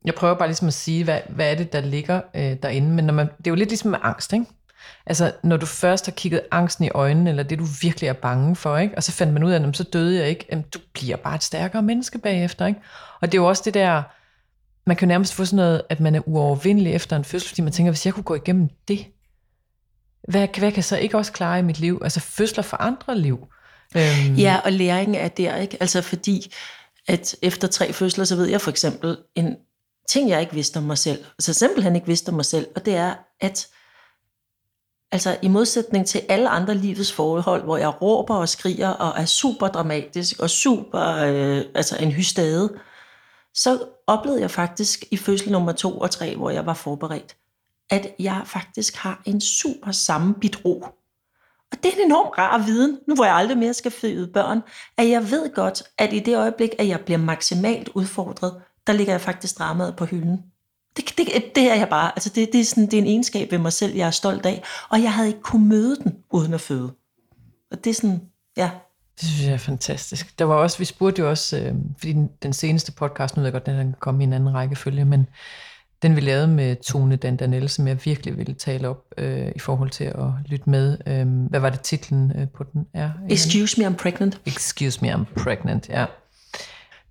jeg 0.05 0.15
prøver 0.15 0.35
bare 0.35 0.49
ligesom 0.49 0.69
at 0.69 0.75
sige, 0.75 1.05
hvad, 1.05 1.21
hvad 1.29 1.51
er 1.51 1.55
det, 1.55 1.73
der 1.73 1.81
ligger 1.81 2.21
øh, 2.35 2.57
derinde. 2.63 2.89
Men 2.89 3.05
når 3.05 3.15
man, 3.15 3.27
det 3.27 3.47
er 3.47 3.51
jo 3.51 3.55
lidt 3.55 3.69
ligesom 3.69 3.91
med 3.91 3.99
angst, 4.03 4.33
ikke? 4.33 4.47
Altså, 5.07 5.33
når 5.43 5.57
du 5.57 5.67
først 5.67 6.07
har 6.07 6.13
kigget 6.13 6.41
angsten 6.51 6.85
i 6.85 6.91
øjnene, 6.91 7.31
eller 7.31 7.43
det 7.43 7.59
du 7.59 7.67
virkelig 7.83 8.09
er 8.09 8.13
bange 8.13 8.57
for, 8.57 8.77
ikke? 8.79 8.97
og 8.97 9.03
så 9.03 9.13
fandt 9.13 9.33
man 9.33 9.45
ud 9.45 9.53
af, 9.53 9.69
at 9.69 9.77
så 9.77 9.85
døde 9.85 10.19
jeg 10.19 10.29
ikke, 10.29 10.47
jamen, 10.51 10.65
du 10.75 10.79
bliver 10.93 11.17
bare 11.17 11.35
et 11.35 11.43
stærkere 11.43 11.83
menneske 11.83 12.19
bagefter. 12.19 12.67
Ikke? 12.67 12.81
Og 13.21 13.33
det 13.33 13.39
er 13.39 13.43
jo 13.43 13.49
også 13.49 13.63
det 13.65 13.75
der, 13.75 14.03
man 14.87 14.97
kan 14.97 15.09
jo 15.09 15.09
nærmest 15.09 15.35
få 15.35 15.45
sådan 15.45 15.57
noget, 15.57 15.83
at 15.89 16.01
man 16.01 16.15
er 16.15 16.29
uovervindelig 16.29 16.93
efter 16.93 17.17
en 17.17 17.25
fødsel, 17.25 17.49
fordi 17.49 17.63
man 17.63 17.73
tænker, 17.73 17.93
hvis 17.93 18.07
jeg 18.07 18.15
kunne 18.15 18.25
gå 18.25 18.35
igennem 18.35 18.69
det, 18.89 19.07
hvad, 20.29 20.49
hvad 20.59 20.71
kan 20.71 20.77
jeg 20.77 20.85
så 20.85 20.97
ikke 20.97 21.17
også 21.17 21.33
klare 21.33 21.59
i 21.59 21.63
mit 21.63 21.79
liv? 21.79 22.01
Altså 22.03 22.21
fødsler 22.21 22.63
for 22.63 22.77
andre 22.77 23.19
liv. 23.19 23.39
Øhm. 23.97 24.35
Ja, 24.35 24.61
og 24.65 24.73
læringen 24.73 25.15
er 25.15 25.29
der, 25.29 25.57
ikke? 25.57 25.77
Altså 25.81 26.03
fordi, 26.03 26.55
at 27.09 27.37
efter 27.43 27.69
tre 27.69 27.93
fødsler, 27.93 28.25
så 28.25 28.37
ved 28.37 28.47
jeg 28.47 28.61
for 28.61 28.71
eksempel 28.71 29.19
en 29.35 29.57
ting, 30.09 30.29
jeg 30.29 30.41
ikke 30.41 30.55
vidste 30.55 30.77
om 30.77 30.83
mig 30.83 30.99
selv. 30.99 31.25
Altså 31.39 31.55
simpelthen 31.55 31.95
ikke 31.95 32.07
vidste 32.07 32.29
om 32.29 32.35
mig 32.35 32.45
selv. 32.45 32.67
Og 32.77 32.87
det 32.87 32.95
er, 32.97 33.15
at 33.41 33.69
altså 35.13 35.37
i 35.43 35.49
modsætning 35.49 36.07
til 36.07 36.23
alle 36.29 36.49
andre 36.49 36.75
livets 36.75 37.13
forhold, 37.13 37.65
hvor 37.65 37.77
jeg 37.77 38.03
råber 38.03 38.35
og 38.35 38.49
skriger 38.49 38.89
og 38.89 39.21
er 39.21 39.25
super 39.25 39.69
dramatisk 39.69 40.39
og 40.39 40.51
super, 40.51 41.17
øh, 41.17 41.65
altså 41.75 41.97
en 41.97 42.13
hystade, 42.13 42.79
så 43.55 43.79
oplevede 44.07 44.41
jeg 44.41 44.51
faktisk 44.51 45.05
i 45.11 45.17
fødsel 45.17 45.53
nummer 45.53 45.73
to 45.73 45.99
og 45.99 46.11
tre, 46.11 46.37
hvor 46.37 46.51
jeg 46.51 46.67
var 46.67 46.75
forberedt, 46.75 47.37
at 47.91 48.15
jeg 48.19 48.43
faktisk 48.45 48.97
har 48.97 49.23
en 49.25 49.41
super 49.41 49.93
sammenbit 49.93 50.65
ro. 50.65 50.85
Og 51.73 51.79
det 51.83 51.93
er 51.93 51.97
en 51.97 52.07
enorm 52.07 52.29
rar 52.39 52.59
viden, 52.59 52.99
nu 53.09 53.15
hvor 53.15 53.25
jeg 53.25 53.35
aldrig 53.35 53.59
mere 53.59 53.75
skal 53.75 53.91
føde 53.91 54.27
børn, 54.27 54.61
at 54.99 55.09
jeg 55.09 55.31
ved 55.31 55.55
godt, 55.55 55.83
at 55.99 56.13
i 56.13 56.19
det 56.19 56.37
øjeblik, 56.37 56.71
at 56.79 56.89
jeg 56.89 57.01
bliver 57.01 57.19
maksimalt 57.19 57.89
udfordret, 57.95 58.55
der 58.87 58.93
ligger 58.93 59.13
jeg 59.13 59.21
faktisk 59.21 59.59
dramaet 59.59 59.97
på 59.97 60.05
hylden. 60.05 60.43
Det, 60.97 61.19
det, 61.19 61.27
det 61.55 61.71
er 61.71 61.75
jeg 61.75 61.89
bare. 61.89 62.13
Altså 62.17 62.29
det, 62.35 62.53
det, 62.53 62.61
er 62.61 62.65
sådan, 62.65 62.87
det 62.87 62.95
er 62.95 62.99
en 62.99 63.07
egenskab 63.07 63.53
ved 63.53 63.59
mig 63.59 63.73
selv, 63.73 63.95
jeg 63.95 64.07
er 64.07 64.11
stolt 64.11 64.47
af. 64.47 64.63
Og 64.89 65.03
jeg 65.03 65.13
havde 65.15 65.29
ikke 65.29 65.41
kunne 65.41 65.69
møde 65.69 65.97
den, 65.97 66.17
uden 66.31 66.55
at 66.55 66.61
føde. 66.61 66.93
Og 67.71 67.85
det 67.85 67.91
er 67.91 67.95
sådan, 67.95 68.21
ja. 68.57 68.71
Det 69.21 69.29
synes 69.29 69.47
jeg 69.47 69.53
er 69.53 69.59
fantastisk. 69.59 70.39
Der 70.39 70.45
var 70.45 70.55
også, 70.55 70.79
vi 70.79 70.85
spurgte 70.85 71.23
jo 71.23 71.31
også, 71.31 71.59
øh, 71.59 71.75
fordi 71.99 72.13
den, 72.13 72.31
den 72.43 72.53
seneste 72.53 72.93
podcast, 72.93 73.37
nu 73.37 73.41
ved 73.41 73.47
jeg 73.47 73.53
godt, 73.53 73.67
den 73.67 73.77
kan 73.77 73.95
komme 73.99 74.23
i 74.23 74.27
en 74.27 74.33
anden 74.33 74.55
rækkefølge, 74.55 75.05
men 75.05 75.27
den 76.03 76.17
vi 76.17 76.21
lavede 76.21 76.49
med 76.49 76.77
Tone 76.77 77.17
Dandanel, 77.17 77.69
som 77.69 77.89
jeg 77.89 77.99
virkelig 78.05 78.39
ville 78.39 78.55
tale 78.55 78.89
op 78.89 79.05
øh, 79.19 79.49
i 79.57 79.59
forhold 79.59 79.91
til 79.91 80.05
at 80.05 80.27
lytte 80.47 80.71
med. 80.71 80.99
Øh, 81.07 81.49
hvad 81.51 81.61
var 81.61 81.71
det 81.71 81.81
titlen 81.81 82.33
øh, 82.37 82.49
på 82.49 82.65
den 82.73 82.87
er? 82.95 83.11
Excuse 83.31 83.81
me, 83.81 83.87
I'm 83.87 83.97
pregnant. 83.97 84.41
Excuse 84.47 84.99
me, 85.03 85.15
I'm 85.15 85.43
pregnant, 85.43 85.89
ja 85.89 86.07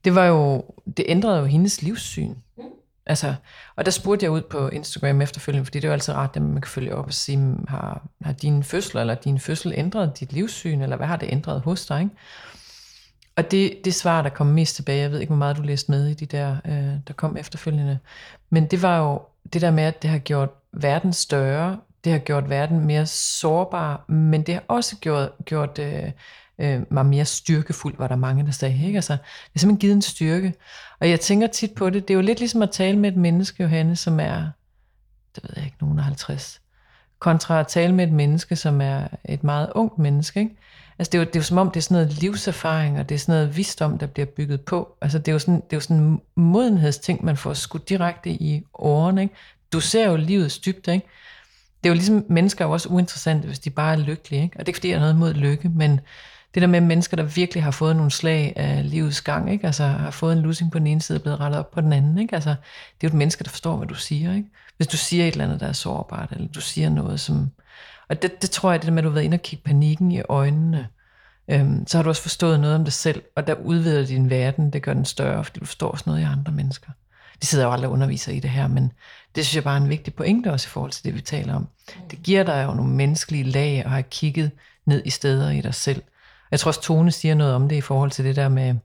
det 0.06 0.16
var 0.16 0.26
jo, 0.26 0.66
det 0.98 1.06
ændrede 1.08 1.40
jo 1.40 1.46
hendes 1.46 1.82
livssyn. 1.82 2.36
Altså, 3.06 3.36
og 3.76 3.86
der 3.86 3.92
spurgte 3.92 4.24
jeg 4.24 4.32
ud 4.32 4.42
på 4.42 4.70
Instagram 4.70 5.22
efterfølgende, 5.22 5.66
fordi 5.66 5.80
det 5.80 5.84
er 5.84 5.90
jo 5.90 5.94
altid 5.94 6.14
rart, 6.14 6.36
at 6.36 6.42
man 6.42 6.62
kan 6.62 6.70
følge 6.70 6.96
op 6.96 7.06
og 7.06 7.14
sige, 7.14 7.56
har, 7.68 8.08
har 8.22 8.34
din 8.34 8.64
fødsel 8.64 8.98
eller 8.98 9.16
din 9.16 9.40
fødsel 9.40 9.74
ændret 9.76 10.20
dit 10.20 10.34
livssyn, 10.34 10.82
eller 10.82 10.96
hvad 10.96 11.08
har 11.08 11.18
det 11.18 11.30
ændret 11.32 11.62
hos 11.62 11.86
dig? 11.86 12.00
Ikke? 12.00 12.16
Og 13.40 13.52
det, 13.52 13.86
det 13.86 13.96
svar, 13.96 14.22
der 14.22 14.30
kom 14.30 14.48
mest 14.48 14.76
tilbage, 14.76 15.02
jeg 15.02 15.12
ved 15.12 15.20
ikke, 15.20 15.30
hvor 15.30 15.38
meget 15.38 15.58
du 15.58 15.62
læste 15.62 15.92
med 15.92 16.08
i 16.08 16.14
de 16.14 16.26
der, 16.26 16.58
øh, 16.66 16.94
der 17.08 17.14
kom 17.16 17.38
efterfølgende, 17.38 18.00
men 18.50 18.66
det 18.66 18.82
var 18.82 18.98
jo 18.98 19.22
det 19.54 19.62
der 19.62 19.72
med, 19.72 19.84
at 19.84 20.02
det 20.02 20.10
har 20.10 20.18
gjort 20.18 20.50
verden 20.72 21.14
større, 21.14 21.80
det 22.04 22.12
har 22.12 22.20
gjort 22.20 22.50
verden 22.50 22.86
mere 22.86 23.06
sårbar, 23.06 24.06
men 24.08 24.44
det 24.44 24.54
har 24.54 24.64
også 24.68 24.96
gjort, 24.98 25.30
gjort 25.46 25.80
øh, 25.80 26.12
øh, 26.60 26.82
mig 26.90 27.06
mere 27.06 27.26
styrkefuld, 27.26 27.98
var 27.98 28.08
der 28.08 28.16
mange, 28.16 28.46
der 28.46 28.52
sagde. 28.52 28.86
Ikke? 28.86 28.98
Altså, 28.98 29.14
det 29.14 29.56
er 29.56 29.60
simpelthen 29.60 29.80
givet 29.80 29.96
en 29.96 30.02
styrke. 30.02 30.54
Og 31.00 31.10
jeg 31.10 31.20
tænker 31.20 31.48
tit 31.48 31.72
på 31.72 31.90
det, 31.90 32.08
det 32.08 32.14
er 32.14 32.16
jo 32.16 32.22
lidt 32.22 32.40
ligesom 32.40 32.62
at 32.62 32.72
tale 32.72 33.00
med 33.00 33.12
et 33.12 33.18
menneske, 33.18 33.64
Johanne, 33.64 33.96
som 33.96 34.20
er, 34.20 34.50
det 35.36 35.44
ved 35.44 35.50
jeg 35.56 35.66
ikke, 35.66 35.78
nogen 35.82 36.00
af 36.00 36.06
50, 36.06 36.62
kontra 37.20 37.60
at 37.60 37.68
tale 37.68 37.96
med 37.96 38.08
et 38.08 38.14
menneske, 38.14 38.56
som 38.56 38.82
er 38.82 39.08
et 39.26 39.44
meget 39.44 39.72
ungt 39.76 40.00
menneske. 40.00 40.40
Ikke? 40.40 40.56
Altså 41.00 41.12
det 41.12 41.18
er, 41.18 41.20
jo, 41.20 41.26
det 41.26 41.36
er 41.36 41.40
jo 41.40 41.44
som 41.44 41.58
om, 41.58 41.72
det 41.72 41.78
er 41.78 41.82
sådan 41.82 41.96
noget 41.96 42.22
livserfaring, 42.22 43.00
og 43.00 43.10
det 43.10 43.16
er 43.16 43.20
sådan 43.20 43.36
noget 43.36 43.58
visdom, 43.58 43.98
der 43.98 44.06
bliver 44.06 44.26
bygget 44.26 44.62
på. 44.62 44.98
Altså 45.02 45.20
det 45.20 45.28
er 45.28 45.32
jo 45.32 45.40
sådan, 45.40 45.56
det 45.56 45.74
er 45.74 45.78
jo 45.78 45.82
sådan 45.82 45.98
en 45.98 46.22
modenhedsting, 46.36 47.26
man 47.26 47.38
får 47.38 47.54
skudt 47.54 47.90
direkte 47.90 48.30
i 48.30 48.64
årene. 48.74 49.22
Ikke? 49.22 49.34
Du 49.74 49.80
ser 49.80 50.10
jo 50.10 50.16
livets 50.16 50.60
dybde, 50.60 50.94
ikke? 50.94 51.08
Det 51.84 51.90
er 51.90 51.94
jo 51.94 51.94
ligesom, 51.94 52.26
mennesker 52.30 52.66
er 52.66 52.70
jo 52.70 52.74
også 52.74 52.90
uinteressante, 52.90 53.46
hvis 53.46 53.60
de 53.60 53.70
bare 53.70 53.94
er 53.94 53.98
lykkelige. 53.98 54.44
Ikke? 54.44 54.56
Og 54.56 54.60
det 54.60 54.66
er 54.66 54.70
ikke, 54.70 54.78
fordi 54.78 54.90
jeg 54.90 54.96
er 54.96 55.00
noget 55.00 55.16
mod 55.16 55.34
lykke, 55.34 55.70
men 55.70 56.00
det 56.54 56.62
der 56.62 56.68
med 56.68 56.82
mennesker, 56.82 57.18
der 57.18 57.24
virkelig 57.24 57.64
har 57.64 57.72
fået 57.72 57.96
nogle 57.96 58.12
slag 58.12 58.54
af 58.56 58.90
livets 58.90 59.22
gang, 59.22 59.52
ikke? 59.52 59.66
Altså 59.66 59.84
har 59.84 60.12
fået 60.12 60.34
en 60.34 60.42
lussing 60.42 60.72
på 60.72 60.80
den 60.80 60.88
ene 60.88 61.02
side 61.02 61.18
og 61.18 61.22
blevet 61.22 61.40
rettet 61.40 61.60
op 61.60 61.72
på 61.72 61.82
den 61.82 61.94
anden. 61.94 62.18
Ikke? 62.18 62.36
Altså, 62.36 62.50
det 62.50 62.56
er 62.56 63.04
jo 63.04 63.08
et 63.08 63.14
menneske, 63.14 63.44
der 63.44 63.50
forstår, 63.50 63.78
hvad 63.78 63.88
du 63.88 63.96
siger. 63.96 64.36
Ikke? 64.36 64.48
Hvis 64.78 64.88
du 64.88 64.98
siger 64.98 65.26
et 65.26 65.32
eller 65.32 65.46
andet, 65.46 65.60
der 65.60 65.68
er 65.68 65.74
sårbart, 65.74 66.32
eller 66.32 66.48
du 66.48 66.62
siger 66.62 66.90
noget, 66.90 67.20
som... 67.20 67.52
Og 68.10 68.22
det, 68.22 68.42
det 68.42 68.50
tror 68.50 68.72
jeg, 68.72 68.82
det 68.82 68.88
der 68.88 68.94
med, 68.94 68.98
at 69.00 69.04
du 69.04 69.10
har 69.10 69.14
været 69.14 69.26
inde 69.26 69.36
og 69.36 69.42
kigge 69.42 69.64
panikken 69.64 70.12
i 70.12 70.22
øjnene, 70.30 70.88
øhm, 71.48 71.88
så 71.88 71.98
har 71.98 72.04
du 72.04 72.10
også 72.10 72.22
forstået 72.22 72.60
noget 72.60 72.76
om 72.76 72.84
dig 72.84 72.94
selv, 72.94 73.24
og 73.36 73.48
der 73.48 73.54
udvider 73.54 74.06
din 74.06 74.30
verden, 74.30 74.74
det 74.74 74.84
gør 74.84 74.94
den 74.94 75.06
større, 75.06 75.44
fordi 75.44 75.60
du 75.60 75.66
forstår 75.66 75.92
også 75.92 76.04
noget 76.08 76.20
i 76.20 76.24
andre 76.24 76.52
mennesker. 76.52 76.90
De 77.42 77.46
sidder 77.46 77.66
jo 77.66 77.72
aldrig 77.72 77.88
og 77.88 77.94
underviser 77.94 78.32
i 78.32 78.40
det 78.40 78.50
her, 78.50 78.68
men 78.68 78.92
det 79.36 79.46
synes 79.46 79.56
jeg 79.56 79.64
bare 79.64 79.78
er 79.78 79.82
en 79.82 79.90
vigtig 79.90 80.14
pointe 80.14 80.52
også 80.52 80.68
i 80.68 80.70
forhold 80.70 80.92
til 80.92 81.04
det, 81.04 81.16
vi 81.16 81.22
taler 81.22 81.56
om. 81.56 81.68
Det 82.12 82.24
giver 82.24 82.44
dig 82.44 82.66
jo 82.68 82.74
nogle 82.74 82.92
menneskelige 82.92 83.44
lag 83.44 83.84
at 83.86 83.92
have 83.92 84.04
kigget 84.04 84.52
ned 84.86 85.02
i 85.06 85.10
steder 85.10 85.50
i 85.50 85.62
dig 85.62 85.74
selv, 85.74 86.02
jeg 86.52 86.60
tror 86.60 86.70
også, 86.70 86.82
Tone 86.82 87.12
siger 87.12 87.36
noget 87.36 87.54
om 87.54 87.70
det 87.70 87.76
i 87.76 87.82
forhold 87.82 88.12
til 88.12 88.26
det 88.26 88.36
der 88.36 88.50
med, 88.50 88.76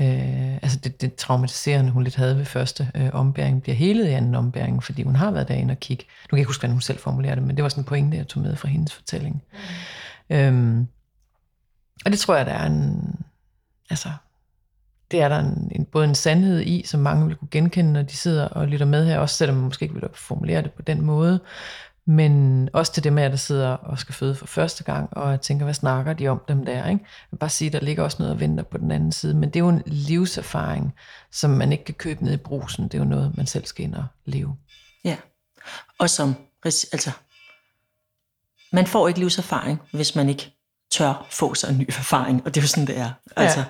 øh, 0.00 0.54
altså 0.54 0.78
det, 0.78 1.00
det 1.00 1.14
traumatiserende, 1.14 1.90
hun 1.90 2.02
lidt 2.02 2.16
havde 2.16 2.36
ved 2.36 2.44
første 2.44 2.90
øh, 2.94 3.10
ombæring, 3.12 3.62
bliver 3.62 3.76
helet 3.76 4.08
i 4.08 4.10
anden 4.12 4.34
ombæring, 4.34 4.82
fordi 4.82 5.02
hun 5.02 5.16
har 5.16 5.30
været 5.30 5.48
derinde 5.48 5.72
og 5.72 5.80
kigge. 5.80 6.04
Nu 6.04 6.28
kan 6.28 6.36
jeg 6.36 6.40
ikke 6.40 6.48
huske, 6.48 6.60
hvordan 6.60 6.72
hun 6.72 6.80
selv 6.80 6.98
formulerer 6.98 7.34
det, 7.34 7.44
men 7.44 7.56
det 7.56 7.62
var 7.62 7.68
sådan 7.68 7.80
en 7.80 7.86
pointe, 7.86 8.16
jeg 8.16 8.28
tog 8.28 8.42
med 8.42 8.56
fra 8.56 8.68
hendes 8.68 8.94
fortælling. 8.94 9.42
Mm. 10.30 10.36
Øhm, 10.36 10.86
og 12.04 12.12
det 12.12 12.18
tror 12.18 12.36
jeg, 12.36 12.46
der 12.46 12.52
er 12.52 12.66
en, 12.66 13.14
altså, 13.90 14.08
det 15.10 15.22
er 15.22 15.28
der 15.28 15.38
en, 15.38 15.72
en, 15.74 15.84
både 15.84 16.04
en 16.04 16.14
sandhed 16.14 16.60
i, 16.60 16.82
som 16.86 17.00
mange 17.00 17.26
vil 17.26 17.36
kunne 17.36 17.48
genkende, 17.50 17.92
når 17.92 18.02
de 18.02 18.16
sidder 18.16 18.48
og 18.48 18.68
lytter 18.68 18.86
med 18.86 19.06
her, 19.06 19.18
også 19.18 19.36
selvom 19.36 19.56
man 19.56 19.64
måske 19.64 19.82
ikke 19.82 19.94
vil 19.94 20.08
formulere 20.14 20.62
det 20.62 20.72
på 20.72 20.82
den 20.82 21.02
måde, 21.02 21.40
men 22.06 22.68
også 22.72 22.92
til 22.92 23.04
dem 23.04 23.18
af 23.18 23.30
der 23.30 23.36
sidder 23.36 23.68
og 23.68 23.98
skal 23.98 24.14
føde 24.14 24.34
for 24.34 24.46
første 24.46 24.84
gang, 24.84 25.16
og 25.16 25.30
jeg 25.30 25.40
tænker, 25.40 25.64
hvad 25.64 25.74
snakker 25.74 26.12
de 26.12 26.28
om 26.28 26.42
dem 26.48 26.64
der? 26.64 26.88
Ikke? 26.88 27.04
Jeg 27.04 27.28
vil 27.30 27.38
bare 27.38 27.50
sige, 27.50 27.70
der 27.70 27.80
ligger 27.80 28.02
også 28.02 28.16
noget 28.18 28.34
og 28.34 28.40
venter 28.40 28.64
på 28.64 28.78
den 28.78 28.90
anden 28.90 29.12
side, 29.12 29.34
men 29.34 29.48
det 29.48 29.56
er 29.56 29.60
jo 29.60 29.68
en 29.68 29.82
livserfaring, 29.86 30.94
som 31.32 31.50
man 31.50 31.72
ikke 31.72 31.84
kan 31.84 31.94
købe 31.94 32.24
ned 32.24 32.32
i 32.32 32.36
brusen. 32.36 32.84
Det 32.84 32.94
er 32.94 32.98
jo 32.98 33.04
noget, 33.04 33.36
man 33.36 33.46
selv 33.46 33.66
skal 33.66 33.84
ind 33.84 33.94
og 33.94 34.04
leve. 34.24 34.56
Ja, 35.04 35.16
og 35.98 36.10
som, 36.10 36.34
altså, 36.64 37.10
man 38.72 38.86
får 38.86 39.08
ikke 39.08 39.20
livserfaring, 39.20 39.80
hvis 39.92 40.14
man 40.14 40.28
ikke 40.28 40.52
tør 40.90 41.26
få 41.30 41.54
sig 41.54 41.70
en 41.70 41.78
ny 41.78 41.84
erfaring, 41.88 42.42
og 42.44 42.54
det 42.54 42.60
er 42.60 42.64
jo 42.64 42.68
sådan, 42.68 42.86
det 42.86 42.98
er. 42.98 43.10
Altså. 43.36 43.60
Ja. 43.60 43.64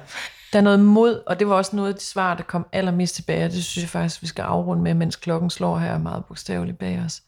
Der 0.52 0.58
er 0.58 0.62
noget 0.62 0.80
mod, 0.80 1.22
og 1.26 1.38
det 1.38 1.48
var 1.48 1.54
også 1.54 1.76
noget 1.76 1.88
af 1.88 1.94
de 1.94 2.04
svar, 2.04 2.34
der 2.34 2.42
kom 2.42 2.66
allermest 2.72 3.14
tilbage, 3.14 3.44
og 3.44 3.50
det 3.50 3.64
synes 3.64 3.82
jeg 3.82 3.90
faktisk, 3.90 4.22
vi 4.22 4.26
skal 4.26 4.42
afrunde 4.42 4.82
med, 4.82 4.94
mens 4.94 5.16
klokken 5.16 5.50
slår 5.50 5.78
her 5.78 5.98
meget 5.98 6.24
bogstaveligt 6.24 6.78
bag 6.78 7.02
os 7.04 7.22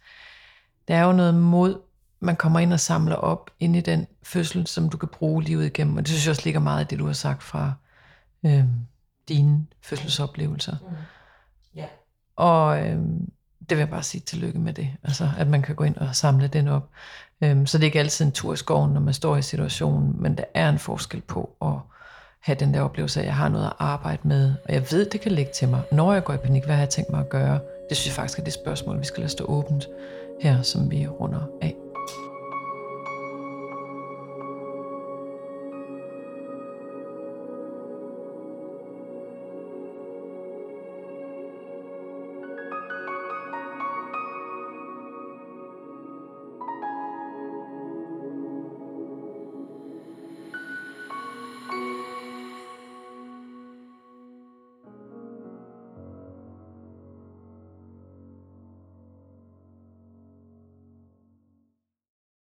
der 0.89 0.97
er 0.97 1.05
jo 1.05 1.13
noget 1.13 1.35
mod, 1.35 1.81
man 2.21 2.37
kommer 2.37 2.61
ind 2.61 2.73
og 2.73 2.81
samler 2.81 3.17
op 3.17 3.51
ind 3.61 3.77
i 3.77 3.81
den 3.81 4.07
fødsel, 4.23 4.67
som 4.67 4.89
du 4.89 4.97
kan 4.97 5.09
bruge 5.09 5.43
livet 5.43 5.67
igennem. 5.67 5.97
Og 5.97 6.03
det 6.03 6.09
synes 6.09 6.27
jeg 6.27 6.31
også 6.31 6.43
ligger 6.45 6.61
meget 6.61 6.85
i 6.85 6.87
det, 6.91 6.99
du 6.99 7.07
har 7.07 7.13
sagt 7.13 7.43
fra 7.43 7.73
øh, 8.47 8.65
dine 9.29 9.67
fødselsoplevelser. 9.81 10.77
Mm. 10.83 10.97
Yeah. 11.79 11.89
Og 12.37 12.81
øh, 12.81 12.99
det 13.61 13.71
vil 13.71 13.79
jeg 13.79 13.91
bare 13.91 14.03
sige 14.03 14.21
tillykke 14.21 14.59
med 14.59 14.73
det. 14.73 14.91
Altså, 15.05 15.31
at 15.39 15.47
man 15.47 15.63
kan 15.63 15.75
gå 15.75 15.85
ind 15.85 15.97
og 15.97 16.17
samle 16.17 16.49
den 16.49 16.69
op. 16.69 16.91
Øh, 17.41 17.67
så 17.67 17.79
det 17.79 17.85
er 17.85 17.87
ikke 17.87 17.99
altid 17.99 18.25
en 18.25 18.33
tur 18.33 18.53
i 18.53 18.57
skoven, 18.57 18.93
når 18.93 19.01
man 19.01 19.15
står 19.15 19.37
i 19.37 19.43
situationen, 19.43 20.23
men 20.23 20.37
der 20.37 20.45
er 20.55 20.69
en 20.69 20.79
forskel 20.79 21.21
på 21.21 21.57
at 21.63 21.75
have 22.41 22.57
den 22.61 22.75
der 22.75 22.81
oplevelse 22.81 23.21
at 23.21 23.27
jeg 23.27 23.35
har 23.35 23.49
noget 23.49 23.67
at 23.67 23.73
arbejde 23.79 24.29
med, 24.29 24.55
og 24.65 24.75
jeg 24.75 24.87
ved, 24.91 25.11
det 25.11 25.21
kan 25.21 25.33
ligge 25.33 25.53
til 25.55 25.69
mig. 25.69 25.83
Når 25.93 26.13
jeg 26.13 26.25
går 26.25 26.35
i 26.35 26.37
panik, 26.37 26.65
hvad 26.65 26.75
har 26.75 26.83
jeg 26.83 26.91
tænkt 26.91 27.11
mig 27.11 27.21
at 27.21 27.29
gøre? 27.29 27.61
Det 27.89 27.97
synes 27.97 28.07
jeg 28.07 28.15
faktisk 28.15 28.39
er 28.39 28.45
det 28.45 28.53
spørgsmål, 28.53 29.01
vi 29.01 29.05
skal 29.05 29.21
lade 29.21 29.33
stå 29.33 29.45
åbent 29.45 29.87
her, 30.41 30.63
som 30.63 30.91
vi 30.91 31.07
runder 31.07 31.51
af. 31.61 31.88